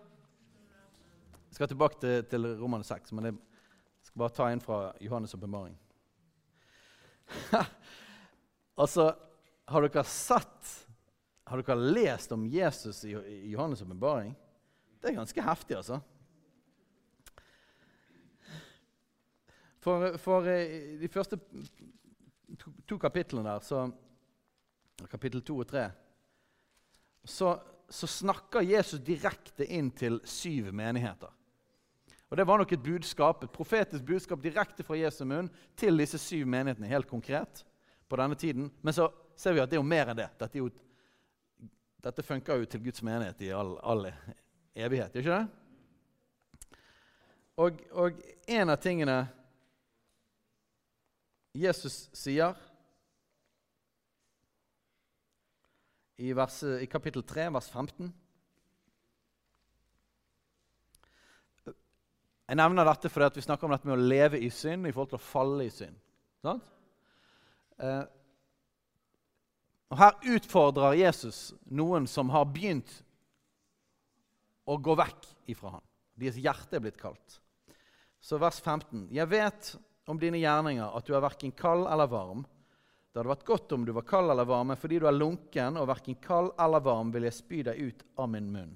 Jeg 1.51 1.59
skal 1.59 1.69
tilbake 1.69 1.99
til, 2.01 2.23
til 2.31 2.49
Roman 2.57 2.85
6, 2.87 3.13
men 3.13 3.29
jeg 3.29 3.35
skal 4.09 4.23
bare 4.23 4.33
ta 4.33 4.47
inn 4.49 4.63
fra 4.65 4.79
Johannes' 5.05 5.37
åpenbaring. 5.37 5.75
altså, 8.83 9.11
har 9.69 9.85
dere 9.87 10.03
sett 10.09 10.71
Har 11.47 11.61
dere 11.61 11.93
lest 11.93 12.33
om 12.33 12.47
Jesus 12.49 13.05
i, 13.05 13.13
Johannes' 13.53 13.83
åpenbaring? 13.85 14.33
Det 15.03 15.11
er 15.11 15.19
ganske 15.19 15.45
heftig, 15.45 15.77
altså. 15.77 15.99
For, 19.83 20.17
for 20.23 20.47
eh, 20.49 20.97
de 21.01 21.11
første 21.11 21.37
to, 22.57 22.73
to 22.89 22.99
kapitlene 23.03 23.45
der, 23.51 23.61
så 23.67 23.91
kapittel 25.11 25.43
2 25.43 25.59
og 25.59 25.69
3, 25.69 25.85
så, 27.25 27.55
så 27.89 28.09
snakker 28.11 28.67
Jesus 28.67 29.01
direkte 29.05 29.67
inn 29.67 29.91
til 29.95 30.21
syv 30.29 30.73
menigheter. 30.75 31.31
Og 32.33 32.37
Det 32.37 32.47
var 32.49 32.59
nok 32.59 32.73
et 32.73 32.83
budskap, 32.83 33.43
et 33.45 33.53
profetisk 33.53 34.05
budskap 34.09 34.41
direkte 34.43 34.85
fra 34.87 34.97
Jesu 34.97 35.25
munn 35.29 35.51
til 35.77 35.99
disse 36.01 36.17
syv 36.19 36.47
menighetene, 36.49 36.89
helt 36.89 37.11
konkret, 37.11 37.65
på 38.09 38.17
denne 38.17 38.39
tiden. 38.41 38.71
Men 38.81 38.97
så 38.97 39.11
ser 39.37 39.53
vi 39.53 39.61
at 39.61 39.69
det 39.69 39.77
er 39.77 39.83
jo 39.83 39.91
mer 39.91 40.09
enn 40.09 40.17
det. 40.17 40.31
Dette, 40.41 40.63
jo, 40.63 40.71
dette 42.01 42.25
funker 42.25 42.63
jo 42.63 42.71
til 42.73 42.81
Guds 42.87 43.05
menighet 43.05 43.45
i 43.45 43.53
all, 43.53 43.75
all 43.85 44.09
evighet, 44.73 45.17
ikke 45.21 45.37
det? 45.37 46.79
Og, 47.61 47.85
og 47.93 48.23
en 48.49 48.73
av 48.73 48.81
tingene 48.81 49.19
Jesus 51.53 52.07
sier 52.17 52.57
i, 56.23 56.33
vers, 56.37 56.63
i 56.63 56.87
kapittel 56.91 57.25
3, 57.27 57.49
vers 57.55 57.69
15. 57.73 58.13
Jeg 62.53 62.59
nevner 62.61 62.87
dette 62.87 63.11
fordi 63.11 63.41
vi 63.41 63.47
snakker 63.47 63.67
om 63.67 63.75
dette 63.75 63.89
med 63.89 63.97
å 63.97 64.11
leve 64.13 64.39
i 64.43 64.51
synd 64.53 64.87
i 64.87 64.93
forhold 64.93 65.15
til 65.15 65.21
å 65.21 65.25
falle 65.25 65.67
i 65.67 65.73
synd. 65.73 65.97
Sant? 66.45 66.67
Eh, 67.83 68.03
og 69.93 69.99
Her 70.01 70.35
utfordrer 70.37 70.99
Jesus 71.01 71.53
noen 71.69 72.07
som 72.09 72.31
har 72.33 72.47
begynt 72.49 72.93
å 74.69 74.79
gå 74.79 74.95
vekk 74.97 75.27
ifra 75.53 75.75
ham. 75.77 75.87
Deres 76.19 76.39
hjerte 76.41 76.79
er 76.79 76.85
blitt 76.85 77.01
kaldt. 77.01 77.41
Så 78.23 78.39
vers 78.39 78.61
15.: 78.63 79.09
Jeg 79.11 79.29
vet 79.29 79.75
om 80.07 80.21
dine 80.21 80.39
gjerninger 80.39 80.95
at 80.97 81.07
du 81.07 81.17
er 81.17 81.25
verken 81.25 81.53
kald 81.57 81.89
eller 81.91 82.11
varm. 82.11 82.45
Det 83.13 83.21
hadde 83.21 83.29
vært 83.29 83.45
godt 83.45 83.73
om 83.77 83.83
du 83.85 83.93
var 83.93 84.07
kald 84.09 84.33
eller 84.33 84.47
varm, 84.49 84.71
men 84.73 84.79
fordi 84.81 85.03
du 85.03 85.05
er 85.05 85.13
lunken 85.13 85.77
og 85.77 85.91
verken 85.91 86.17
kald 86.17 86.55
eller 86.57 86.81
varm, 86.81 87.11
vil 87.13 87.27
jeg 87.29 87.37
spy 87.37 87.59
deg 87.67 87.83
ut 87.85 88.07
av 88.17 88.31
min 88.33 88.49
munn. 88.55 88.71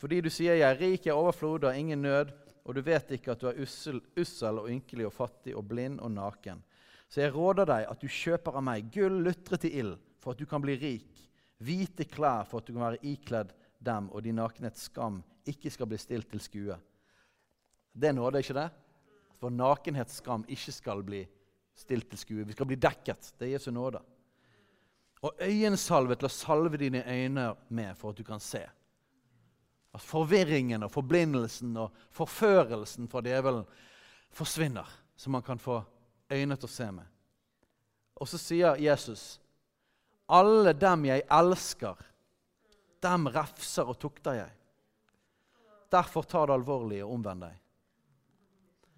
Fordi 0.00 0.22
du 0.24 0.30
sier 0.32 0.56
jeg 0.56 0.64
er 0.64 0.80
rik, 0.80 1.04
jeg 1.04 1.12
er 1.12 1.20
overflod 1.20 1.66
har 1.68 1.76
ingen 1.76 2.00
nød, 2.04 2.32
og 2.64 2.74
du 2.74 2.80
vet 2.84 3.12
ikke 3.12 3.34
at 3.34 3.44
du 3.44 3.50
er 3.50 3.60
ussel, 3.60 4.00
ussel 4.16 4.62
og 4.62 4.70
ynkelig 4.72 5.10
og 5.10 5.12
fattig 5.12 5.52
og 5.56 5.68
blind 5.68 6.00
og 6.00 6.14
naken. 6.16 6.64
Så 7.08 7.20
jeg 7.20 7.36
råder 7.36 7.68
deg 7.68 7.84
at 7.92 8.00
du 8.00 8.08
kjøper 8.08 8.56
av 8.56 8.64
meg 8.64 8.88
gull 8.96 9.20
lutret 9.28 9.68
i 9.68 9.74
ild, 9.82 10.00
for 10.16 10.32
at 10.32 10.40
du 10.40 10.48
kan 10.48 10.64
bli 10.64 10.78
rik, 10.80 11.22
hvite 11.60 12.08
klær 12.08 12.48
for 12.48 12.60
at 12.60 12.66
du 12.66 12.74
kan 12.74 12.88
være 12.88 13.04
ikledd 13.12 13.52
dem, 13.84 14.08
og 14.08 14.24
din 14.24 14.40
nakenhets 14.40 14.88
skam 14.88 15.20
ikke 15.46 15.70
skal 15.70 15.92
bli 15.92 16.00
stilt 16.00 16.32
til 16.32 16.42
skue. 16.42 16.80
Det 17.92 18.16
nåde, 18.16 18.40
ikke 18.40 18.56
det? 18.56 18.68
For 19.36 19.52
nakenhetsskam 19.52 20.48
ikke 20.48 20.72
skal 20.72 21.04
bli 21.04 21.26
stilt 21.76 22.08
til 22.10 22.20
skue. 22.20 22.46
Vi 22.46 22.56
skal 22.56 22.68
bli 22.70 22.78
dekket. 22.80 23.32
Det 23.38 23.46
er 23.48 23.56
Jesu 23.56 23.70
nåde. 23.70 24.00
Og 25.24 25.42
øyensalve 25.42 26.16
til 26.16 26.28
å 26.28 26.32
salve 26.32 26.80
dine 26.80 27.02
øyne 27.04 27.50
med 27.68 27.96
for 27.98 28.12
at 28.12 28.20
du 28.20 28.24
kan 28.24 28.40
se. 28.42 28.62
At 29.96 30.04
forvirringen 30.04 30.84
og 30.84 30.92
forblindelsen 30.92 31.76
og 31.80 31.94
forførelsen 32.14 33.08
fra 33.08 33.22
djevelen 33.24 33.64
forsvinner, 34.36 34.88
så 35.16 35.32
man 35.32 35.44
kan 35.44 35.58
få 35.58 35.80
øyne 36.32 36.56
til 36.56 36.68
å 36.68 36.72
se 36.72 36.90
med. 36.92 37.06
Og 38.16 38.28
så 38.28 38.38
sier 38.38 38.76
Jesus, 38.80 39.40
'Alle 40.28 40.72
dem 40.72 41.04
jeg 41.04 41.22
elsker, 41.30 41.96
dem 43.02 43.26
refser 43.26 43.88
og 43.88 43.98
tukter 43.98 44.32
jeg.' 44.32 44.56
Derfor 45.92 46.22
ta 46.22 46.46
det 46.46 46.52
alvorlig 46.52 47.04
og 47.04 47.12
omvend 47.12 47.40
deg. 47.40 47.58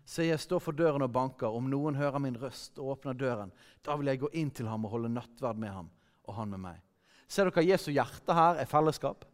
Se, 0.08 0.24
jeg 0.24 0.40
står 0.40 0.62
for 0.64 0.72
døren 0.76 1.04
og 1.04 1.12
banker. 1.12 1.52
Om 1.52 1.66
noen 1.68 1.98
hører 1.98 2.22
min 2.22 2.36
røst 2.40 2.78
og 2.80 2.94
åpner 2.94 3.16
døren, 3.18 3.50
da 3.84 3.96
vil 4.00 4.08
jeg 4.08 4.22
gå 4.22 4.30
inn 4.40 4.52
til 4.56 4.68
ham 4.70 4.86
og 4.88 4.94
holde 4.94 5.10
nattverd 5.12 5.60
med 5.60 5.74
ham, 5.74 5.90
og 6.24 6.38
han 6.38 6.54
med 6.54 6.62
meg. 6.62 6.78
Ser 7.28 7.50
dere 7.50 7.66
Jesu 7.66 7.90
hjerte 7.92 8.32
her 8.32 8.62
er 8.62 8.70
fellesskap? 8.70 9.26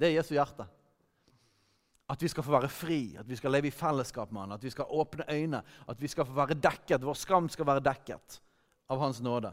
Det 0.00 0.08
er 0.08 0.16
Jesu 0.16 0.32
hjerte. 0.32 0.64
At 2.08 2.24
vi 2.24 2.30
skal 2.32 2.44
få 2.46 2.54
være 2.56 2.72
fri, 2.72 3.02
at 3.20 3.28
vi 3.28 3.36
skal 3.36 3.52
leve 3.52 3.68
i 3.68 3.74
fellesskap 3.74 4.32
med 4.32 4.46
han, 4.46 4.56
at 4.56 4.64
vi 4.64 4.72
skal 4.72 4.88
åpne 4.88 5.28
øyne, 5.28 5.60
at 5.88 6.00
vi 6.00 6.08
skal 6.08 6.28
få 6.28 6.36
være 6.40 6.56
dekket, 6.56 7.04
vår 7.04 7.20
skam 7.20 7.52
skal 7.52 7.68
være 7.68 7.84
dekket 7.84 8.40
av 8.88 9.00
Hans 9.04 9.20
nåde. 9.20 9.52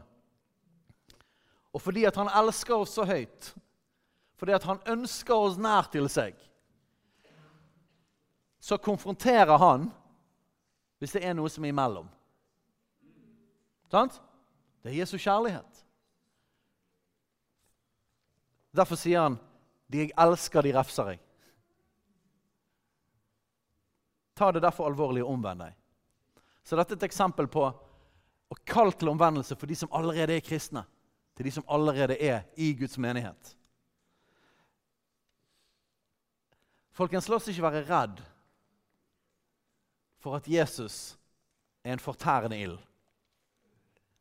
Og 1.76 1.84
fordi 1.84 2.08
at 2.08 2.16
han 2.16 2.32
elsker 2.40 2.80
oss 2.80 2.96
så 2.96 3.04
høyt, 3.04 3.52
fordi 4.40 4.56
at 4.56 4.64
han 4.64 4.80
ønsker 4.88 5.36
oss 5.36 5.60
nær 5.60 5.92
til 5.92 6.08
seg, 6.08 6.40
så 8.70 8.78
konfronterer 8.78 9.58
han 9.58 9.88
hvis 11.02 11.16
det 11.16 11.24
er 11.26 11.34
noe 11.34 11.50
som 11.50 11.64
er 11.66 11.72
imellom. 11.72 12.06
Sant? 13.90 14.20
Det 14.78 14.92
er 14.92 15.00
Jesu 15.00 15.16
kjærlighet. 15.18 15.80
Derfor 18.70 19.00
sier 19.00 19.26
han, 19.26 19.40
'De 19.90 20.04
jeg 20.04 20.14
elsker, 20.14 20.62
de 20.62 20.76
refser 20.78 21.10
jeg'. 21.10 21.26
Ta 24.38 24.52
det 24.52 24.62
derfor 24.62 24.86
alvorlig 24.86 25.24
og 25.24 25.32
omvend 25.34 25.66
deg. 25.66 25.74
Så 26.62 26.76
dette 26.76 26.94
er 26.94 27.02
et 27.02 27.10
eksempel 27.10 27.50
på 27.50 27.66
å 27.66 28.62
kalle 28.64 28.94
til 28.94 29.10
omvendelse 29.10 29.58
for 29.58 29.66
de 29.66 29.74
som 29.74 29.90
allerede 29.92 30.36
er 30.36 30.46
kristne. 30.46 30.86
Til 31.34 31.44
de 31.44 31.50
som 31.50 31.66
allerede 31.66 32.22
er 32.22 32.46
i 32.56 32.74
Guds 32.78 32.98
menighet. 32.98 33.56
Folkens, 36.92 37.28
la 37.28 37.36
oss 37.36 37.48
ikke 37.48 37.66
være 37.66 37.88
redd 37.90 38.22
for 40.20 40.36
at 40.36 40.48
Jesus 40.48 41.16
er 41.84 41.94
en 41.94 42.02
fortærende 42.02 42.58
ild. 42.60 42.78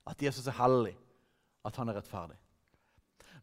At 0.07 0.21
Jesus 0.23 0.47
er 0.47 0.57
hellig, 0.57 0.95
at 1.65 1.75
han 1.75 1.89
er 1.89 1.99
rettferdig. 1.99 2.37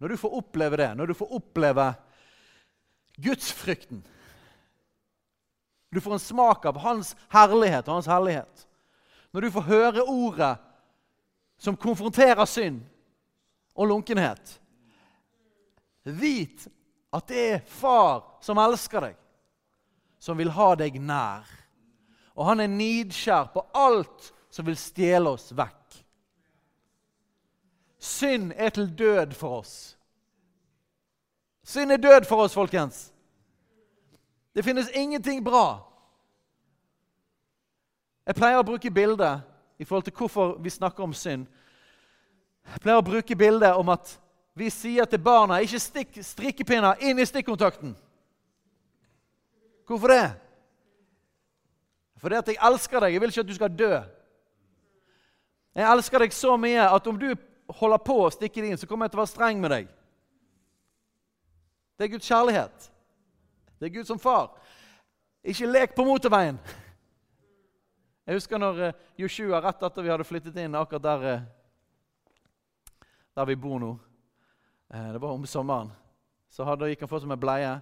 Når 0.00 0.08
du 0.08 0.16
får 0.16 0.36
oppleve 0.40 0.76
det, 0.76 0.90
når 0.96 1.06
du 1.06 1.14
får 1.14 1.32
oppleve 1.38 1.94
gudsfrykten 3.16 4.04
Du 5.94 6.00
får 6.00 6.12
en 6.12 6.20
smak 6.20 6.64
av 6.66 6.76
hans 6.82 7.14
herlighet 7.32 7.86
og 7.88 7.94
hans 7.94 8.08
hellighet. 8.10 8.66
Når 9.32 9.40
du 9.40 9.50
får 9.50 9.64
høre 9.64 10.02
ordet 10.02 10.56
som 11.56 11.76
konfronterer 11.76 12.44
synd 12.44 12.82
og 13.72 13.88
lunkenhet 13.88 14.58
Vit 16.04 16.66
at 17.16 17.28
det 17.28 17.44
er 17.54 17.62
far 17.66 18.26
som 18.44 18.58
elsker 18.60 19.08
deg, 19.08 19.14
som 20.20 20.36
vil 20.38 20.52
ha 20.52 20.68
deg 20.78 20.98
nær. 21.00 21.46
Og 22.36 22.46
han 22.46 22.60
er 22.60 22.72
nidskjær 22.72 23.50
på 23.54 23.64
alt 23.74 24.30
som 24.52 24.66
vil 24.68 24.76
stjele 24.76 25.32
oss 25.32 25.50
vekk. 25.56 26.00
Synd 27.98 28.52
er 28.56 28.70
til 28.70 28.90
død 28.98 29.32
for 29.34 29.62
oss. 29.62 29.96
Synd 31.66 31.92
er 31.92 31.96
død 31.96 32.28
for 32.28 32.44
oss, 32.44 32.54
folkens. 32.54 33.12
Det 34.54 34.64
finnes 34.64 34.92
ingenting 34.94 35.44
bra. 35.44 35.82
Jeg 38.26 38.36
pleier 38.38 38.60
å 38.60 38.66
bruke 38.66 38.90
bildet 38.90 39.42
i 39.78 39.84
forhold 39.84 40.06
til 40.06 40.14
hvorfor 40.16 40.56
vi 40.62 40.70
snakker 40.70 41.04
om 41.04 41.14
synd. 41.14 41.46
Jeg 42.72 42.82
pleier 42.82 43.00
å 43.00 43.06
bruke 43.06 43.36
bildet 43.36 43.76
om 43.78 43.90
at 43.92 44.16
vi 44.56 44.70
sier 44.72 45.04
til 45.04 45.20
barna 45.20 45.60
ikke 45.62 45.80
stikk 45.82 46.16
strikkepinner 46.24 47.02
inn 47.04 47.20
i 47.20 47.26
stikkontakten. 47.28 47.92
Hvorfor 49.86 50.14
det? 50.14 50.24
Fordi 52.20 52.38
at 52.38 52.48
jeg 52.48 52.60
elsker 52.68 53.00
deg. 53.00 53.12
Jeg 53.12 53.20
vil 53.20 53.32
ikke 53.32 53.44
at 53.44 53.50
du 53.50 53.54
skal 53.56 53.76
dø. 53.78 53.92
Jeg 55.76 55.92
elsker 55.92 56.24
deg 56.24 56.32
så 56.32 56.56
mye 56.56 56.88
at 56.88 57.06
om 57.06 57.18
du 57.20 57.28
holder 57.76 58.00
på 58.00 58.16
å 58.24 58.32
stikke 58.32 58.62
det 58.62 58.72
inn, 58.72 58.80
så 58.80 58.88
kommer 58.88 59.06
jeg 59.06 59.14
til 59.14 59.20
å 59.20 59.24
være 59.24 59.32
streng 59.34 59.60
med 59.60 59.74
deg. 59.74 59.90
Det 61.96 62.06
er 62.06 62.12
Guds 62.12 62.28
kjærlighet. 62.28 62.88
Det 63.80 63.88
er 63.88 63.92
Gud 63.92 64.08
som 64.08 64.20
far. 64.20 64.54
Ikke 65.44 65.68
lek 65.68 65.94
på 65.96 66.04
motorveien. 66.04 66.58
Jeg 68.26 68.38
husker 68.40 68.58
når 68.58 68.80
eh, 68.88 68.96
Joshua, 69.20 69.60
rett 69.62 69.84
etter 69.86 70.02
vi 70.02 70.10
hadde 70.10 70.26
flyttet 70.26 70.56
inn 70.58 70.74
akkurat 70.74 71.04
der, 71.04 71.26
eh, 71.30 73.04
der 73.36 73.46
vi 73.46 73.54
bor 73.60 73.78
nå 73.78 73.92
eh, 74.90 75.12
Det 75.14 75.20
var 75.22 75.36
om 75.36 75.46
sommeren. 75.46 75.92
Så 76.50 76.66
hadde, 76.66 76.88
gikk 76.90 77.04
han 77.04 77.12
for 77.12 77.22
seg 77.22 77.30
med 77.30 77.40
bleie. 77.40 77.76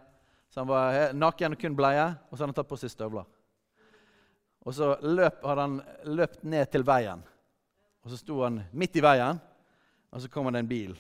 Så 0.53 0.61
han 0.61 0.69
var 0.69 1.15
naken 1.17 1.57
og 1.57 1.63
kun 1.63 1.79
bleie, 1.79 2.11
og 2.29 2.37
så 2.37 2.43
hadde 2.43 2.53
han 2.53 2.59
tatt 2.59 2.71
på 2.71 2.79
seg 2.83 2.93
støvler. 2.93 3.27
Og 4.65 4.75
så 4.75 4.95
løp, 5.05 5.43
hadde 5.45 5.65
han 5.67 5.81
løpt 6.17 6.45
ned 6.49 6.71
til 6.73 6.87
veien. 6.87 7.21
Og 8.05 8.13
så 8.13 8.21
sto 8.21 8.41
han 8.45 8.63
midt 8.73 8.97
i 8.97 9.05
veien, 9.05 9.41
og 10.13 10.23
så 10.23 10.31
kommer 10.33 10.55
det 10.55 10.65
en 10.65 10.71
bil 10.71 10.95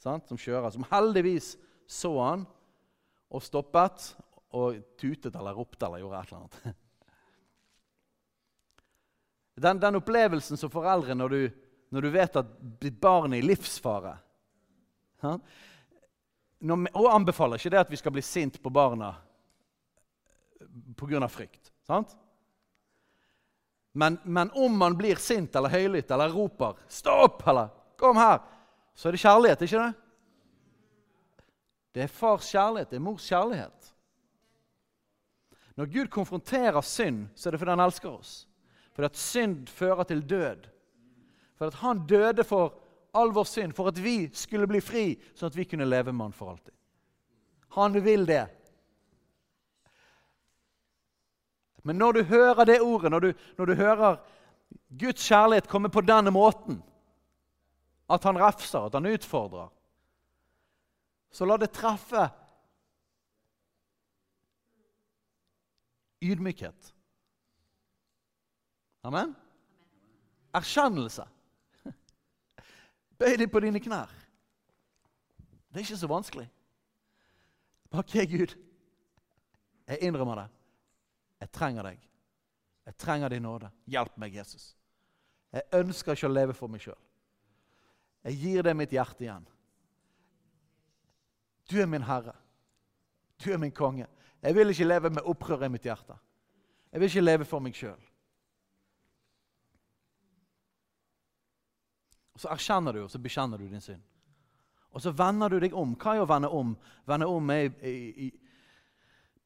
sant, 0.00 0.26
som 0.28 0.38
kjører, 0.40 0.70
som 0.74 0.86
heldigvis 0.90 1.54
så 1.88 2.12
han 2.20 2.44
og 3.32 3.42
stoppet 3.42 4.12
og 4.56 4.80
tutet 4.98 5.34
eller 5.34 5.56
ropte 5.56 5.86
eller 5.86 6.02
gjorde 6.02 6.20
et 6.20 6.32
eller 6.32 6.42
annet. 6.42 6.58
Den, 9.56 9.78
den 9.80 9.96
opplevelsen 9.96 10.58
som 10.60 10.68
foreldre 10.68 11.14
når 11.16 11.32
du, 11.32 11.42
når 11.96 12.04
du 12.04 12.08
vet 12.12 12.34
at 12.36 12.48
ditt 12.76 12.98
barn 13.00 13.32
er 13.32 13.40
i 13.40 13.46
livsfare 13.46 14.10
når, 16.60 16.82
Og 16.92 17.06
anbefaler 17.08 17.56
ikke 17.56 17.72
det 17.72 17.80
at 17.80 17.94
vi 17.94 17.96
skal 17.96 18.12
bli 18.12 18.24
sint 18.24 18.58
på 18.60 18.68
barna 18.68 19.14
pga. 20.96 21.28
frykt. 21.28 21.72
sant? 21.88 22.12
Men, 23.96 24.18
men, 24.24 24.50
om 24.52 24.74
man 24.76 24.96
blir 24.96 25.16
sint 25.16 25.54
eller 25.56 25.72
høylytt 25.72 26.10
eller 26.12 26.28
roper 26.28 26.76
'stopp' 26.88 27.46
eller 27.48 27.68
'kom 27.96 28.16
her', 28.16 28.42
så 28.94 29.08
er 29.08 29.12
det 29.12 29.20
kjærlighet, 29.20 29.62
ikke 29.62 29.78
det? 29.78 29.94
Det 31.94 32.02
er 32.02 32.12
fars 32.12 32.50
kjærlighet, 32.52 32.90
det 32.90 32.96
er 32.96 33.00
mors 33.00 33.28
kjærlighet. 33.28 33.94
Når 35.76 35.86
Gud 35.86 36.06
konfronterer 36.08 36.80
synd, 36.80 37.28
så 37.34 37.48
er 37.48 37.50
det 37.50 37.60
fordi 37.60 37.70
han 37.70 37.80
elsker 37.80 38.10
oss. 38.10 38.48
Fordi 38.92 39.04
at 39.04 39.16
synd 39.16 39.68
fører 39.68 40.04
til 40.04 40.20
død. 40.28 40.68
For 41.56 41.66
at 41.66 41.74
han 41.74 42.06
døde 42.06 42.44
for 42.44 42.74
all 43.14 43.32
vår 43.32 43.44
synd, 43.44 43.72
for 43.72 43.88
at 43.88 44.04
vi 44.04 44.30
skulle 44.32 44.66
bli 44.66 44.80
fri, 44.80 45.16
sånn 45.34 45.46
at 45.46 45.56
vi 45.56 45.64
kunne 45.64 45.88
leve 45.88 46.12
med 46.12 46.24
han 46.24 46.32
for 46.36 46.50
alltid. 46.50 46.74
Han 47.68 48.04
vil 48.04 48.26
det. 48.26 48.46
Men 51.86 52.00
når 52.02 52.12
du 52.12 52.22
hører 52.26 52.64
det 52.66 52.80
ordet, 52.82 53.10
når 53.10 53.20
du, 53.20 53.32
når 53.58 53.64
du 53.70 53.74
hører 53.78 54.16
Guds 54.98 55.22
kjærlighet 55.22 55.68
komme 55.70 55.90
på 55.90 56.02
denne 56.02 56.32
måten, 56.34 56.80
at 58.10 58.24
han 58.26 58.38
refser, 58.38 58.88
at 58.88 58.94
han 58.98 59.06
utfordrer, 59.06 59.68
så 61.30 61.46
la 61.46 61.58
det 61.62 61.70
treffe 61.70 62.24
ydmykhet. 66.22 66.90
Amen? 69.06 69.36
Erkjennelse. 70.58 71.28
Bøy 73.20 73.38
deg 73.38 73.52
på 73.52 73.62
dine 73.62 73.80
knær. 73.80 74.10
Det 75.70 75.78
er 75.78 75.86
ikke 75.86 76.02
så 76.02 76.10
vanskelig. 76.10 76.48
OK, 77.94 78.18
Gud, 78.26 78.58
jeg 79.86 80.02
innrømmer 80.02 80.42
det. 80.42 80.48
Jeg 81.40 81.52
trenger 81.52 81.90
deg. 81.90 82.00
Jeg 82.86 82.96
trenger 82.96 83.28
din 83.28 83.42
nåde. 83.42 83.70
Hjelp 83.90 84.16
meg, 84.16 84.34
Jesus. 84.34 84.70
Jeg 85.52 85.62
ønsker 85.74 86.16
ikke 86.16 86.28
å 86.28 86.32
leve 86.32 86.54
for 86.56 86.70
meg 86.70 86.82
sjøl. 86.84 86.98
Jeg 88.26 88.40
gir 88.40 88.66
deg 88.66 88.76
mitt 88.78 88.94
hjerte 88.94 89.24
igjen. 89.26 89.46
Du 91.70 91.78
er 91.82 91.88
min 91.90 92.06
herre. 92.06 92.34
Du 93.42 93.50
er 93.52 93.58
min 93.58 93.74
konge. 93.74 94.06
Jeg 94.42 94.54
vil 94.54 94.70
ikke 94.70 94.86
leve 94.86 95.10
med 95.10 95.26
opprør 95.26 95.66
i 95.66 95.70
mitt 95.70 95.86
hjerte. 95.86 96.16
Jeg 96.92 97.00
vil 97.00 97.10
ikke 97.10 97.24
leve 97.24 97.46
for 97.48 97.62
meg 97.62 97.76
sjøl. 97.76 98.02
Så 102.36 102.50
erkjenner 102.52 102.92
du 102.92 103.02
og 103.04 103.10
så 103.10 103.18
bekjenner 103.22 103.58
du 103.58 103.66
din 103.68 103.80
synd. 103.80 104.02
Og 104.92 105.02
så 105.02 105.12
vender 105.12 105.52
du 105.52 105.58
deg 105.60 105.74
om. 105.76 105.94
Hva 106.00 106.14
er 106.16 106.24
å 106.24 106.28
vende 106.28 106.48
om? 106.52 106.74
Vende 107.08 107.28
om 107.28 107.50
er 107.52 107.68
i, 107.84 108.26
i, 108.26 108.30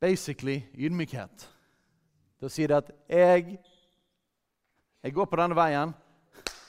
basically 0.00 0.60
ydmykhet. 0.74 1.46
Da 2.40 2.48
sier 2.48 2.70
det 2.72 2.78
at 2.80 2.90
jeg, 3.08 3.58
jeg 5.04 5.14
går 5.16 5.28
på 5.28 5.38
denne 5.40 5.56
veien, 5.58 5.92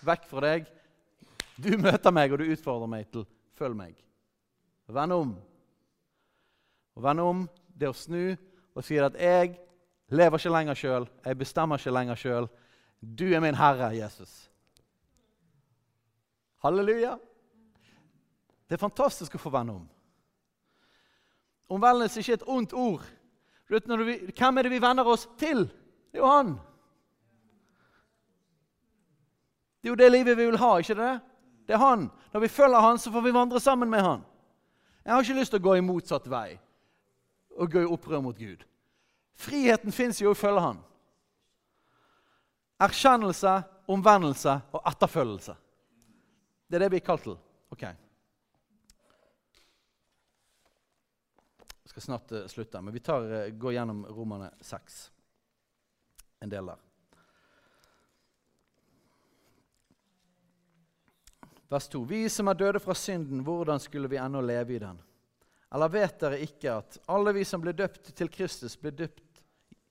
vekk 0.04 0.28
fra 0.28 0.44
deg. 0.44 0.68
Du 1.62 1.72
møter 1.80 2.14
meg, 2.14 2.34
og 2.34 2.42
du 2.42 2.52
utfordrer 2.52 2.90
meg 2.92 3.08
til 3.14 3.26
følg 3.60 3.78
meg. 3.78 3.96
Vend 4.92 5.16
om. 5.16 5.34
Å 6.98 7.04
vende 7.06 7.24
om, 7.24 7.44
det 7.72 7.90
å 7.90 7.96
snu 7.96 8.34
og 8.76 8.84
si 8.86 8.98
at 9.00 9.16
jeg 9.20 9.56
lever 10.12 10.40
ikke 10.40 10.52
lenger 10.52 10.80
sjøl, 10.80 11.08
jeg 11.26 11.40
bestemmer 11.40 11.80
ikke 11.80 11.94
lenger 11.96 12.20
sjøl. 12.20 12.48
Du 13.02 13.26
er 13.32 13.42
min 13.44 13.58
Herre, 13.58 13.92
Jesus. 13.96 14.34
Halleluja. 16.62 17.16
Det 18.68 18.78
er 18.78 18.84
fantastisk 18.84 19.36
å 19.36 19.42
få 19.42 19.52
vende 19.52 19.76
om. 19.80 19.88
Omvendelse 21.72 22.20
er 22.20 22.26
ikke 22.26 22.40
et 22.40 22.50
ondt 22.52 22.76
ord. 22.76 23.08
Hvem 23.72 24.58
er 24.58 24.68
det 24.68 24.74
vi 24.74 24.82
venner 24.84 25.08
oss 25.08 25.28
til? 25.40 25.66
Det 26.12 26.20
er 26.20 26.24
jo 26.24 26.32
han. 26.32 26.56
Det 29.82 29.88
er 29.88 29.94
jo 29.94 30.00
det 30.02 30.10
livet 30.12 30.38
vi 30.38 30.46
vil 30.50 30.60
ha, 30.62 30.74
ikke 30.78 30.98
det? 31.00 31.14
Det 31.68 31.78
er 31.78 31.82
han. 31.82 32.10
Når 32.34 32.44
vi 32.44 32.52
følger 32.52 32.84
han, 32.84 33.00
så 33.00 33.12
får 33.12 33.24
vi 33.26 33.34
vandre 33.34 33.60
sammen 33.60 33.90
med 33.90 34.04
han. 34.04 34.26
Jeg 35.06 35.14
har 35.14 35.24
ikke 35.24 35.40
lyst 35.40 35.56
til 35.56 35.62
å 35.62 35.66
gå 35.66 35.78
i 35.80 35.86
motsatt 35.86 36.28
vei 36.30 36.60
og 37.58 37.72
gå 37.72 37.82
i 37.82 37.90
opprør 37.90 38.22
mot 38.24 38.38
Gud. 38.38 38.62
Friheten 39.40 39.92
fins 39.96 40.22
jo 40.22 40.32
å 40.32 40.38
følge 40.38 40.62
han. 40.62 40.84
Erkjennelse, 42.82 43.56
omvendelse 43.90 44.54
og 44.74 44.86
etterfølgelse. 44.92 45.56
Det 46.70 46.78
er 46.78 46.86
det 46.86 46.92
vi 46.94 47.02
er 47.02 47.06
kalt 47.06 47.26
til. 47.26 47.38
Ok. 47.74 47.88
Jeg 51.92 51.98
skal 51.98 52.06
snart 52.06 52.32
uh, 52.32 52.46
slutte, 52.48 52.80
men 52.82 52.94
vi 52.96 53.02
tar, 53.04 53.26
uh, 53.28 53.50
går 53.52 53.74
gjennom 53.76 54.06
Romane 54.16 54.48
6. 54.64 55.00
En 56.40 56.54
del 56.54 56.72
der. 56.72 56.78
Vers 61.68 61.90
2. 61.92 62.04
Vi 62.08 62.22
som 62.32 62.48
er 62.48 62.56
døde 62.64 62.80
fra 62.80 62.96
synden, 62.96 63.44
hvordan 63.44 63.84
skulle 63.84 64.08
vi 64.08 64.22
ennå 64.24 64.40
leve 64.40 64.78
i 64.78 64.80
den? 64.80 65.04
Eller 65.68 65.92
vet 65.92 66.16
dere 66.24 66.40
ikke 66.40 66.78
at 66.80 66.96
alle 67.12 67.36
vi 67.36 67.44
som 67.44 67.60
ble 67.60 67.76
døpt 67.76 68.14
til 68.16 68.32
Kristus, 68.32 68.80
ble 68.80 68.96
døpt, 68.96 69.44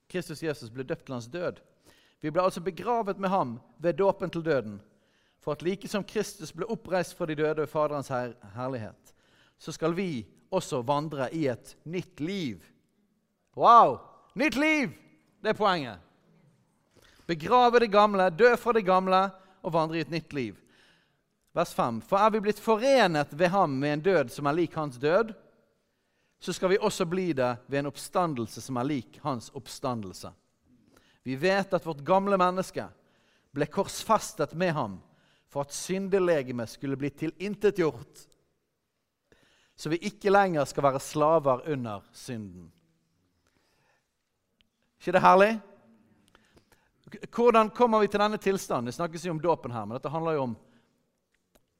Kristus 0.08 0.40
Jesus, 0.40 0.72
ble 0.72 0.88
døpt 0.88 1.04
til 1.04 1.18
hans 1.18 1.28
død? 1.28 1.60
Vi 2.24 2.32
ble 2.32 2.48
altså 2.48 2.64
begravet 2.64 3.20
med 3.20 3.28
ham 3.28 3.58
ved 3.76 4.00
dåpen 4.00 4.32
til 4.32 4.44
døden 4.48 4.80
for 5.40 5.52
at 5.52 5.62
like 5.68 5.88
som 5.88 6.04
Kristus 6.04 6.52
ble 6.52 6.64
oppreist 6.64 7.12
fra 7.16 7.28
de 7.28 7.36
døde 7.36 7.60
ved 7.60 7.68
Faderens 7.68 8.08
her 8.08 8.32
herlighet, 8.56 9.14
så 9.58 9.72
skal 9.72 9.92
vi 9.96 10.24
også 10.50 10.82
vandre 10.86 11.30
i 11.32 11.46
et 11.50 11.74
nytt 11.84 12.20
liv. 12.20 12.64
Wow! 13.56 13.98
Nytt 14.34 14.56
liv! 14.56 14.92
Det 15.40 15.54
er 15.54 15.58
poenget. 15.58 15.98
Begrave 17.26 17.80
det 17.80 17.92
gamle, 17.92 18.30
dø 18.30 18.56
fra 18.58 18.74
det 18.74 18.82
gamle 18.84 19.22
og 19.62 19.72
vandre 19.72 20.00
i 20.00 20.04
et 20.04 20.10
nytt 20.12 20.32
liv. 20.34 20.58
Vers 21.54 21.72
5. 21.74 22.00
For 22.06 22.18
er 22.18 22.32
vi 22.34 22.42
blitt 22.44 22.62
forenet 22.62 23.32
ved 23.34 23.50
ham 23.54 23.72
med 23.78 23.96
en 23.96 24.04
død 24.04 24.32
som 24.34 24.46
er 24.46 24.58
lik 24.58 24.74
hans 24.78 24.98
død, 25.02 25.32
så 26.40 26.52
skal 26.52 26.72
vi 26.72 26.78
også 26.80 27.04
bli 27.04 27.32
det 27.36 27.50
ved 27.66 27.82
en 27.82 27.90
oppstandelse 27.90 28.62
som 28.64 28.78
er 28.80 28.88
lik 28.88 29.18
hans 29.22 29.50
oppstandelse. 29.54 30.30
Vi 31.22 31.36
vet 31.36 31.74
at 31.76 31.86
vårt 31.86 32.04
gamle 32.06 32.38
menneske 32.40 32.86
ble 33.52 33.66
korsfestet 33.68 34.54
med 34.54 34.72
ham 34.72 34.96
for 35.50 35.66
at 35.66 35.74
syndelegemet 35.74 36.70
skulle 36.70 36.96
bli 36.96 37.10
tilintetgjort, 37.10 38.26
så 39.80 39.88
vi 39.88 39.96
ikke 40.04 40.28
lenger 40.28 40.66
skal 40.68 40.84
være 40.84 41.00
slaver 41.00 41.62
under 41.72 42.02
synden. 42.12 42.66
ikke 45.00 45.14
det 45.16 45.22
herlig? 45.24 45.54
Hvordan 47.32 47.70
kommer 47.72 48.02
vi 48.02 48.10
til 48.12 48.20
denne 48.20 48.36
tilstanden? 48.36 48.90
Det 48.90 48.94
snakkes 48.94 49.24
jo 49.24 49.32
om 49.32 49.40
dåpen 49.40 49.72
her, 49.72 49.86
men 49.86 49.96
dette 49.96 50.12
handler 50.12 50.36
jo 50.36 50.42
om, 50.42 50.52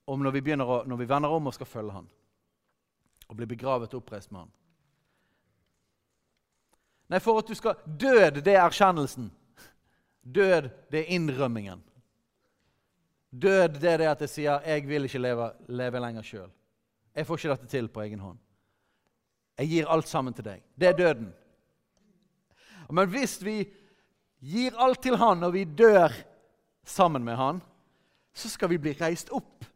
om 0.07 0.23
når, 0.25 0.33
vi 0.33 0.55
å, 0.57 0.79
når 0.89 0.97
vi 0.97 1.09
vender 1.11 1.35
om 1.37 1.51
og 1.51 1.55
skal 1.55 1.69
følge 1.69 1.93
Han, 1.93 2.07
og 3.29 3.37
bli 3.37 3.49
begravet 3.51 3.93
og 3.93 4.01
oppreist 4.01 4.33
med 4.33 4.47
Han. 4.47 4.55
Nei, 7.13 7.21
for 7.21 7.43
at 7.43 7.51
du 7.51 7.59
skal 7.59 7.83
Død, 7.85 8.41
det 8.41 8.55
er 8.55 8.63
erkjennelsen. 8.63 9.29
Død, 10.23 10.71
det 10.89 11.03
er 11.03 11.13
innrømmingen. 11.19 11.85
Død 13.31 13.77
det 13.77 13.93
er 13.93 14.01
det 14.01 14.09
at 14.09 14.25
jeg 14.25 14.33
sier 14.33 14.65
'jeg 14.65 14.89
vil 14.89 15.05
ikke 15.05 15.19
leve, 15.19 15.53
leve 15.69 16.01
lenger 16.01 16.23
sjøl'. 16.23 16.51
Jeg 17.17 17.27
får 17.27 17.39
ikke 17.39 17.55
dette 17.55 17.71
til 17.71 17.89
på 17.91 18.03
egen 18.05 18.23
hånd. 18.23 18.39
Jeg 19.61 19.69
gir 19.73 19.91
alt 19.93 20.09
sammen 20.09 20.35
til 20.35 20.47
deg. 20.47 20.63
Det 20.79 20.89
er 20.89 20.99
døden. 20.99 21.33
Men 22.91 23.11
hvis 23.13 23.39
vi 23.45 23.59
gir 24.41 24.79
alt 24.81 25.03
til 25.05 25.19
Han 25.21 25.45
og 25.47 25.53
vi 25.55 25.65
dør 25.65 26.15
sammen 26.87 27.25
med 27.25 27.37
Han, 27.37 27.61
så 28.35 28.49
skal 28.49 28.71
vi 28.73 28.79
bli 28.81 28.95
reist 28.99 29.31
opp 29.35 29.67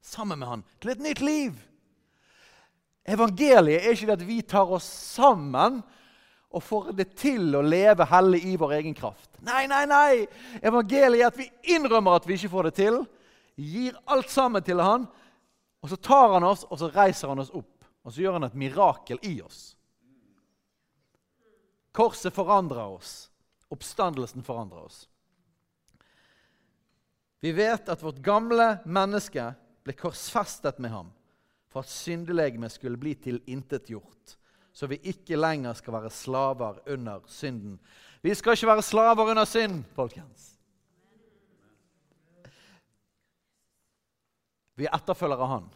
sammen 0.00 0.38
med 0.40 0.48
han, 0.48 0.62
til 0.80 0.94
et 0.94 1.02
nytt 1.04 1.20
liv. 1.20 1.56
Evangeliet 3.10 3.84
er 3.84 3.94
ikke 3.94 4.08
det 4.10 4.18
at 4.18 4.28
vi 4.28 4.40
tar 4.46 4.70
oss 4.72 4.86
sammen 4.86 5.80
og 6.50 6.64
får 6.66 6.90
det 6.98 7.10
til 7.18 7.54
å 7.54 7.62
leve 7.62 8.06
hellig 8.10 8.40
i 8.50 8.56
vår 8.58 8.76
egen 8.80 8.96
kraft. 8.96 9.30
Nei, 9.46 9.64
nei, 9.70 9.84
nei! 9.88 10.26
Evangeliet 10.62 11.22
er 11.22 11.30
at 11.30 11.38
vi 11.38 11.46
innrømmer 11.76 12.18
at 12.18 12.26
vi 12.26 12.36
ikke 12.38 12.52
får 12.52 12.70
det 12.70 12.74
til, 12.80 13.00
gir 13.60 13.98
alt 14.10 14.30
sammen 14.32 14.64
til 14.66 14.82
han, 14.82 15.06
og 15.80 15.88
så 15.88 15.96
tar 15.96 16.34
han 16.36 16.44
oss, 16.44 16.64
og 16.68 16.78
så 16.78 16.90
reiser 16.92 17.32
han 17.32 17.40
oss 17.40 17.52
opp. 17.56 17.76
Og 18.04 18.12
så 18.12 18.22
gjør 18.22 18.38
han 18.38 18.48
et 18.48 18.56
mirakel 18.56 19.20
i 19.28 19.38
oss. 19.44 19.74
Korset 21.92 22.34
forandrer 22.34 22.96
oss. 22.96 23.30
Oppstandelsen 23.72 24.44
forandrer 24.44 24.84
oss. 24.84 25.06
Vi 27.40 27.52
vet 27.56 27.88
at 27.88 28.02
vårt 28.04 28.20
gamle 28.24 28.80
menneske 28.84 29.46
ble 29.84 29.96
korsfestet 29.96 30.80
med 30.82 30.92
ham 30.92 31.08
for 31.70 31.80
at 31.84 31.92
syndelegemet 31.92 32.74
skulle 32.74 33.00
bli 33.00 33.14
tilintetgjort, 33.14 34.36
så 34.72 34.88
vi 34.90 34.98
ikke 35.08 35.38
lenger 35.38 35.76
skal 35.78 35.96
være 35.96 36.10
slaver 36.12 36.80
under 36.92 37.22
synden. 37.30 37.78
Vi 38.20 38.34
skal 38.36 38.58
ikke 38.58 38.72
være 38.74 38.84
slaver 38.84 39.30
under 39.32 39.48
synd, 39.48 39.84
folkens. 39.96 40.59
Vi 44.80 44.88
er 44.88 44.96
etterfølgere 44.96 45.44
av 45.44 45.52
Han. 45.52 45.68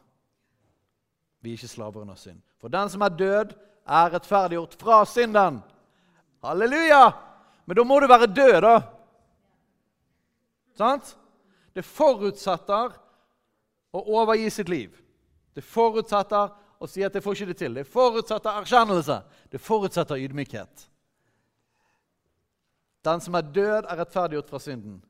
Vi 1.44 1.52
er 1.52 1.58
ikke 1.58 1.68
slaver 1.68 2.00
under 2.00 2.16
synd. 2.16 2.40
For 2.56 2.72
den 2.72 2.88
som 2.88 3.04
er 3.04 3.12
død, 3.12 3.52
er 3.84 4.12
rettferdiggjort 4.14 4.76
fra 4.80 5.02
synden. 5.04 5.60
Halleluja! 6.44 7.04
Men 7.66 7.76
da 7.76 7.84
må 7.84 7.98
du 8.00 8.08
være 8.08 8.30
død, 8.32 8.56
da. 8.64 8.74
Sant? 10.78 11.14
Det 11.76 11.84
forutsetter 11.84 12.96
å 13.94 14.02
overgi 14.16 14.48
sitt 14.52 14.72
liv. 14.72 14.96
Det 15.54 15.64
forutsetter 15.64 16.50
å 16.80 16.88
si 16.88 17.04
at 17.04 17.14
'jeg 17.14 17.22
får 17.22 17.34
ikke 17.34 17.46
det 17.46 17.58
til'. 17.60 17.74
Det 17.74 17.86
forutsetter 17.86 18.50
erkjennelse. 18.50 19.22
Det 19.50 19.60
forutsetter 19.60 20.16
ydmykhet. 20.16 20.88
Den 23.04 23.20
som 23.20 23.34
er 23.34 23.42
død, 23.42 23.84
er 23.84 23.96
rettferdiggjort 23.96 24.50
fra 24.50 24.58
synden. 24.58 25.04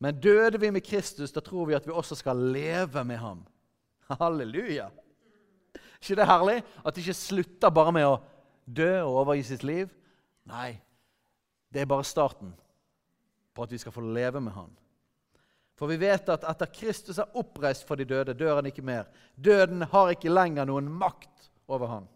Men 0.00 0.20
døde 0.20 0.60
vi 0.60 0.70
med 0.72 0.84
Kristus, 0.84 1.32
da 1.32 1.42
tror 1.44 1.68
vi 1.68 1.76
at 1.76 1.86
vi 1.86 1.92
også 1.92 2.16
skal 2.16 2.38
leve 2.54 3.04
med 3.04 3.20
ham. 3.20 3.44
Halleluja! 4.08 4.88
ikke 6.00 6.16
det 6.16 6.26
herlig? 6.26 6.58
At 6.84 6.94
det 6.94 7.02
ikke 7.04 7.14
slutter 7.14 7.72
bare 7.74 7.92
med 7.92 8.08
å 8.08 8.18
dø 8.64 8.92
og 9.02 9.22
overgi 9.24 9.44
sitt 9.50 9.64
liv. 9.66 9.90
Nei, 10.48 10.80
det 11.68 11.82
er 11.82 11.90
bare 11.90 12.06
starten 12.06 12.54
på 13.54 13.66
at 13.66 13.72
vi 13.72 13.80
skal 13.82 13.92
få 13.92 14.04
leve 14.04 14.40
med 14.40 14.54
ham. 14.56 14.70
For 15.76 15.88
vi 15.88 16.00
vet 16.00 16.28
at 16.28 16.44
etter 16.44 16.68
Kristus 16.72 17.18
er 17.20 17.36
oppreist 17.40 17.86
for 17.88 17.96
de 17.96 18.04
døde, 18.04 18.36
dør 18.36 18.58
han 18.58 18.68
ikke 18.68 18.84
mer. 18.84 19.08
Døden 19.36 19.86
har 19.92 20.12
ikke 20.12 20.32
lenger 20.32 20.68
noen 20.68 20.90
makt 20.92 21.50
over 21.68 21.88
han. 21.88 22.08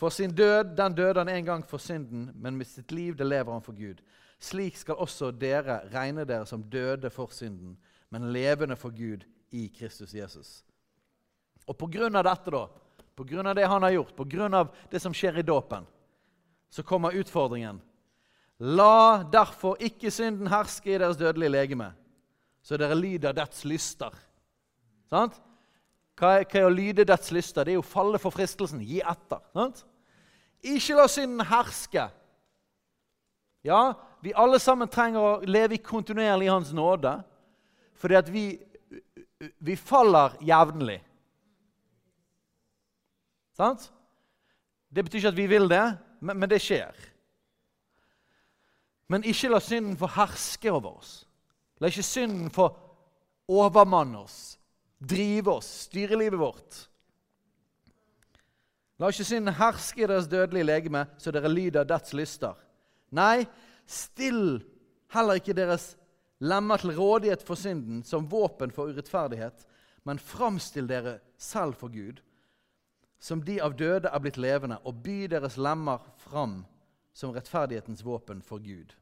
For 0.00 0.12
sin 0.12 0.32
død 0.32 0.76
den 0.76 0.96
døde 0.96 1.20
han 1.20 1.28
en 1.28 1.46
gang 1.46 1.64
for 1.68 1.80
synden, 1.80 2.30
men 2.34 2.56
med 2.56 2.68
sitt 2.68 2.92
liv 2.92 3.16
det 3.16 3.28
lever 3.28 3.52
han 3.52 3.64
for 3.64 3.76
Gud. 3.76 4.00
Slik 4.40 4.78
skal 4.80 5.00
også 5.00 5.30
dere 5.36 5.82
regne 5.92 6.24
dere 6.28 6.46
som 6.48 6.62
døde 6.72 7.10
for 7.12 7.32
synden, 7.34 7.76
men 8.10 8.32
levende 8.32 8.76
for 8.76 8.94
Gud 8.94 9.26
i 9.52 9.68
Kristus 9.68 10.14
Jesus. 10.16 10.60
Og 11.68 11.76
på 11.78 11.90
grunn 11.92 12.16
av 12.16 12.24
dette, 12.26 12.50
da, 12.50 12.64
på 13.14 13.26
grunn 13.28 13.50
av 13.50 13.54
det 13.58 13.68
han 13.68 13.84
har 13.84 13.94
gjort, 13.98 14.16
på 14.16 14.26
grunn 14.32 14.56
av 14.56 14.72
det 14.90 15.02
som 15.02 15.14
skjer 15.14 15.42
i 15.42 15.46
dåpen, 15.46 15.84
så 16.70 16.82
kommer 16.86 17.16
utfordringen. 17.20 17.82
La 18.60 19.22
derfor 19.28 19.80
ikke 19.82 20.12
synden 20.12 20.50
herske 20.50 20.94
i 20.94 20.98
deres 21.00 21.20
dødelige 21.20 21.52
legeme 21.52 21.92
så 22.62 22.76
dere 22.80 22.96
lyder 22.98 23.34
dets 23.36 23.64
lyster. 23.64 24.14
Sant? 25.10 25.38
Hva 26.20 26.34
er, 26.36 26.44
hva 26.44 26.60
er, 26.60 26.66
å 26.68 26.72
lyde 26.74 27.06
dets 27.08 27.32
lyster? 27.32 27.64
Det 27.64 27.72
er 27.72 27.78
jo 27.78 27.86
falle 27.86 28.20
for 28.20 28.34
fristelsen. 28.34 28.82
Gi 28.84 29.00
etter. 29.00 29.40
Sant? 29.56 29.80
Ikke 30.60 30.98
la 30.98 31.06
synden 31.08 31.46
herske. 31.48 32.04
Ja, 33.64 33.80
vi 34.20 34.34
alle 34.36 34.58
sammen 34.60 34.88
trenger 34.88 35.20
å 35.20 35.36
leve 35.48 35.78
kontinuerlig 35.84 36.48
i 36.48 36.52
Hans 36.52 36.72
nåde, 36.76 37.14
fordi 38.00 38.18
at 38.18 38.28
vi, 38.32 38.44
vi 39.58 39.76
faller 39.76 40.36
jevnlig. 40.44 40.98
Sant? 43.56 43.90
Det 44.90 45.04
betyr 45.04 45.20
ikke 45.22 45.32
at 45.32 45.38
vi 45.38 45.48
vil 45.50 45.68
det, 45.70 45.84
men, 46.20 46.38
men 46.40 46.50
det 46.50 46.60
skjer. 46.64 46.96
Men 49.10 49.26
ikke 49.26 49.50
la 49.50 49.60
synden 49.62 49.98
få 49.98 50.08
herske 50.14 50.70
over 50.72 51.00
oss. 51.00 51.12
La 51.80 51.88
ikke 51.90 52.04
synden 52.04 52.50
få 52.52 52.68
overmanne 53.50 54.20
oss, 54.20 54.54
drive 55.00 55.56
oss, 55.56 55.68
styre 55.88 56.18
livet 56.20 56.38
vårt. 56.38 56.84
La 59.00 59.08
ikke 59.08 59.26
synden 59.26 59.56
herske 59.56 60.04
i 60.04 60.06
deres 60.06 60.28
dødelige 60.30 60.68
legeme, 60.68 61.06
så 61.18 61.32
dere 61.32 61.50
lyder 61.50 61.88
dets 61.88 62.12
lyster. 62.14 62.54
Nei, 63.16 63.46
still 63.90 64.60
heller 65.10 65.40
ikke 65.40 65.56
deres 65.56 65.94
lemmer 66.40 66.80
til 66.80 66.94
rådighet 66.96 67.42
for 67.44 67.58
synden 67.58 68.04
som 68.06 68.28
våpen 68.30 68.72
for 68.72 68.90
urettferdighet, 68.90 69.66
men 70.04 70.18
framstill 70.18 70.88
dere 70.88 71.18
selv 71.36 71.76
for 71.76 71.92
Gud, 71.92 72.22
som 73.20 73.42
de 73.44 73.58
av 73.60 73.76
døde 73.76 74.08
er 74.08 74.22
blitt 74.22 74.38
levende, 74.40 74.78
og 74.84 75.02
by 75.04 75.26
deres 75.28 75.58
lemmer 75.60 76.00
fram 76.22 76.62
som 77.12 77.34
rettferdighetens 77.34 78.04
våpen 78.04 78.40
for 78.42 78.62
Gud. 78.64 78.94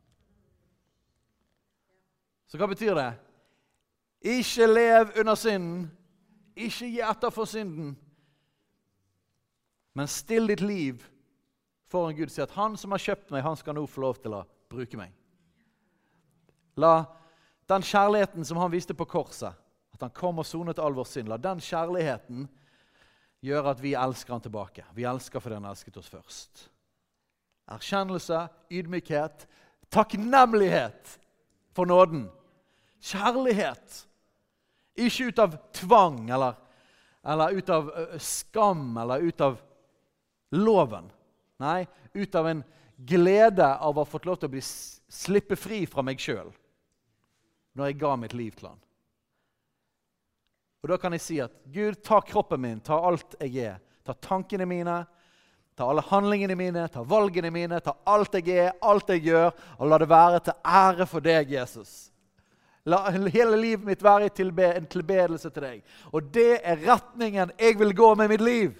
Så 2.48 2.58
hva 2.58 2.66
betyr 2.66 2.96
det? 2.96 3.12
Ikke 4.24 4.66
lev 4.66 5.12
under 5.20 5.36
synden. 5.38 5.90
Ikke 6.56 6.88
gi 6.88 7.02
etter 7.04 7.30
for 7.30 7.46
synden. 7.46 7.92
Men 9.94 10.08
still 10.10 10.48
ditt 10.48 10.64
liv 10.64 11.04
foran 11.86 12.16
Gud. 12.16 12.28
Si 12.28 12.40
at 12.42 12.50
'Han 12.50 12.76
som 12.76 12.90
har 12.90 12.98
kjøpt 12.98 13.30
meg, 13.30 13.42
han 13.42 13.56
skal 13.56 13.74
nå 13.74 13.86
få 13.86 14.00
lov 14.00 14.16
til 14.22 14.34
å 14.34 14.46
bruke 14.68 14.96
meg'. 14.96 15.12
La 16.76 17.04
den 17.68 17.82
kjærligheten 17.82 18.44
som 18.44 18.56
han 18.56 18.70
viste 18.70 18.94
på 18.94 19.04
korset, 19.04 19.54
at 19.92 20.00
han 20.00 20.10
kom 20.14 20.38
og 20.38 20.46
sonet 20.46 20.78
all 20.78 20.94
vår 20.94 21.04
synd, 21.04 21.28
la 21.28 21.36
den 21.36 21.60
kjærligheten 21.60 22.48
gjøre 23.44 23.70
at 23.70 23.82
vi 23.82 23.94
elsker 23.98 24.32
han 24.32 24.44
tilbake. 24.44 24.84
Vi 24.94 25.06
elsker 25.08 25.40
fordi 25.40 25.58
han 25.58 25.68
elsket 25.70 25.96
oss 25.96 26.10
først. 26.10 26.70
Erkjennelse, 27.68 28.46
ydmykhet, 28.70 29.46
takknemlighet 29.90 31.18
for 31.76 31.88
nåden. 31.88 32.28
Kjærlighet. 33.00 34.06
Ikke 34.98 35.28
ut 35.28 35.38
av 35.38 35.58
tvang 35.76 36.30
eller, 36.30 36.56
eller 37.22 37.58
ut 37.58 37.70
av 37.70 37.92
skam 38.18 38.96
eller 38.98 39.28
ut 39.28 39.40
av 39.44 39.60
loven. 40.56 41.10
Nei, 41.58 41.86
ut 42.14 42.34
av 42.38 42.48
en 42.48 42.64
glede 42.98 43.66
av 43.76 43.94
å 43.94 44.02
ha 44.02 44.08
fått 44.08 44.26
lov 44.26 44.40
til 44.40 44.50
å 44.50 44.54
bli 44.56 44.62
slippe 44.62 45.56
fri 45.56 45.84
fra 45.86 46.02
meg 46.04 46.20
sjøl 46.20 46.50
når 47.78 47.90
jeg 47.90 47.98
ga 48.00 48.14
mitt 48.18 48.34
liv 48.34 48.56
til 48.58 48.72
han. 48.72 48.80
Og 50.82 50.90
Da 50.90 50.98
kan 50.98 51.14
jeg 51.14 51.22
si 51.22 51.38
at 51.42 51.54
Gud, 51.70 52.02
ta 52.02 52.20
kroppen 52.22 52.60
min, 52.62 52.80
ta 52.80 52.98
alt 52.98 53.36
jeg 53.40 53.56
er. 53.66 53.78
Ta 54.06 54.14
tankene 54.14 54.66
mine, 54.66 54.98
ta 55.76 55.88
alle 55.90 56.02
handlingene 56.06 56.56
mine, 56.58 56.86
ta 56.88 57.02
valgene 57.06 57.50
mine, 57.54 57.80
ta 57.84 57.96
alt 58.06 58.34
jeg 58.38 58.54
er, 58.56 58.76
alt 58.82 59.10
jeg 59.12 59.26
gjør, 59.28 59.50
og 59.78 59.90
la 59.90 59.98
det 59.98 60.08
være 60.10 60.40
til 60.46 60.56
ære 60.64 61.06
for 61.06 61.22
deg, 61.22 61.52
Jesus. 61.52 62.08
La 62.88 63.02
hele 63.10 63.58
livet 63.58 63.84
mitt 63.84 64.02
være 64.02 64.30
en 64.30 64.86
tilbedelse 64.88 65.50
til 65.50 65.66
deg. 65.66 65.82
Og 66.12 66.30
det 66.32 66.60
er 66.62 66.80
retningen 66.86 67.52
jeg 67.58 67.78
vil 67.78 67.94
gå 67.94 68.14
med 68.16 68.32
mitt 68.32 68.44
liv. 68.44 68.78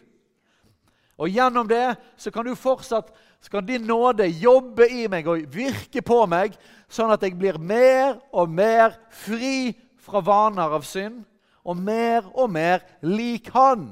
Og 1.18 1.28
gjennom 1.34 1.66
det 1.68 1.98
så 2.16 2.30
kan 2.30 2.46
du 2.46 2.54
fortsatt, 2.54 3.10
så 3.40 3.50
kan 3.50 3.66
din 3.66 3.86
nåde 3.86 4.26
jobbe 4.26 4.88
i 4.90 5.06
meg 5.10 5.28
og 5.30 5.46
virke 5.54 6.02
på 6.02 6.24
meg, 6.26 6.56
sånn 6.90 7.12
at 7.14 7.22
jeg 7.22 7.36
blir 7.38 7.58
mer 7.62 8.18
og 8.34 8.50
mer 8.50 8.96
fri 9.14 9.72
fra 10.02 10.22
vaner 10.24 10.74
av 10.74 10.86
synd, 10.86 11.22
og 11.62 11.76
mer 11.76 12.26
og 12.32 12.50
mer 12.50 12.82
lik 13.04 13.50
Han. 13.54 13.90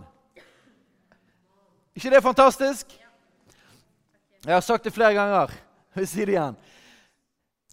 ikke 1.94 2.10
det 2.10 2.22
fantastisk? 2.22 2.86
Jeg 4.44 4.54
har 4.54 4.64
sagt 4.64 4.84
det 4.84 4.94
flere 4.94 5.14
ganger. 5.14 5.52
Jeg 5.94 6.00
vil 6.00 6.08
si 6.08 6.24
det 6.24 6.36
igjen. 6.36 6.56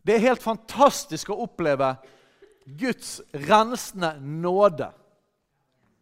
Det 0.04 0.16
er 0.16 0.26
helt 0.28 0.44
fantastisk 0.44 1.30
å 1.32 1.40
oppleve 1.46 1.94
Guds 2.66 3.22
rensende 3.48 4.16
nåde. 4.20 4.90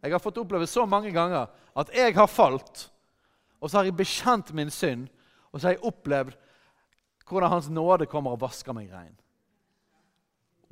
Jeg 0.02 0.14
har 0.14 0.22
fått 0.22 0.40
oppleve 0.42 0.66
så 0.66 0.86
mange 0.86 1.12
ganger 1.14 1.50
at 1.78 1.92
jeg 1.94 2.14
har 2.16 2.30
falt, 2.30 2.88
og 3.62 3.70
så 3.70 3.78
har 3.78 3.86
jeg 3.86 3.98
bekjent 3.98 4.50
min 4.56 4.70
synd, 4.74 5.06
og 5.52 5.60
så 5.60 5.68
har 5.68 5.76
jeg 5.76 5.84
opplevd 5.88 6.38
hvordan 7.28 7.52
Hans 7.54 7.68
nåde 7.72 8.04
kommer 8.10 8.34
og 8.34 8.42
vasker 8.42 8.74
meg 8.76 8.90
rein. 8.92 9.14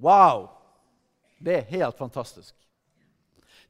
Wow! 0.00 0.48
Det 1.40 1.54
er 1.56 1.70
helt 1.70 1.96
fantastisk. 1.96 2.52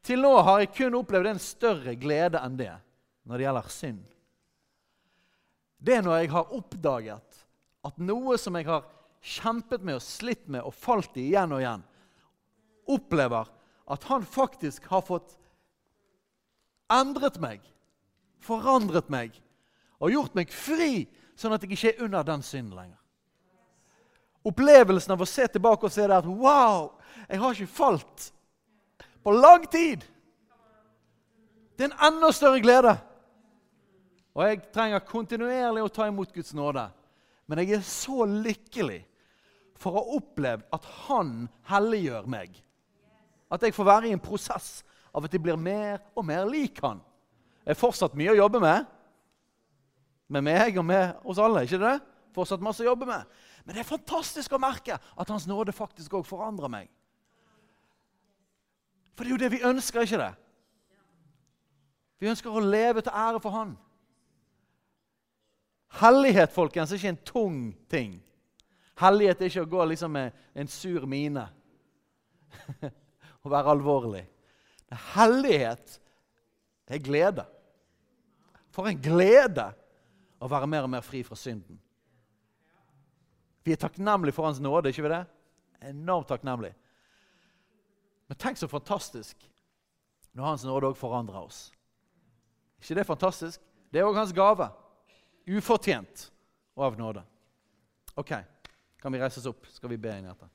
Til 0.02 0.22
nå 0.24 0.32
har 0.42 0.62
jeg 0.62 0.72
kun 0.74 0.96
opplevd 0.98 1.30
en 1.30 1.42
større 1.42 1.94
glede 2.00 2.40
enn 2.40 2.56
det 2.58 2.72
når 3.28 3.36
det 3.36 3.46
gjelder 3.46 3.74
synd. 3.74 4.00
Det 5.78 5.96
er 5.96 6.02
når 6.02 6.18
jeg 6.18 6.32
har 6.32 6.56
oppdaget 6.56 7.44
at 7.86 8.02
noe 8.02 8.36
som 8.40 8.58
jeg 8.58 8.66
har 8.66 8.88
kjempet 9.20 9.84
med 9.84 10.00
og 10.00 10.04
slitt 10.04 10.48
med 10.48 10.64
og 10.64 10.74
falt 10.76 11.16
i 11.20 11.28
igjen 11.30 11.54
og 11.54 11.62
igjen, 11.62 11.84
opplever 12.90 13.48
at 13.90 14.06
han 14.10 14.24
faktisk 14.26 14.88
har 14.90 15.04
fått 15.06 15.36
endret 16.90 17.38
meg, 17.42 17.62
forandret 18.42 19.10
meg 19.12 19.36
og 20.00 20.12
gjort 20.14 20.36
meg 20.38 20.52
fri, 20.52 21.04
sånn 21.36 21.54
at 21.54 21.64
jeg 21.64 21.76
ikke 21.76 21.92
er 21.92 22.04
under 22.06 22.24
den 22.26 22.42
synden 22.44 22.76
lenger. 22.78 22.96
Opplevelsen 24.48 25.12
av 25.12 25.20
å 25.20 25.28
se 25.28 25.44
tilbake 25.52 25.84
og 25.86 25.92
se 25.92 26.06
det 26.08 26.16
at 26.16 26.28
Wow! 26.28 26.94
Jeg 27.28 27.40
har 27.42 27.54
ikke 27.54 27.74
falt 27.76 28.30
på 29.22 29.34
lang 29.36 29.66
tid. 29.70 30.04
Det 31.76 31.84
er 31.86 31.92
en 31.92 32.14
enda 32.14 32.30
større 32.32 32.62
glede. 32.64 32.94
Og 34.34 34.42
jeg 34.46 34.62
trenger 34.72 35.04
kontinuerlig 35.04 35.84
å 35.84 35.92
ta 35.92 36.06
imot 36.08 36.32
Guds 36.32 36.54
nåde. 36.56 36.86
Men 37.50 37.60
jeg 37.60 37.76
er 37.76 37.84
så 37.86 38.24
lykkelig 38.24 39.02
for 39.80 39.92
å 39.92 40.00
ha 40.00 40.18
opplevd 40.18 40.66
at 40.76 40.88
Han 41.08 41.48
helliggjør 41.70 42.28
meg. 42.30 42.54
At 43.50 43.64
jeg 43.66 43.74
får 43.74 43.88
være 43.88 44.08
i 44.08 44.14
en 44.14 44.22
prosess 44.22 44.80
av 45.10 45.26
at 45.26 45.34
jeg 45.34 45.42
blir 45.42 45.58
mer 45.58 45.98
og 46.14 46.24
mer 46.28 46.46
lik 46.48 46.78
Han. 46.84 47.00
Det 47.64 47.74
er 47.74 47.80
fortsatt 47.80 48.16
mye 48.18 48.32
å 48.32 48.38
jobbe 48.38 48.62
med. 48.62 48.86
Med 50.30 50.46
meg 50.46 50.78
og 50.78 50.86
med 50.86 51.18
oss 51.26 51.40
alle. 51.42 51.64
ikke 51.66 51.80
det? 51.82 51.96
Fortsatt 52.34 52.62
masse 52.62 52.84
å 52.84 52.90
jobbe 52.92 53.08
med. 53.08 53.26
Men 53.64 53.74
det 53.74 53.82
er 53.82 53.88
fantastisk 53.88 54.54
å 54.54 54.62
merke 54.62 54.96
at 54.96 55.30
Hans 55.32 55.48
nåde 55.50 55.74
faktisk 55.74 56.14
òg 56.14 56.26
forandrer 56.28 56.70
meg. 56.70 56.88
For 59.14 59.26
det 59.26 59.30
er 59.30 59.34
jo 59.34 59.42
det 59.42 59.52
vi 59.52 59.66
ønsker, 59.66 60.06
ikke 60.06 60.20
det? 60.22 60.32
Vi 62.20 62.28
ønsker 62.30 62.52
å 62.52 62.62
leve 62.62 63.02
til 63.02 63.16
ære 63.16 63.40
for 63.42 63.56
Han. 63.56 63.74
Hellighet 66.00 66.52
folkens, 66.54 66.92
er 66.92 67.00
ikke 67.00 67.14
en 67.16 67.24
tung 67.26 67.58
ting. 67.90 68.18
Hellighet 69.00 69.40
er 69.40 69.50
ikke 69.50 69.64
å 69.64 69.72
gå 69.72 69.86
liksom 69.90 70.12
med 70.14 70.36
en 70.54 70.70
sur 70.70 71.06
mine 71.10 71.46
og 73.42 73.50
være 73.50 73.74
alvorlig. 73.74 74.22
Hellighet 75.14 75.96
er 76.90 77.02
glede. 77.02 77.46
For 78.70 78.86
en 78.86 79.00
glede 79.02 79.70
å 80.40 80.48
være 80.48 80.68
mer 80.70 80.86
og 80.86 80.92
mer 80.92 81.04
fri 81.04 81.22
fra 81.26 81.36
synden. 81.36 81.78
Vi 83.64 83.74
er 83.74 83.80
takknemlige 83.80 84.34
for 84.34 84.48
Hans 84.48 84.60
nåde, 84.62 84.90
ikke 84.90 85.04
vi 85.04 85.12
det? 85.12 85.24
Enormt 85.90 86.30
takknemlige. 86.30 86.76
Men 88.30 88.38
tenk 88.40 88.58
så 88.58 88.68
fantastisk 88.70 89.44
når 90.32 90.46
Hans 90.46 90.64
nåde 90.64 90.88
òg 90.88 90.96
forandrer 90.96 91.42
oss. 91.42 91.68
ikke 92.80 92.96
det 92.96 93.06
fantastisk? 93.06 93.60
Det 93.92 94.00
er 94.00 94.06
òg 94.08 94.16
hans 94.16 94.32
gave. 94.32 94.70
Ufortjent 95.50 96.30
og 96.76 96.86
av 96.86 96.96
nåde. 96.98 97.24
Ok, 98.16 98.32
kan 99.02 99.12
vi 99.12 99.20
reise 99.20 99.40
oss 99.42 99.50
opp? 99.50 99.66
Skal 99.68 99.92
vi 99.92 99.98
be 100.00 100.14
inn 100.16 100.28
i 100.28 100.30
dette? 100.30 100.48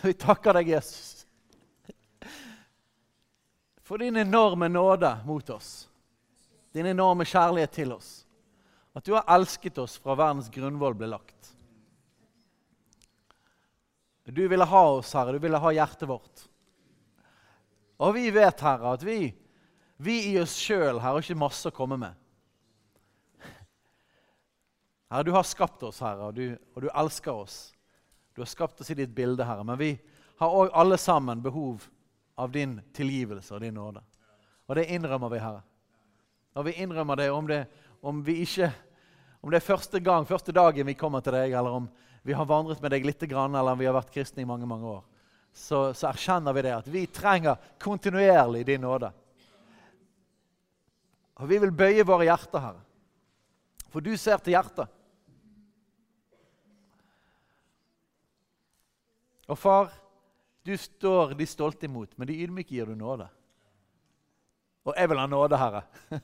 Vi 0.06 0.14
takker 0.14 0.56
deg, 0.56 0.68
Jesus, 0.68 1.26
for 3.82 3.98
din 3.98 4.16
enorme 4.16 4.68
nåde 4.68 5.18
mot 5.26 5.50
oss. 5.50 5.88
Din 6.72 6.86
enorme 6.86 7.24
kjærlighet 7.26 7.72
til 7.74 7.92
oss. 7.92 8.10
At 8.94 9.04
du 9.04 9.12
har 9.16 9.26
elsket 9.34 9.78
oss 9.82 9.96
fra 9.98 10.14
verdens 10.14 10.50
grunnvoll 10.50 10.94
ble 10.94 11.08
lagt. 11.10 11.50
Du 14.30 14.48
ville 14.48 14.64
ha 14.64 14.82
oss, 14.92 15.10
Herre. 15.14 15.32
Du 15.32 15.42
ville 15.42 15.58
ha 15.58 15.72
hjertet 15.74 16.08
vårt. 16.08 16.44
Og 17.98 18.14
vi 18.14 18.30
vet, 18.30 18.62
Herre, 18.62 18.94
at 18.94 19.02
vi, 19.02 19.32
vi 19.98 20.16
i 20.30 20.36
oss 20.40 20.54
sjøl 20.54 21.02
har 21.02 21.18
ikke 21.18 21.38
masse 21.38 21.66
å 21.68 21.74
komme 21.74 21.98
med. 21.98 22.14
Herre, 25.10 25.26
du 25.26 25.34
har 25.34 25.46
skapt 25.46 25.82
oss, 25.82 25.98
Herre, 26.04 26.30
og 26.30 26.38
du, 26.38 26.54
og 26.76 26.86
du 26.86 26.88
elsker 26.94 27.34
oss. 27.34 27.58
Du 28.34 28.40
har 28.40 28.50
skapt 28.50 28.80
oss 28.80 28.90
i 28.90 28.98
ditt 28.98 29.14
bilde, 29.14 29.44
Herre. 29.44 29.64
Men 29.66 29.78
vi 29.78 29.94
har 30.40 30.54
òg 30.56 30.70
alle 30.72 30.98
sammen 30.98 31.42
behov 31.42 31.86
av 32.40 32.52
din 32.52 32.78
tilgivelse 32.96 33.54
og 33.54 33.60
din 33.64 33.74
nåde. 33.76 34.02
Og 34.70 34.78
det 34.78 34.86
innrømmer 34.94 35.32
vi, 35.32 35.40
Herre. 35.42 35.64
Og 36.54 36.66
vi 36.66 36.76
innrømmer 36.82 37.18
det 37.18 37.30
om 37.30 37.46
det, 37.46 37.64
om 38.02 38.22
vi 38.24 38.40
ikke, 38.44 38.70
om 39.40 39.50
det 39.50 39.60
er 39.60 39.66
første 39.66 40.00
gang, 40.00 40.26
første 40.26 40.54
dagen 40.54 40.88
vi 40.88 40.98
kommer 40.98 41.22
til 41.24 41.36
deg, 41.36 41.52
eller 41.52 41.78
om 41.82 41.88
vi 42.26 42.36
har 42.36 42.48
vandret 42.48 42.82
med 42.82 42.92
deg 42.94 43.06
litt, 43.06 43.22
eller 43.22 43.72
om 43.72 43.80
vi 43.80 43.88
har 43.88 43.96
vært 43.96 44.12
kristne 44.14 44.42
i 44.42 44.48
mange 44.48 44.68
mange 44.68 44.86
år, 44.88 45.02
så, 45.52 45.90
så 45.96 46.10
erkjenner 46.10 46.54
vi 46.54 46.64
det 46.66 46.74
at 46.76 46.88
vi 46.90 47.06
trenger 47.10 47.58
kontinuerlig 47.82 48.64
din 48.68 48.84
nåde. 48.84 49.10
Og 51.40 51.48
vi 51.48 51.58
vil 51.62 51.72
bøye 51.72 52.04
våre 52.06 52.28
hjerter, 52.28 52.60
Herre. 52.60 52.82
For 53.90 54.04
du 54.04 54.12
ser 54.20 54.38
til 54.44 54.54
hjertet. 54.54 54.90
Og 59.50 59.58
far, 59.58 59.90
du 60.66 60.76
står 60.78 61.34
de 61.34 61.46
stolte 61.48 61.88
imot, 61.88 62.12
men 62.16 62.28
de 62.28 62.38
ydmyke 62.44 62.76
gir 62.76 62.86
du 62.86 62.94
nåde. 62.94 63.26
Og 64.86 64.94
jeg 64.96 65.10
vil 65.10 65.20
ha 65.20 65.26
nåde, 65.26 65.58
Herre. 65.58 65.82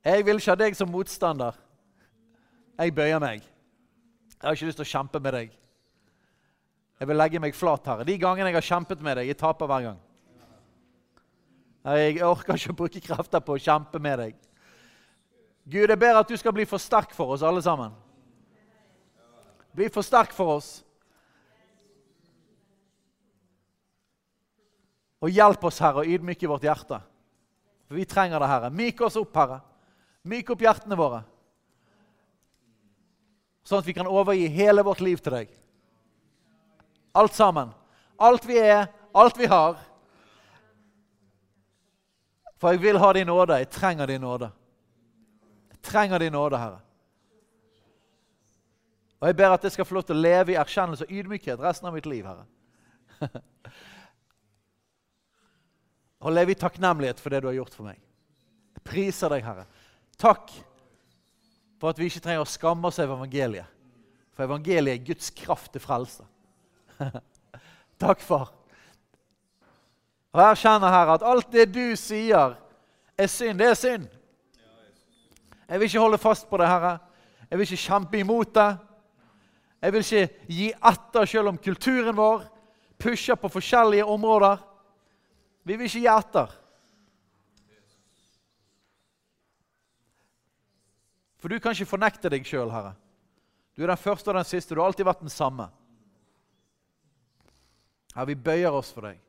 Jeg 0.00 0.24
vil 0.24 0.38
ikke 0.40 0.48
ha 0.48 0.56
deg 0.56 0.76
som 0.78 0.88
motstander. 0.88 1.56
Jeg 2.80 2.94
bøyer 2.96 3.18
meg. 3.20 3.42
Jeg 3.44 4.46
har 4.46 4.56
ikke 4.56 4.70
lyst 4.70 4.78
til 4.80 4.86
å 4.86 4.92
kjempe 4.94 5.20
med 5.20 5.34
deg. 5.36 5.50
Jeg 6.96 7.08
vil 7.10 7.20
legge 7.20 7.42
meg 7.44 7.52
flat, 7.56 7.84
Herre. 7.84 8.06
De 8.08 8.16
gangene 8.16 8.48
jeg 8.48 8.56
har 8.56 8.64
kjempet 8.64 9.02
med 9.04 9.20
deg, 9.20 9.28
jeg 9.28 9.36
taper 9.36 9.68
hver 9.68 9.84
gang. 9.90 9.98
Jeg 11.84 12.22
orker 12.24 12.56
ikke 12.56 12.72
å 12.72 12.78
bruke 12.80 13.04
krefter 13.04 13.44
på 13.44 13.58
å 13.58 13.60
kjempe 13.60 14.00
med 14.00 14.22
deg. 14.24 14.40
Gud, 15.68 15.84
jeg 15.84 16.00
ber 16.00 16.22
at 16.22 16.32
du 16.32 16.36
skal 16.40 16.56
bli 16.56 16.64
for 16.68 16.80
sterk 16.80 17.12
for 17.16 17.36
oss 17.36 17.44
alle 17.44 17.60
sammen. 17.64 17.92
Bli 19.76 19.92
for 19.92 20.04
sterk 20.04 20.32
for 20.32 20.56
oss. 20.56 20.78
Og 25.20 25.32
hjelp 25.32 25.64
oss, 25.68 25.80
Herre, 25.82 26.02
å 26.02 26.08
ydmyke 26.08 26.48
vårt 26.48 26.64
hjerte. 26.64 27.00
For 27.88 27.98
vi 27.98 28.06
trenger 28.08 28.40
det, 28.40 28.48
Herre. 28.48 28.70
Myk 28.72 29.02
oss 29.04 29.18
opp, 29.20 29.34
Herre. 29.36 29.60
Myk 30.30 30.52
opp 30.54 30.64
hjertene 30.64 30.96
våre. 30.96 31.20
Sånn 33.66 33.82
at 33.82 33.88
vi 33.88 33.94
kan 33.96 34.08
overgi 34.08 34.48
hele 34.50 34.84
vårt 34.86 35.02
liv 35.04 35.20
til 35.20 35.36
deg. 35.36 35.52
Alt 37.16 37.36
sammen. 37.36 37.72
Alt 38.20 38.46
vi 38.48 38.56
er, 38.60 38.88
alt 39.16 39.38
vi 39.38 39.48
har. 39.50 39.78
For 42.60 42.72
jeg 42.72 42.82
vil 42.82 43.00
ha 43.00 43.12
din 43.16 43.28
nåde. 43.28 43.58
Jeg 43.60 43.70
trenger 43.72 44.08
din 44.08 44.24
nåde. 44.24 44.50
Jeg 45.72 45.82
trenger 45.90 46.20
din 46.20 46.32
nåde, 46.32 46.60
Herre. 46.60 46.80
Og 49.20 49.28
jeg 49.28 49.36
ber 49.36 49.52
at 49.52 49.64
jeg 49.64 49.72
skal 49.72 49.84
få 49.84 49.98
lov 49.98 50.06
til 50.08 50.16
å 50.16 50.24
leve 50.24 50.54
i 50.54 50.60
erkjennelse 50.60 51.04
og 51.04 51.12
ydmykhet 51.12 51.60
resten 51.60 51.88
av 51.88 51.96
mitt 51.96 52.08
liv, 52.08 52.24
Herre. 52.24 52.46
og 56.20 56.34
leve 56.34 56.52
i 56.54 56.58
takknemlighet 56.60 57.20
for 57.20 57.32
det 57.32 57.40
du 57.42 57.48
har 57.48 57.56
gjort 57.56 57.74
for 57.76 57.88
meg. 57.88 58.00
Jeg 58.76 58.84
priser 58.86 59.32
deg, 59.32 59.44
Herre. 59.44 59.64
Takk 60.20 60.52
for 61.80 61.92
at 61.92 62.00
vi 62.00 62.10
ikke 62.10 62.22
trenger 62.24 62.44
å 62.44 62.48
skamme 62.48 62.90
oss 62.90 63.00
over 63.00 63.16
evangeliet. 63.16 63.68
For 64.36 64.44
evangeliet 64.44 64.98
er 64.98 65.04
Guds 65.04 65.30
kraft 65.36 65.72
til 65.72 65.82
frelse. 65.82 66.26
Takk, 68.02 68.20
far. 68.20 68.52
Og 70.30 70.42
jeg 70.42 70.54
erkjenner, 70.54 70.92
Herre, 70.92 71.16
at 71.16 71.26
alt 71.26 71.48
det 71.52 71.66
du 71.72 71.96
sier, 71.98 72.54
er 73.18 73.30
synd. 73.30 73.58
Det 73.60 73.72
er 73.72 73.78
synd. 73.78 74.06
Jeg 75.70 75.80
vil 75.80 75.88
ikke 75.88 76.04
holde 76.04 76.20
fast 76.20 76.48
på 76.50 76.60
det, 76.60 76.68
Herre. 76.68 76.98
Jeg 77.48 77.58
vil 77.58 77.66
ikke 77.66 77.84
kjempe 77.88 78.20
imot 78.20 78.54
det. 78.54 78.70
Jeg 79.80 79.92
vil 79.92 80.04
ikke 80.04 80.52
gi 80.52 80.68
etter 80.92 81.28
selv 81.32 81.50
om 81.50 81.58
kulturen 81.58 82.16
vår 82.16 82.44
pusher 83.00 83.38
på 83.40 83.48
forskjellige 83.48 84.04
områder. 84.04 84.60
Vi 85.70 85.76
vil 85.78 85.86
ikke 85.86 86.00
gi 86.02 86.08
etter. 86.10 86.54
For 91.38 91.52
du 91.52 91.60
kan 91.62 91.76
ikke 91.76 91.92
fornekte 91.92 92.30
deg 92.32 92.48
sjøl, 92.48 92.72
Herre. 92.74 92.96
Du 93.78 93.84
er 93.84 93.92
den 93.92 94.00
første 94.00 94.32
og 94.32 94.40
den 94.40 94.48
siste. 94.48 94.74
Du 94.74 94.80
har 94.82 94.90
alltid 94.90 95.06
vært 95.06 95.22
den 95.22 95.30
samme. 95.30 95.68
Herre, 98.16 98.26
vi 98.32 98.34
bøyer 98.34 98.74
oss 98.74 98.90
for 98.90 99.06
deg. 99.06 99.20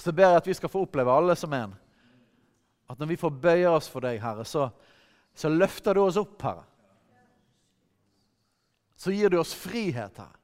Så 0.00 0.12
ber 0.16 0.34
jeg 0.34 0.42
at 0.42 0.50
vi 0.50 0.56
skal 0.56 0.72
få 0.72 0.84
oppleve, 0.84 1.12
alle 1.12 1.36
som 1.36 1.52
en, 1.56 1.72
at 2.92 3.00
når 3.00 3.08
vi 3.08 3.18
får 3.20 3.40
bøye 3.40 3.72
oss 3.72 3.88
for 3.88 4.04
deg, 4.04 4.20
Herre, 4.20 4.44
så, 4.48 4.66
så 5.36 5.48
løfter 5.48 5.96
du 5.96 6.02
oss 6.04 6.20
opp, 6.20 6.36
Herre. 6.44 6.66
Så 9.00 9.16
gir 9.16 9.32
du 9.32 9.38
oss 9.40 9.56
frihet, 9.56 10.20
Herre 10.20 10.39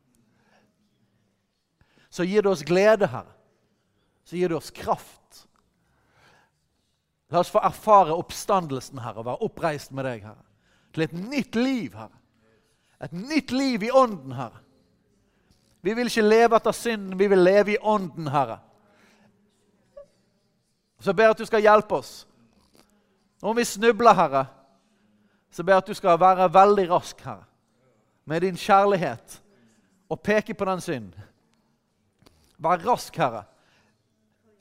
så 2.17 2.25
gir 2.25 2.43
du 2.43 2.49
oss 2.49 2.63
glede, 2.65 3.07
Herre. 3.13 3.33
Så 4.25 4.37
gir 4.37 4.49
du 4.49 4.57
oss 4.57 4.71
kraft. 4.71 5.43
La 7.29 7.43
oss 7.43 7.51
få 7.53 7.61
erfare 7.61 8.15
oppstandelsen, 8.17 9.03
Herre, 9.05 9.21
og 9.21 9.27
være 9.27 9.45
oppreist 9.45 9.93
med 9.93 10.09
deg, 10.09 10.23
Herre. 10.25 10.47
Til 10.97 11.05
et 11.05 11.13
nytt 11.13 11.59
liv, 11.61 11.93
Herre. 11.93 12.17
Et 13.05 13.13
nytt 13.13 13.53
liv 13.53 13.85
i 13.85 13.93
ånden, 13.93 14.33
Herre. 14.33 14.63
Vi 15.85 15.93
vil 15.93 16.09
ikke 16.09 16.25
leve 16.25 16.57
etter 16.57 16.79
synden, 16.79 17.19
vi 17.21 17.29
vil 17.29 17.45
leve 17.45 17.75
i 17.75 17.79
ånden, 17.85 18.33
Herre. 18.33 18.63
Så 20.97 21.13
jeg 21.13 21.21
ber 21.21 21.37
at 21.37 21.39
du 21.39 21.45
skal 21.45 21.61
hjelpe 21.61 21.99
oss 21.99 22.23
Og 23.43 23.51
om 23.51 23.59
vi 23.59 23.65
snubler, 23.69 24.17
Herre, 24.17 24.47
så 25.53 25.61
ber 25.63 25.77
jeg 25.77 25.85
at 25.85 25.93
du 25.93 25.95
skal 26.01 26.21
være 26.21 26.49
veldig 26.55 26.91
rask, 26.91 27.21
Herre, 27.21 27.45
med 28.25 28.41
din 28.41 28.57
kjærlighet 28.57 29.43
og 30.09 30.21
peke 30.25 30.55
på 30.55 30.65
den 30.65 30.81
synden. 30.81 31.26
Vær 32.63 32.81
rask, 32.85 33.17
Herre, 33.21 33.45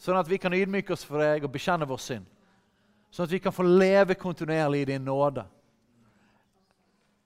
sånn 0.01 0.19
at 0.19 0.27
vi 0.29 0.39
kan 0.41 0.53
ydmyke 0.53 0.93
oss 0.93 1.05
for 1.07 1.21
deg 1.23 1.45
og 1.47 1.53
bekjenne 1.53 1.87
vår 1.87 2.01
synd. 2.03 2.31
Sånn 3.15 3.29
at 3.29 3.31
vi 3.31 3.39
kan 3.39 3.55
få 3.55 3.63
leve 3.63 4.17
kontinuerlig 4.19 4.81
i 4.83 4.89
din 4.89 5.05
nåde. 5.07 5.45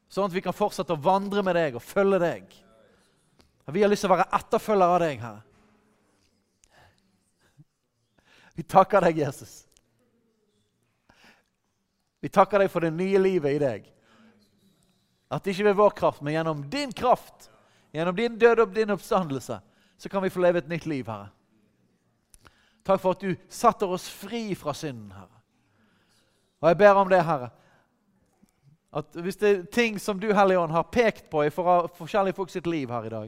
Sånn 0.09 0.27
at 0.29 0.33
vi 0.35 0.43
kan 0.45 0.53
fortsette 0.53 0.93
å 0.93 1.01
vandre 1.01 1.41
med 1.45 1.57
deg 1.57 1.77
og 1.77 1.85
følge 1.85 2.19
deg. 2.21 2.51
Vi 3.69 3.81
har 3.81 3.89
lyst 3.89 4.05
til 4.05 4.09
å 4.09 4.15
være 4.15 4.29
etterfølgere 4.37 4.95
av 4.95 5.01
deg, 5.03 5.23
Herre. 5.23 5.45
Vi 8.57 8.65
takker 8.67 9.05
deg, 9.05 9.21
Jesus. 9.21 9.53
Vi 12.19 12.29
takker 12.33 12.59
deg 12.59 12.71
for 12.73 12.83
det 12.83 12.91
nye 12.91 13.21
livet 13.21 13.55
i 13.55 13.61
deg. 13.61 13.85
At 15.29 15.45
det 15.45 15.53
ikke 15.53 15.69
ved 15.69 15.77
vår 15.77 15.93
kraft, 15.95 16.23
men 16.25 16.33
gjennom 16.33 16.63
din 16.73 16.91
kraft, 16.91 17.47
gjennom 17.95 18.17
din 18.17 18.37
død 18.41 18.65
og 18.65 18.73
din 18.75 18.91
oppstandelse, 18.91 19.59
så 19.99 20.09
kan 20.09 20.23
vi 20.23 20.31
få 20.31 20.39
leve 20.39 20.57
et 20.63 20.69
nytt 20.69 20.85
liv, 20.87 21.07
Herre. 21.07 21.27
Takk 22.87 23.01
for 23.03 23.17
at 23.17 23.21
du 23.21 23.35
satte 23.51 23.85
oss 23.85 24.07
fri 24.09 24.55
fra 24.55 24.73
synden, 24.73 25.11
Herre. 25.11 25.41
Og 26.61 26.69
jeg 26.71 26.77
ber 26.79 27.01
om 27.01 27.09
det, 27.11 27.19
Herre. 27.27 27.49
At 28.95 29.19
hvis 29.21 29.37
det 29.37 29.49
er 29.49 29.65
ting 29.71 29.99
som 30.01 30.19
du, 30.19 30.31
Hellige 30.33 30.59
Ånd, 30.59 30.71
har 30.71 30.87
pekt 30.91 31.27
på 31.29 31.43
i 31.43 31.51
forskjellige 31.51 32.37
folk 32.39 32.49
sitt 32.49 32.67
liv 32.67 32.89
her 32.89 33.05
i 33.05 33.11
dag, 33.13 33.27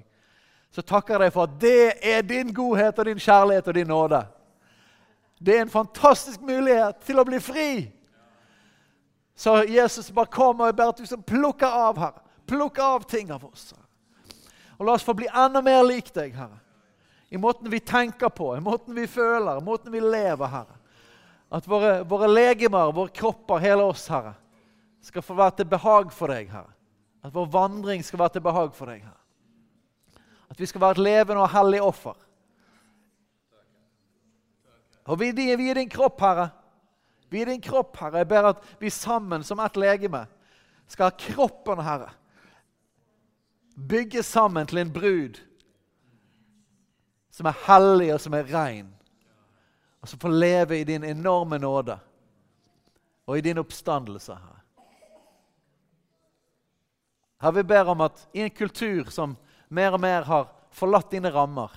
så 0.72 0.82
takker 0.82 1.14
jeg 1.14 1.26
deg 1.26 1.36
for 1.36 1.44
at 1.44 1.60
det 1.60 1.92
er 2.14 2.24
din 2.24 2.54
godhet 2.56 3.00
og 3.00 3.06
din 3.06 3.20
kjærlighet 3.20 3.68
og 3.68 3.76
din 3.76 3.92
nåde. 3.92 4.24
Det 5.46 5.58
er 5.58 5.66
en 5.66 5.74
fantastisk 5.74 6.42
mulighet 6.42 7.04
til 7.04 7.20
å 7.20 7.28
bli 7.28 7.40
fri. 7.44 7.70
Så 9.36 9.60
Jesus 9.68 10.12
bare 10.16 10.32
kom 10.32 10.62
og 10.62 10.72
jeg 10.72 10.80
ber 10.80 10.94
at 10.94 11.04
du 11.04 11.06
som 11.10 11.24
plukker 11.24 11.68
av, 11.68 12.00
Herre. 12.00 12.28
Plukker 12.48 12.84
av 12.84 13.04
ting 13.08 13.32
av 13.32 13.44
oss. 13.46 13.74
Og 14.82 14.88
la 14.88 14.96
oss 14.98 15.04
få 15.06 15.14
bli 15.14 15.28
enda 15.30 15.62
mer 15.62 15.84
lik 15.86 16.08
deg, 16.10 16.34
Herre. 16.34 16.58
I 17.30 17.38
måten 17.38 17.70
vi 17.70 17.80
tenker 17.86 18.32
på, 18.34 18.48
i 18.58 18.64
måten 18.66 18.96
vi 18.98 19.06
føler, 19.08 19.60
i 19.60 19.64
måten 19.64 19.94
vi 19.94 20.00
lever, 20.02 20.48
Herre. 20.50 20.78
At 21.54 21.68
våre, 21.70 22.00
våre 22.10 22.26
legemer, 22.26 22.90
våre 22.96 23.12
kropper, 23.14 23.62
hele 23.62 23.86
oss, 23.86 24.08
Herre, 24.10 24.34
skal 25.06 25.22
få 25.22 25.36
være 25.38 25.60
til 25.60 25.68
behag 25.70 26.10
for 26.16 26.34
deg, 26.34 26.50
Herre. 26.50 26.74
At 27.22 27.36
vår 27.36 27.52
vandring 27.54 28.02
skal 28.02 28.24
være 28.24 28.40
til 28.40 28.44
behag 28.48 28.72
for 28.74 28.90
deg, 28.90 29.04
Herre. 29.06 30.26
At 30.50 30.60
vi 30.60 30.70
skal 30.72 30.82
være 30.82 30.98
et 30.98 31.04
levende 31.06 31.44
og 31.44 31.54
hellig 31.54 31.82
offer. 31.86 32.18
Og 35.06 35.20
vi, 35.22 35.30
vi 35.38 35.70
er 35.70 35.78
din 35.78 35.94
kropp, 35.94 36.18
Herre. 36.26 36.48
Vi 37.30 37.46
er 37.46 37.54
din 37.54 37.62
kropp, 37.62 38.02
Herre. 38.02 38.26
Jeg 38.26 38.32
ber 38.34 38.50
at 38.56 38.66
vi 38.82 38.90
sammen 38.90 39.46
som 39.46 39.62
ett 39.62 39.78
legeme 39.78 40.24
skal 40.90 41.12
ha 41.12 41.16
kroppen, 41.30 41.86
Herre 41.86 42.10
bygge 43.76 44.24
sammen 44.24 44.68
til 44.68 44.82
en 44.82 44.94
brud 44.94 45.40
som 47.32 47.48
er 47.48 47.60
hellig 47.66 48.14
og 48.14 48.22
som 48.22 48.34
er 48.36 48.50
rein, 48.52 48.90
og 50.02 50.10
som 50.10 50.20
får 50.20 50.34
leve 50.36 50.80
i 50.80 50.88
din 50.88 51.04
enorme 51.04 51.60
nåde 51.60 51.98
og 53.26 53.38
i 53.38 53.42
din 53.42 53.58
oppstandelse. 53.58 54.34
her. 54.34 54.58
Her 57.42 57.52
vi 57.52 57.64
ber 57.64 57.90
om 57.90 58.02
at 58.02 58.28
i 58.34 58.44
en 58.46 58.50
kultur 58.50 59.10
som 59.10 59.38
mer 59.70 59.96
og 59.96 60.00
mer 60.00 60.22
har 60.22 60.50
forlatt 60.72 61.12
dine 61.12 61.32
rammer, 61.34 61.72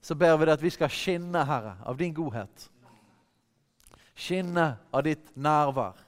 så 0.00 0.14
ber 0.14 0.36
vi 0.36 0.46
deg 0.46 0.54
at 0.56 0.62
vi 0.62 0.70
skal 0.70 0.92
skinne, 0.92 1.44
Herre, 1.44 1.74
av 1.84 1.98
din 1.98 2.14
godhet. 2.14 2.68
Skinne 4.18 4.78
av 4.94 5.04
ditt 5.04 5.36
nærvær. 5.36 5.98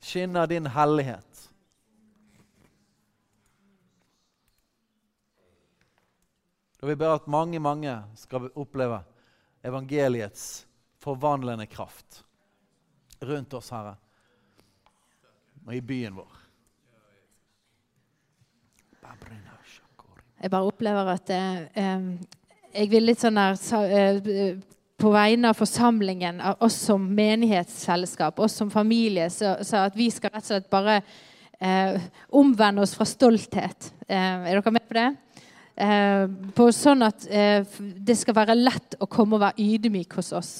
Skinne 0.00 0.40
av 0.40 0.48
din 0.48 0.66
hellighet. 0.72 1.27
Og 6.78 6.88
vi 6.88 6.94
ber 6.98 7.16
at 7.16 7.30
mange, 7.30 7.58
mange 7.58 7.94
skal 8.18 8.50
oppleve 8.54 9.00
evangeliets 9.66 10.66
forvandlende 11.02 11.66
kraft 11.66 12.22
rundt 13.22 13.54
oss, 13.58 13.72
Herre, 13.74 13.96
og 15.66 15.74
i 15.74 15.82
byen 15.82 16.14
vår. 16.14 16.34
Jeg 20.38 20.50
bare 20.52 20.68
opplever 20.70 21.08
at 21.10 21.30
eh, 21.34 21.94
jeg 22.78 22.90
vil 22.92 23.08
litt 23.08 23.22
sånn 23.22 23.38
der 23.40 23.56
eh, 23.88 24.58
På 24.98 25.10
vegne 25.14 25.50
av 25.50 25.58
forsamlingen, 25.58 26.40
av 26.42 26.62
oss 26.62 26.76
som 26.88 27.02
menighetsselskap, 27.14 28.38
oss 28.42 28.56
som 28.58 28.70
familie, 28.70 29.28
så, 29.30 29.56
så 29.62 29.84
at 29.86 29.98
vi 29.98 30.08
skal 30.10 30.32
rett 30.34 30.42
og 30.42 30.48
slett 30.50 30.70
bare 30.70 30.96
eh, 31.58 32.00
omvende 32.34 32.82
oss 32.82 32.96
fra 32.98 33.06
stolthet. 33.06 33.92
Eh, 34.08 34.46
er 34.50 34.58
dere 34.58 34.74
med 34.74 34.88
på 34.88 34.98
det? 34.98 35.08
Eh, 35.78 36.70
sånn 36.74 37.06
at 37.06 37.24
eh, 37.30 37.62
det 37.78 38.16
skal 38.18 38.34
være 38.34 38.56
lett 38.58 38.96
å 38.98 39.06
komme 39.06 39.36
og 39.36 39.44
være 39.44 39.62
ydmyk 39.62 40.16
hos 40.18 40.32
oss. 40.34 40.52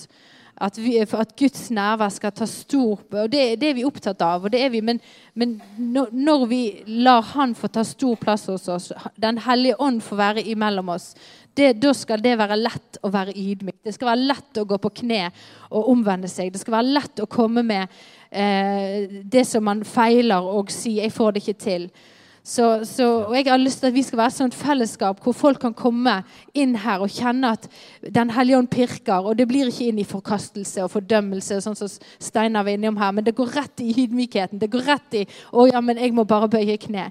At, 0.58 0.78
vi, 0.78 0.96
at 0.98 1.32
Guds 1.38 1.68
nærvær 1.70 2.10
skal 2.10 2.32
ta 2.34 2.46
stor 2.50 2.98
og 2.98 3.28
det, 3.30 3.42
det, 3.62 3.68
er 3.68 3.76
vi 3.76 3.86
opptatt 3.86 4.22
av. 4.26 4.44
og 4.44 4.50
det 4.50 4.62
er 4.64 4.72
vi, 4.74 4.80
Men, 4.82 4.98
men 5.38 5.60
når 5.86 6.46
vi 6.50 6.62
lar 7.06 7.22
Han 7.34 7.54
få 7.54 7.70
ta 7.70 7.84
stor 7.86 8.16
plass 8.18 8.48
hos 8.50 8.66
oss, 8.68 8.88
Den 9.14 9.38
hellige 9.38 9.78
ånd 9.78 10.02
får 10.02 10.16
være 10.16 10.42
imellom 10.50 10.90
oss, 10.96 11.12
det, 11.54 11.76
da 11.78 11.92
skal 11.94 12.22
det 12.22 12.36
være 12.38 12.58
lett 12.58 12.98
å 13.02 13.10
være 13.10 13.34
ydmyk. 13.34 13.80
Det 13.82 13.94
skal 13.94 14.12
være 14.12 14.26
lett 14.30 14.58
å 14.58 14.66
gå 14.66 14.78
på 14.82 14.92
kne 15.00 15.24
og 15.70 15.88
omvende 15.90 16.30
seg. 16.30 16.52
Det 16.52 16.62
skal 16.62 16.76
være 16.76 16.94
lett 16.94 17.22
å 17.22 17.30
komme 17.30 17.64
med 17.66 17.98
eh, 18.30 19.22
det 19.26 19.42
som 19.46 19.66
man 19.66 19.82
feiler, 19.82 20.42
og 20.42 20.70
si 20.70 20.98
'jeg 20.98 21.12
får 21.12 21.32
det 21.32 21.42
ikke 21.42 21.62
til'. 21.64 21.90
Så, 22.48 22.84
så, 22.88 23.06
og 23.28 23.34
Jeg 23.36 23.44
har 23.50 23.60
lyst 23.60 23.82
til 23.82 23.90
at 23.90 23.94
vi 23.94 24.02
skal 24.02 24.18
være 24.22 24.32
et 24.32 24.36
sånt 24.38 24.54
fellesskap 24.56 25.18
hvor 25.20 25.34
folk 25.36 25.58
kan 25.60 25.74
komme 25.76 26.14
inn 26.56 26.78
her 26.80 27.02
og 27.04 27.12
kjenne 27.12 27.50
at 27.52 27.66
Den 28.14 28.30
hellige 28.32 28.56
ånd 28.56 28.70
pirker. 28.72 29.26
Og 29.28 29.36
det 29.36 29.44
blir 29.50 29.68
ikke 29.68 29.90
inn 29.90 30.00
i 30.00 30.06
forkastelse 30.08 30.86
og 30.86 30.94
fordømmelse, 30.94 31.60
sånn 31.60 31.76
som 31.76 31.90
Steinar 31.92 32.64
var 32.64 32.78
innom 32.78 32.96
her, 32.96 33.12
men 33.12 33.26
det 33.26 33.36
går 33.36 33.52
rett 33.52 33.84
i 33.84 33.92
ydmykheten. 34.04 34.62
Det 34.62 34.70
går 34.72 34.88
rett 34.88 35.18
i 35.20 35.26
'Å 35.52 35.66
ja, 35.72 35.80
men 35.80 35.98
jeg 35.98 36.14
må 36.14 36.24
bare 36.24 36.48
bøye 36.48 36.78
kne'. 36.80 37.10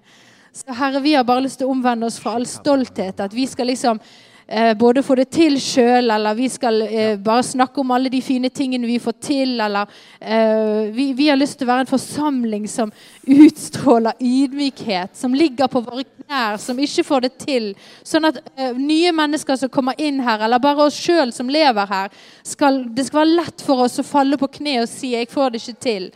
Så 0.54 0.74
Herre, 0.74 1.02
vi 1.02 1.14
har 1.14 1.24
bare 1.24 1.44
lyst 1.46 1.60
til 1.60 1.68
å 1.68 1.72
omvende 1.72 2.08
oss 2.08 2.18
fra 2.20 2.34
all 2.34 2.46
stolthet. 2.46 3.20
At 3.20 3.34
vi 3.34 3.46
skal 3.46 3.68
liksom 3.68 4.00
eh, 4.48 4.74
både 4.78 5.04
få 5.04 5.16
det 5.20 5.28
til 5.36 5.58
sjøl, 5.62 6.12
eller 6.12 6.38
vi 6.38 6.48
skal 6.50 6.82
eh, 6.88 7.16
bare 7.20 7.44
snakke 7.44 7.82
om 7.82 7.92
alle 7.92 8.10
de 8.10 8.22
fine 8.24 8.50
tingene 8.50 8.88
vi 8.88 9.00
får 9.04 9.18
til. 9.22 9.56
Eller 9.62 9.90
eh, 10.20 10.88
vi, 10.96 11.12
vi, 11.18 11.30
har 11.30 11.40
lyst 11.40 11.60
til 11.60 11.68
å 11.68 11.72
være 11.74 11.86
en 11.86 11.92
forsamling 11.92 12.68
som 12.72 12.94
utstråler 13.28 14.18
ydmykhet, 14.20 15.16
som 15.18 15.36
ligger 15.36 15.70
på 15.72 15.84
våre 15.86 16.06
knær, 16.06 16.58
som 16.62 16.80
ikke 16.80 17.06
får 17.08 17.28
det 17.28 17.34
til. 17.44 17.68
Sånn 18.08 18.30
at 18.30 18.40
eh, 18.56 18.74
nye 18.78 19.14
mennesker 19.16 19.60
som 19.60 19.74
kommer 19.74 20.00
inn 20.00 20.22
her, 20.24 20.46
eller 20.48 20.64
bare 20.64 20.88
oss 20.88 20.98
sjøl 21.00 21.34
som 21.36 21.52
lever 21.52 21.92
her, 21.92 22.16
skal, 22.48 22.84
det 22.96 23.08
skal 23.08 23.24
være 23.24 23.38
lett 23.44 23.68
for 23.68 23.86
oss 23.86 24.00
å 24.00 24.08
falle 24.08 24.40
på 24.40 24.52
kne 24.60 24.82
og 24.84 24.90
si 24.92 25.14
'jeg 25.16 25.30
får 25.32 25.52
det 25.52 25.62
ikke 25.62 25.84
til'. 25.86 26.12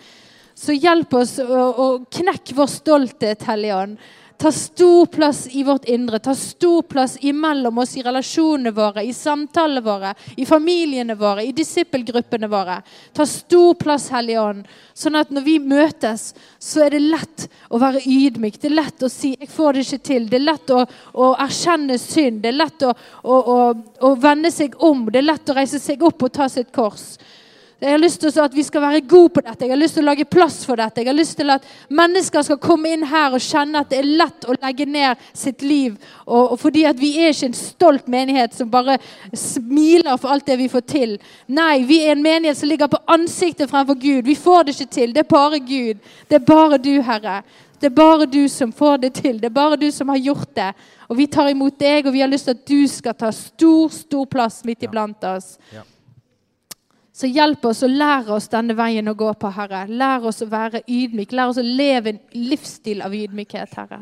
Så 0.62 0.76
hjelp 0.78 1.14
oss 1.18 1.40
å, 1.40 1.62
å 1.74 1.86
knekke 2.06 2.54
vår 2.54 2.68
stolthet, 2.70 3.44
Hellige 3.48 3.78
Ånd. 3.78 3.96
Ta 4.42 4.52
stor 4.52 5.06
plass 5.06 5.48
i 5.52 5.64
vårt 5.64 5.86
indre. 5.86 6.20
Ta 6.20 6.36
stor 6.36 6.82
plass 6.82 7.18
imellom 7.22 7.78
oss 7.78 7.98
i 7.98 8.02
relasjonene 8.02 8.72
våre, 8.72 9.04
i 9.06 9.14
samtalene 9.14 9.82
våre, 9.86 10.16
i 10.36 10.46
familiene 10.50 11.14
våre, 11.16 11.44
i 11.46 11.52
disippelgruppene 11.54 12.48
våre. 12.50 12.80
Ta 13.14 13.26
stor 13.30 13.76
plass, 13.78 14.08
Hellige 14.10 14.42
Ånd, 14.42 14.72
sånn 14.98 15.20
at 15.20 15.30
når 15.30 15.46
vi 15.46 15.60
møtes, 15.62 16.32
så 16.58 16.88
er 16.88 16.96
det 16.96 17.04
lett 17.04 17.46
å 17.70 17.78
være 17.84 18.02
ydmyk. 18.02 18.58
Det 18.58 18.72
er 18.72 18.80
lett 18.80 19.06
å 19.06 19.12
si 19.14 19.36
'jeg 19.36 19.50
får 19.50 19.74
det 19.74 19.86
ikke 19.86 20.04
til'. 20.10 20.30
Det 20.30 20.40
er 20.42 20.50
lett 20.50 20.74
å, 20.74 20.86
å 21.14 21.36
erkjenne 21.38 22.00
synd. 22.00 22.42
Det 22.42 22.50
er 22.50 22.58
lett 22.58 22.82
å, 22.82 22.96
å, 23.24 23.76
å, 24.02 24.16
vende 24.16 24.50
seg 24.52 24.74
om. 24.82 25.06
Det 25.06 25.22
er 25.22 25.30
lett 25.30 25.50
å 25.50 25.54
reise 25.54 25.78
seg 25.80 26.02
opp 26.02 26.24
og 26.24 26.34
ta 26.34 26.50
sitt 26.50 26.74
kors. 26.74 27.20
Jeg 27.82 27.96
har 27.96 27.98
lyst 27.98 28.22
til 28.22 28.36
at 28.38 28.54
vi 28.54 28.62
skal 28.62 28.82
være 28.84 29.00
gode 29.10 29.32
på 29.34 29.42
dette. 29.42 29.66
Jeg 29.66 29.74
har 29.74 29.80
lyst 29.80 29.96
til 29.98 30.04
å 30.04 30.12
lage 30.12 30.26
plass 30.30 30.60
for 30.70 30.78
dette. 30.78 31.02
Jeg 31.02 31.10
har 31.10 31.18
lyst 31.18 31.34
til 31.40 31.50
at 31.50 31.64
mennesker 31.90 32.44
skal 32.46 32.60
komme 32.62 32.92
inn 32.94 33.08
her 33.10 33.34
og 33.34 33.42
kjenne 33.42 33.82
at 33.82 33.90
det 33.90 34.04
er 34.04 34.10
lett 34.20 34.46
å 34.46 34.54
legge 34.54 34.86
ned 34.86 35.24
sitt 35.34 35.64
liv. 35.66 35.96
Og, 36.28 36.52
og 36.54 36.60
fordi 36.62 36.84
at 36.86 37.00
vi 37.02 37.16
er 37.18 37.32
ikke 37.34 37.50
en 37.50 37.58
stolt 37.58 38.12
menighet 38.12 38.54
som 38.54 38.70
bare 38.70 39.00
smiler 39.34 40.20
for 40.22 40.30
alt 40.30 40.46
det 40.46 40.60
vi 40.60 40.68
får 40.70 40.84
til. 40.94 41.16
Nei, 41.50 41.82
vi 41.90 42.04
er 42.06 42.14
en 42.14 42.22
menighet 42.22 42.60
som 42.60 42.70
ligger 42.70 42.92
på 42.92 43.02
ansiktet 43.10 43.72
fremfor 43.72 43.98
Gud. 43.98 44.30
Vi 44.30 44.36
får 44.38 44.68
det 44.68 44.76
ikke 44.78 44.94
til. 45.00 45.16
Det 45.16 45.24
er 45.24 45.32
bare 45.34 45.62
Gud. 45.66 46.04
Det 46.30 46.38
er 46.38 46.46
bare 46.52 46.78
du, 46.78 46.94
Herre. 47.08 47.40
Det 47.82 47.90
er 47.90 47.96
bare 47.98 48.28
du 48.30 48.44
som 48.46 48.70
får 48.70 49.02
det 49.02 49.16
til. 49.24 49.40
Det 49.42 49.50
er 49.50 49.56
bare 49.56 49.80
du 49.82 49.88
som 49.90 50.14
har 50.14 50.22
gjort 50.22 50.54
det. 50.54 50.70
Og 51.10 51.18
vi 51.18 51.26
tar 51.26 51.50
imot 51.50 51.82
deg, 51.82 52.06
og 52.06 52.14
vi 52.14 52.22
har 52.22 52.30
lyst 52.30 52.46
til 52.46 52.54
at 52.54 52.62
du 52.70 52.86
skal 52.86 53.18
ta 53.18 53.34
stor, 53.34 53.90
stor 53.90 54.30
plass 54.30 54.62
midt 54.70 54.86
iblant 54.86 55.26
oss. 55.26 55.56
Ja. 55.74 55.82
Så 57.22 57.28
hjelp 57.30 57.66
oss 57.70 57.84
og 57.86 57.92
lær 57.94 58.32
oss 58.34 58.48
denne 58.50 58.74
veien 58.74 59.06
å 59.06 59.14
gå 59.14 59.28
på, 59.38 59.50
Herre. 59.54 59.84
Lær 59.86 60.24
oss 60.26 60.42
å 60.42 60.48
være 60.50 60.80
ydmyk. 60.90 61.36
Lær 61.38 61.52
oss 61.52 61.60
å 61.62 61.66
leve 61.66 62.16
en 62.16 62.20
livsstil 62.34 63.04
av 63.06 63.14
ydmykhet, 63.14 63.76
Herre. 63.78 64.00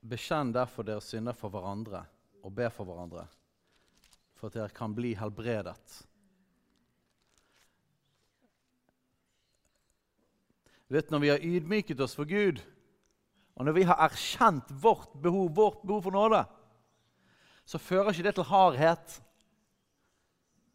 Bekjenn 0.00 0.56
derfor 0.56 0.88
deres 0.88 1.12
synder 1.12 1.36
for 1.36 1.52
hverandre 1.52 2.06
og 2.40 2.56
be 2.56 2.72
for 2.72 2.88
hverandre, 2.88 3.28
for 4.36 4.48
at 4.48 4.56
dere 4.56 4.72
kan 4.72 4.96
bli 4.96 5.12
helbredet. 5.16 5.76
Du 10.88 10.96
vet, 10.96 11.10
Når 11.10 11.20
vi 11.20 11.32
har 11.34 11.44
ydmyket 11.52 12.00
oss 12.00 12.16
for 12.16 12.24
Gud, 12.24 12.64
og 13.54 13.66
når 13.66 13.76
vi 13.76 13.86
har 13.86 14.00
erkjent 14.02 14.70
vårt 14.82 15.12
behov, 15.22 15.50
vårt 15.54 15.82
behov 15.86 16.02
for 16.02 16.14
nåde, 16.14 16.44
så 17.64 17.78
fører 17.78 18.10
ikke 18.10 18.26
det 18.26 18.34
til 18.34 18.48
hardhet. 18.48 19.18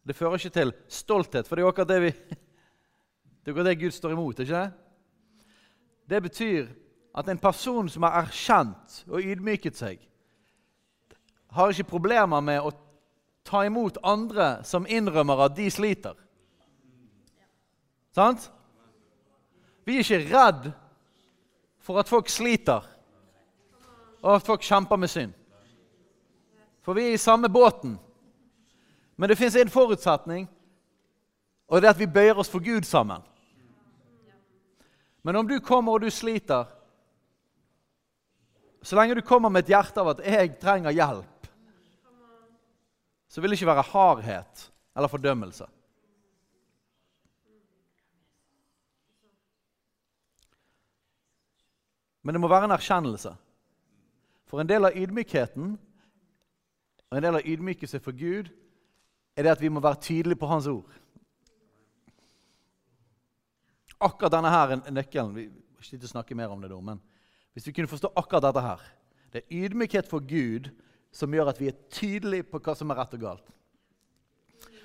Det 0.08 0.16
fører 0.16 0.40
ikke 0.40 0.56
til 0.56 0.72
stolthet, 0.88 1.48
for 1.48 1.56
det 1.56 1.64
er 1.64 1.68
jo 1.68 1.74
akkurat 1.74 1.92
det 1.92 2.02
vi 2.08 2.14
Det 3.40 3.54
akkurat 3.54 3.66
det 3.66 3.80
Gud 3.80 3.92
står 3.92 4.12
imot. 4.12 4.40
ikke 4.40 4.54
det? 4.54 4.72
Det 6.10 6.22
betyr 6.22 6.68
at 7.18 7.30
en 7.30 7.38
person 7.38 7.90
som 7.90 8.04
har 8.04 8.22
erkjent 8.22 9.04
og 9.08 9.22
ydmyket 9.22 9.78
seg, 9.78 10.00
har 11.50 11.72
ikke 11.72 11.90
problemer 11.90 12.42
med 12.42 12.62
å 12.62 12.74
ta 13.48 13.64
imot 13.66 13.98
andre 14.04 14.60
som 14.68 14.86
innrømmer 14.86 15.46
at 15.48 15.56
de 15.58 15.70
sliter. 15.72 16.14
Sant? 18.14 18.52
Vi 19.86 19.98
er 19.98 20.06
ikke 20.06 20.30
redd 20.30 20.70
for 21.90 21.98
at 21.98 22.10
folk 22.10 22.28
sliter, 22.30 22.86
og 24.22 24.36
at 24.36 24.44
folk 24.46 24.62
kjemper 24.62 25.00
med 25.02 25.10
synd. 25.10 25.32
For 26.86 26.94
vi 26.94 27.08
er 27.08 27.16
i 27.16 27.18
samme 27.18 27.50
båten. 27.50 27.96
Men 29.18 29.30
det 29.30 29.38
fins 29.40 29.56
en 29.58 29.72
forutsetning, 29.74 30.46
og 31.68 31.82
det 31.82 31.90
er 31.90 31.96
at 31.96 32.00
vi 32.00 32.06
bøyer 32.06 32.38
oss 32.38 32.52
for 32.54 32.62
Gud 32.62 32.86
sammen. 32.86 33.26
Men 35.26 35.42
om 35.42 35.50
du 35.50 35.58
kommer 35.60 35.98
og 35.98 36.06
du 36.06 36.10
sliter 36.14 36.70
Så 38.82 38.96
lenge 38.96 39.16
du 39.16 39.22
kommer 39.22 39.50
med 39.50 39.66
et 39.66 39.74
hjerte 39.74 40.00
av 40.00 40.08
at 40.08 40.20
'jeg 40.24 40.60
trenger 40.60 40.92
hjelp', 40.92 41.50
så 43.28 43.42
vil 43.42 43.50
det 43.50 43.58
ikke 43.58 43.76
være 43.76 43.82
hardhet 43.82 44.72
eller 44.96 45.08
fordømmelse. 45.08 45.66
Men 52.24 52.36
det 52.36 52.42
må 52.42 52.50
være 52.52 52.70
en 52.70 52.76
erkjennelse. 52.76 53.32
For 54.50 54.62
en 54.62 54.70
del 54.70 54.88
av 54.88 54.98
ydmykheten 54.98 55.76
og 57.10 57.18
en 57.18 57.26
del 57.26 57.40
av 57.40 57.46
ydmykelse 57.46 58.02
for 58.04 58.18
Gud 58.18 58.50
er 59.38 59.46
det 59.46 59.54
at 59.54 59.62
vi 59.62 59.72
må 59.72 59.82
være 59.82 60.02
tydelige 60.04 60.40
på 60.40 60.50
Hans 60.50 60.68
ord. 60.68 60.90
Akkurat 64.00 64.34
denne 64.34 64.52
her 64.52 64.76
er 64.76 64.94
nøkkelen. 64.96 65.36
Vi 65.36 65.48
ikke 65.96 66.12
snakke 66.12 66.36
mer 66.36 66.52
om 66.52 66.62
det 66.62 66.72
da, 66.72 66.80
men 66.82 67.02
Hvis 67.54 67.68
vi 67.68 67.72
kunne 67.72 67.88
forstå 67.88 68.12
akkurat 68.16 68.44
dette 68.44 68.62
her 68.62 68.82
Det 69.34 69.42
er 69.42 69.66
ydmykhet 69.66 70.08
for 70.08 70.20
Gud 70.20 70.70
som 71.12 71.34
gjør 71.34 71.50
at 71.50 71.60
vi 71.60 71.68
er 71.68 71.78
tydelige 71.90 72.44
på 72.44 72.60
hva 72.60 72.76
som 72.78 72.90
er 72.90 73.00
rett 73.00 73.14
og 73.14 73.22
galt. 73.22 73.48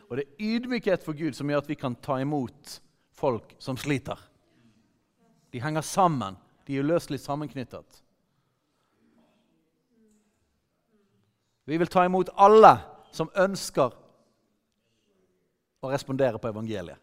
Og 0.09 0.17
det 0.17 0.25
er 0.25 0.47
ydmykhet 0.57 1.05
for 1.05 1.17
Gud 1.17 1.37
som 1.37 1.51
gjør 1.51 1.65
at 1.65 1.69
vi 1.69 1.77
kan 1.77 1.97
ta 1.97 2.17
imot 2.21 2.81
folk 3.13 3.55
som 3.59 3.77
sliter. 3.77 4.19
De 5.53 5.61
henger 5.61 5.85
sammen. 5.85 6.37
De 6.65 6.77
er 6.77 6.85
uløselig 6.85 7.21
sammenknyttet. 7.21 8.01
Vi 11.65 11.79
vil 11.81 11.89
ta 11.89 12.05
imot 12.05 12.33
alle 12.37 12.77
som 13.15 13.31
ønsker 13.41 13.93
å 15.85 15.91
respondere 15.93 16.41
på 16.41 16.51
evangeliet. 16.51 17.01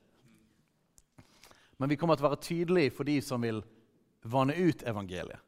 Men 1.81 1.89
vi 1.89 1.97
kommer 1.97 2.17
til 2.17 2.27
å 2.27 2.29
være 2.29 2.45
tydelige 2.45 2.93
for 2.93 3.09
de 3.09 3.17
som 3.25 3.41
vil 3.41 3.63
vanne 4.29 4.53
ut 4.53 4.83
evangeliet. 4.85 5.39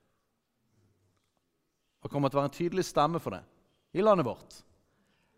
Og 2.04 2.12
kommer 2.12 2.30
til 2.30 2.40
å 2.40 2.42
være 2.42 2.50
en 2.50 2.58
tydelig 2.58 2.86
stemme 2.88 3.22
for 3.22 3.38
det 3.38 3.44
i 3.94 4.02
landet 4.02 4.26
vårt. 4.26 4.56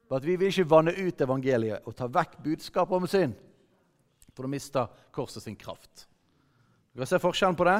For 0.07 0.17
at 0.17 0.25
Vi 0.25 0.35
vil 0.37 0.47
ikke 0.47 0.69
vanne 0.69 0.93
ut 0.95 1.21
evangeliet 1.21 1.83
og 1.85 1.95
ta 1.97 2.07
vekk 2.07 2.39
budskapet 2.45 2.95
om 2.95 3.07
synd. 3.07 3.35
For 4.33 4.45
da 4.45 4.51
mister 4.51 4.87
korset 5.11 5.43
sin 5.43 5.55
kraft. 5.55 6.07
Du 6.93 6.99
kan 7.01 7.07
se 7.07 7.19
forskjellen 7.19 7.57
på 7.59 7.67
det? 7.67 7.79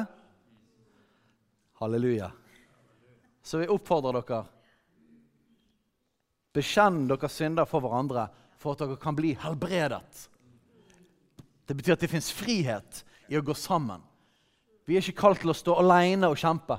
Halleluja. 1.78 2.30
Så 3.42 3.60
vi 3.60 3.68
oppfordrer 3.70 4.20
dere 4.20 4.44
Bekjenn 6.56 7.02
deres 7.10 7.34
synder 7.36 7.68
for 7.68 7.84
hverandre 7.84 8.30
for 8.56 8.72
at 8.72 8.80
dere 8.80 8.96
kan 9.00 9.16
bli 9.16 9.34
helbredet. 9.36 10.28
Det 11.68 11.74
betyr 11.76 11.96
at 11.96 12.04
det 12.06 12.08
fins 12.08 12.30
frihet 12.32 13.02
i 13.28 13.36
å 13.36 13.44
gå 13.44 13.52
sammen. 13.58 14.00
Vi 14.86 14.96
er 14.96 15.04
ikke 15.04 15.20
kalt 15.20 15.42
til 15.42 15.52
å 15.52 15.56
stå 15.56 15.74
alene 15.82 16.30
og 16.30 16.38
kjempe. 16.40 16.78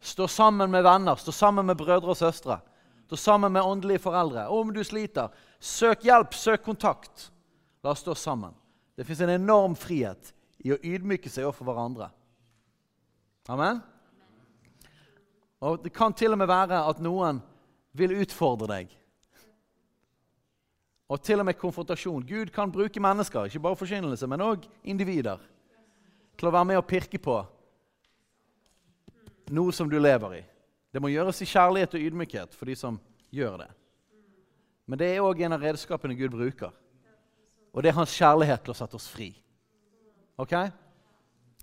Stå 0.00 0.28
sammen 0.30 0.70
med 0.72 0.86
venner, 0.86 1.18
stå 1.20 1.34
sammen 1.34 1.66
med 1.68 1.76
brødre 1.76 2.14
og 2.14 2.16
søstre. 2.16 2.56
Stå 3.10 3.18
sammen 3.18 3.52
med 3.52 3.66
åndelige 3.66 4.00
foreldre. 4.06 4.46
Og 4.48 4.64
om 4.64 4.72
du 4.72 4.80
sliter, 4.86 5.28
søk 5.60 6.06
hjelp, 6.06 6.32
søk 6.32 6.62
kontakt. 6.64 7.28
La 7.84 7.92
oss 7.92 8.00
stå 8.06 8.14
sammen. 8.16 8.54
Det 8.96 9.04
fins 9.04 9.20
en 9.26 9.34
enorm 9.34 9.74
frihet 9.76 10.32
i 10.64 10.72
å 10.72 10.80
ydmyke 10.80 11.28
seg 11.28 11.48
overfor 11.48 11.68
hverandre. 11.68 12.08
Amen? 13.50 13.80
Og 15.60 15.82
Det 15.84 15.92
kan 15.92 16.12
til 16.14 16.32
og 16.32 16.38
med 16.38 16.46
være 16.46 16.84
at 16.86 17.00
noen 17.02 17.40
vil 17.92 18.14
utfordre 18.22 18.68
deg. 18.70 18.92
Og 21.10 21.18
til 21.26 21.42
og 21.42 21.48
med 21.48 21.58
konfrontasjon. 21.58 22.22
Gud 22.26 22.52
kan 22.54 22.70
bruke 22.70 23.02
mennesker, 23.02 23.48
ikke 23.48 23.62
bare 23.64 23.76
forkynnelse, 23.76 24.28
men 24.30 24.44
òg 24.46 24.68
individer, 24.86 25.40
til 26.38 26.48
å 26.48 26.52
være 26.54 26.68
med 26.70 26.78
og 26.78 26.86
pirke 26.86 27.18
på 27.18 27.40
noe 29.50 29.74
som 29.74 29.90
du 29.90 29.98
lever 29.98 30.38
i. 30.38 30.44
Det 30.94 31.02
må 31.02 31.10
gjøres 31.10 31.42
i 31.42 31.48
kjærlighet 31.50 31.96
og 31.98 32.06
ydmykhet 32.06 32.54
for 32.54 32.70
de 32.70 32.76
som 32.78 33.00
gjør 33.34 33.64
det. 33.64 33.68
Men 34.86 35.02
det 35.02 35.10
er 35.10 35.26
òg 35.26 35.42
en 35.42 35.58
av 35.58 35.66
redskapene 35.66 36.14
Gud 36.18 36.30
bruker. 36.38 36.70
Og 37.74 37.82
det 37.82 37.90
er 37.90 37.98
hans 37.98 38.14
kjærlighet 38.14 38.62
til 38.62 38.74
å 38.74 38.78
sette 38.78 38.98
oss 38.98 39.10
fri. 39.10 39.32
Ok? 40.38 40.54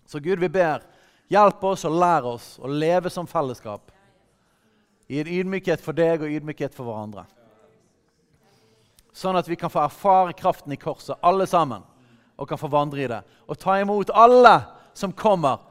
Så 0.07 0.19
Gud, 0.23 0.39
vi 0.39 0.51
ber, 0.51 0.83
hjelp 1.31 1.63
oss 1.63 1.85
og 1.87 1.97
lær 1.99 2.27
oss 2.33 2.55
å 2.61 2.69
leve 2.71 3.11
som 3.13 3.27
fellesskap 3.27 3.91
i 5.07 5.21
en 5.21 5.29
ydmykhet 5.31 5.83
for 5.83 5.95
deg 5.95 6.23
og 6.23 6.31
ydmykhet 6.31 6.75
for 6.75 6.87
hverandre. 6.87 7.23
Sånn 9.15 9.37
at 9.39 9.47
vi 9.49 9.57
kan 9.57 9.71
få 9.71 9.81
erfare 9.81 10.35
kraften 10.37 10.75
i 10.75 10.79
korset, 10.79 11.17
alle 11.25 11.47
sammen, 11.49 11.81
og 12.37 12.49
kan 12.49 12.59
få 12.59 12.69
vandre 12.69 13.01
i 13.01 13.09
det. 13.09 13.21
Og 13.47 13.57
ta 13.57 13.79
imot 13.81 14.11
alle 14.13 14.59
som 14.93 15.15
kommer 15.15 15.63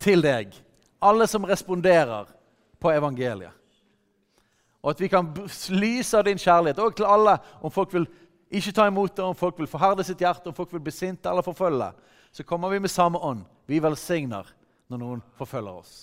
til 0.00 0.22
deg. 0.24 0.54
Alle 1.04 1.26
som 1.28 1.44
responderer 1.44 2.30
på 2.80 2.92
evangeliet. 2.94 3.52
Og 4.84 4.92
at 4.92 5.00
vi 5.00 5.08
kan 5.08 5.30
lyse 5.72 6.16
av 6.16 6.26
din 6.26 6.40
kjærlighet 6.40 6.80
òg 6.80 6.96
til 6.96 7.08
alle, 7.08 7.38
om 7.64 7.72
folk 7.72 7.92
vil 7.92 8.06
ikke 8.54 8.72
ta 8.76 8.86
imot 8.88 9.14
det, 9.16 9.24
om 9.24 9.36
folk 9.36 9.58
vil 9.58 9.68
forherde 9.68 10.04
sitt 10.06 10.20
hjerte, 10.20 10.48
om 10.48 10.56
folk 10.56 10.72
vil 10.72 10.82
bli 10.84 10.92
sinte 10.92 11.28
eller 11.28 11.44
forfølge. 11.44 11.90
Så 12.32 12.44
kommer 12.44 12.72
vi 12.72 12.82
med 12.84 12.92
samme 12.92 13.18
ånd. 13.18 13.44
Vi 13.66 13.80
velsigner 13.82 14.48
når 14.90 15.00
noen 15.00 15.22
forfølger 15.38 15.80
oss. 15.80 15.94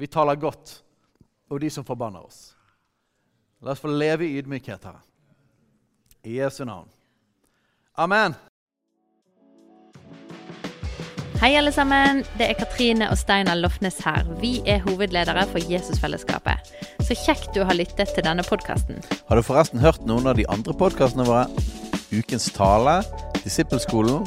Vi 0.00 0.08
taler 0.08 0.40
godt 0.40 0.78
og 1.50 1.60
de 1.60 1.70
som 1.70 1.84
forbanner 1.84 2.24
oss. 2.24 2.52
La 3.60 3.74
oss 3.74 3.82
få 3.82 3.90
leve 3.92 4.24
i 4.24 4.38
ydmykhet, 4.40 4.84
her. 4.84 5.02
I 6.24 6.38
Jesu 6.38 6.64
navn. 6.64 6.88
Amen. 7.98 8.36
Hei, 11.40 11.54
alle 11.56 11.72
sammen. 11.72 12.22
Det 12.36 12.50
er 12.50 12.56
Katrine 12.58 13.06
og 13.10 13.16
Steinar 13.18 13.56
Lofnes 13.56 13.96
her. 14.04 14.26
Vi 14.40 14.58
er 14.68 14.82
hovedledere 14.84 15.46
for 15.48 15.72
Jesusfellesskapet. 15.72 16.72
Så 17.00 17.16
kjekt 17.16 17.54
du 17.56 17.62
har 17.64 17.76
lyttet 17.76 18.12
til 18.14 18.24
denne 18.26 18.44
podkasten. 18.44 19.00
Har 19.28 19.40
du 19.40 19.44
forresten 19.44 19.80
hørt 19.80 20.04
noen 20.04 20.28
av 20.28 20.36
de 20.36 20.44
andre 20.52 20.76
podkastene 20.76 21.24
våre? 21.28 21.46
Ukens 22.12 22.50
tale, 22.52 23.00
Disippelskolen, 23.40 24.26